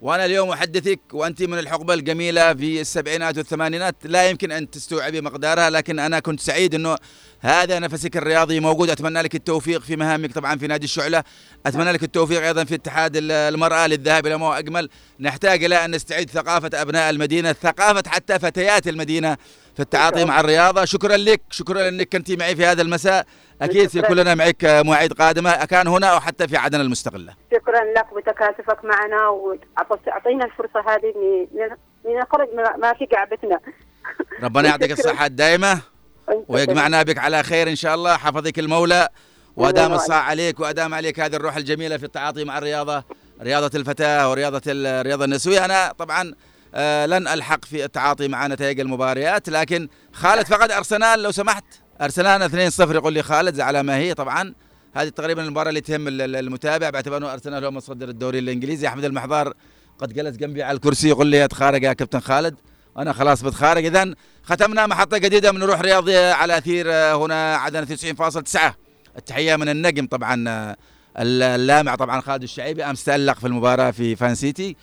وأنا 0.00 0.24
اليوم 0.24 0.50
أحدثك 0.50 1.00
وأنت 1.12 1.42
من 1.42 1.58
الحقبة 1.58 1.94
الجميلة 1.94 2.54
في 2.54 2.80
السبعينات 2.80 3.36
والثمانينات. 3.38 3.96
لا 4.04 4.30
يمكن 4.30 4.52
أن 4.52 4.70
تستوعبي 4.70 5.20
مقدارها 5.20 5.70
لكن 5.70 5.98
أنا 5.98 6.20
كنت 6.20 6.40
سعيد 6.40 6.74
إنه 6.74 6.96
هذا 7.40 7.78
نفسك 7.78 8.16
الرياضي 8.16 8.60
موجود. 8.60 8.90
أتمنى 8.90 9.22
لك 9.22 9.34
التوفيق 9.34 9.82
في 9.82 9.96
مهامك 9.96 10.32
طبعا 10.32 10.58
في 10.58 10.66
نادي 10.66 10.84
الشعلة. 10.84 11.24
أتمنى 11.66 11.92
لك 11.92 12.02
التوفيق 12.02 12.42
أيضا 12.46 12.64
في 12.64 12.74
اتحاد 12.74 13.16
ال- 13.16 13.32
المرأة 13.32 13.86
للذهاب 13.86 14.26
إلى 14.26 14.38
ما 14.38 14.46
هو 14.46 14.52
أجمل. 14.52 14.88
نحتاج 15.20 15.64
إلى 15.64 15.84
أن 15.84 15.90
نستعيد 15.94 16.30
ثقافة 16.30 16.70
أبناء 16.74 17.10
المدينة 17.10 17.52
ثقافة 17.52 18.02
حتى 18.06 18.38
فتيات 18.38 18.88
المدينة 18.88 19.36
في 19.76 19.82
التعاطي 19.82 20.24
مع 20.24 20.40
الرياضة. 20.40 20.84
شكرا 20.84 21.16
لك 21.16 21.40
شكرا 21.50 21.88
انك 21.88 22.08
كنت 22.08 22.30
معي 22.30 22.56
في 22.56 22.66
هذا 22.66 22.82
المساء. 22.82 23.26
أكيد 23.62 23.88
شكراً. 23.90 24.02
سيكون 24.02 24.16
لنا 24.16 24.34
معك 24.34 24.64
مواعيد 24.64 25.12
قادمة 25.12 25.64
كان 25.64 25.86
هنا 25.88 26.06
أو 26.06 26.20
حتى 26.20 26.48
في 26.48 26.56
عدن 26.56 26.80
المستقله 26.80 27.34
شكرا 27.52 27.84
لك 27.96 28.12
وتكاتفك 28.12 28.84
معنا 28.84 29.28
واعطينا 29.28 30.44
الفرصة 30.44 30.80
هذه 30.86 31.12
إن- 31.54 31.76
لنخرج 32.08 32.48
ما- 32.78 32.92
في 32.92 33.06
قعبتنا 33.06 33.60
ربنا 34.44 34.68
يعطيك 34.68 35.06
الدائمه 35.22 35.80
وأنت 36.28 36.44
ويجمعنا 36.48 37.02
بك 37.02 37.18
على 37.18 37.42
خير 37.42 37.68
إن 37.68 37.76
شاء 37.76 37.94
الله. 37.94 38.16
حفظك 38.16 38.58
المولى 38.58 39.08
وأدام 39.56 39.84
الله 39.84 39.96
الصاع 39.96 40.22
عليك 40.22 40.60
وأدام 40.60 40.94
عليك 40.94 41.20
هذه 41.20 41.36
الروح 41.36 41.56
الجميلة 41.56 41.96
في 41.96 42.04
التعاطي 42.04 42.44
مع 42.44 42.58
الرياضة 42.58 43.04
رياضة 43.42 43.78
الفتاة 43.78 44.30
ورياضة 44.30 44.62
الرياضه 44.66 45.24
النسوية. 45.24 45.64
أنا 45.64 45.92
طبعا 45.98 46.34
آه، 46.74 47.06
لن 47.06 47.28
ألحق 47.28 47.64
في 47.64 47.84
التعاطي 47.84 48.28
مع 48.28 48.46
نتائج 48.46 48.80
المباريات 48.80 49.48
لكن 49.48 49.88
خالد 50.12 50.46
فقد 50.52 50.70
أرسنال 50.70 51.22
لو 51.22 51.30
سمحت. 51.30 51.64
ارسنال 52.02 52.70
2-0 52.72 52.80
يقول 52.80 53.12
لي 53.12 53.22
خالد 53.22 53.60
على 53.60 53.82
ما 53.82 53.96
هي. 53.96 54.14
طبعا 54.14 54.54
هذه 54.94 55.08
تقريبا 55.08 55.42
المباراة 55.44 55.68
اللي 55.68 55.80
تهم 55.80 56.08
ال- 56.08 56.22
ال- 56.22 56.36
المتابع 56.36 56.90
باعتبار 56.90 57.18
إنه 57.18 57.32
ارسنال 57.32 57.64
هو 57.64 57.70
متصدر 57.70 58.08
الدوري 58.08 58.38
الإنجليزي. 58.38 58.86
أحمد 58.88 59.04
المحضار 59.04 59.54
قد 59.98 60.12
جلس 60.12 60.36
جنبي 60.36 60.62
على 60.62 60.76
الكرسي 60.76 61.08
يقول 61.08 61.26
لي 61.26 61.44
أتخارج 61.44 61.82
يا 61.82 61.92
كابتن 61.92 62.20
خالد. 62.20 62.54
أنا 62.98 63.12
خلاص 63.12 63.42
بتخارج. 63.42 63.84
اذا 63.86 64.14
ختمنا 64.44 64.86
محطة 64.86 65.18
جديدة 65.18 65.52
من 65.52 65.62
روح 65.62 65.80
رياضيه 65.80 66.32
على 66.32 66.58
أثير 66.58 66.86
آه، 66.92 67.14
هنا 67.26 67.56
عدن 67.56 67.86
90.9 67.86 68.74
التحية 69.18 69.56
من 69.56 69.68
النجم 69.68 70.06
طبعا 70.06 70.44
آه، 70.48 70.76
اللامع 71.18 71.94
طبعا 71.94 72.20
خالد 72.20 72.42
الشعيبي 72.42 72.84
أمس 72.84 73.04
تألق 73.04 73.38
في 73.38 73.46
المباراة 73.46 73.90
في 73.90 74.16
فان 74.16 74.34
سيتي. 74.34 74.76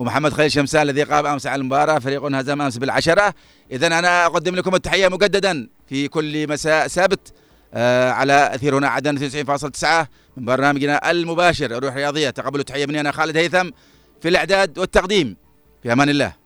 ومحمد 0.00 0.32
خليل 0.32 0.52
شمسان 0.52 0.82
الذي 0.82 1.02
قام 1.02 1.26
أمس 1.26 1.46
على 1.46 1.60
المباراة 1.60 1.98
فريق 1.98 2.24
هزم 2.24 2.62
أمس 2.62 2.78
بالعشرة. 2.78 3.34
اذا 3.72 3.86
أنا 3.86 4.26
أقدم 4.26 4.56
لكم 4.56 4.74
التحية 4.74 5.08
مجددا 5.08 5.68
في 5.88 6.08
كل 6.08 6.48
مساء 6.48 6.86
سبت 6.86 7.32
آه، 7.74 8.10
على 8.10 8.54
أثير 8.54 8.78
هنا 8.78 8.88
عدن 8.88 9.18
90.9 9.18 9.86
من 10.36 10.44
برنامجنا 10.44 11.10
المباشر 11.10 11.84
روح 11.84 11.94
رياضيه 11.94 12.30
تقبلوا 12.30 12.64
تحيه 12.64 12.86
مني 12.86 13.00
أنا 13.00 13.12
خالد 13.12 13.36
هيثم 13.36 13.70
في 14.22 14.28
الإعداد 14.28 14.78
والتقديم. 14.78 15.36
في 15.82 15.92
أمان 15.92 16.08
الله. 16.08 16.39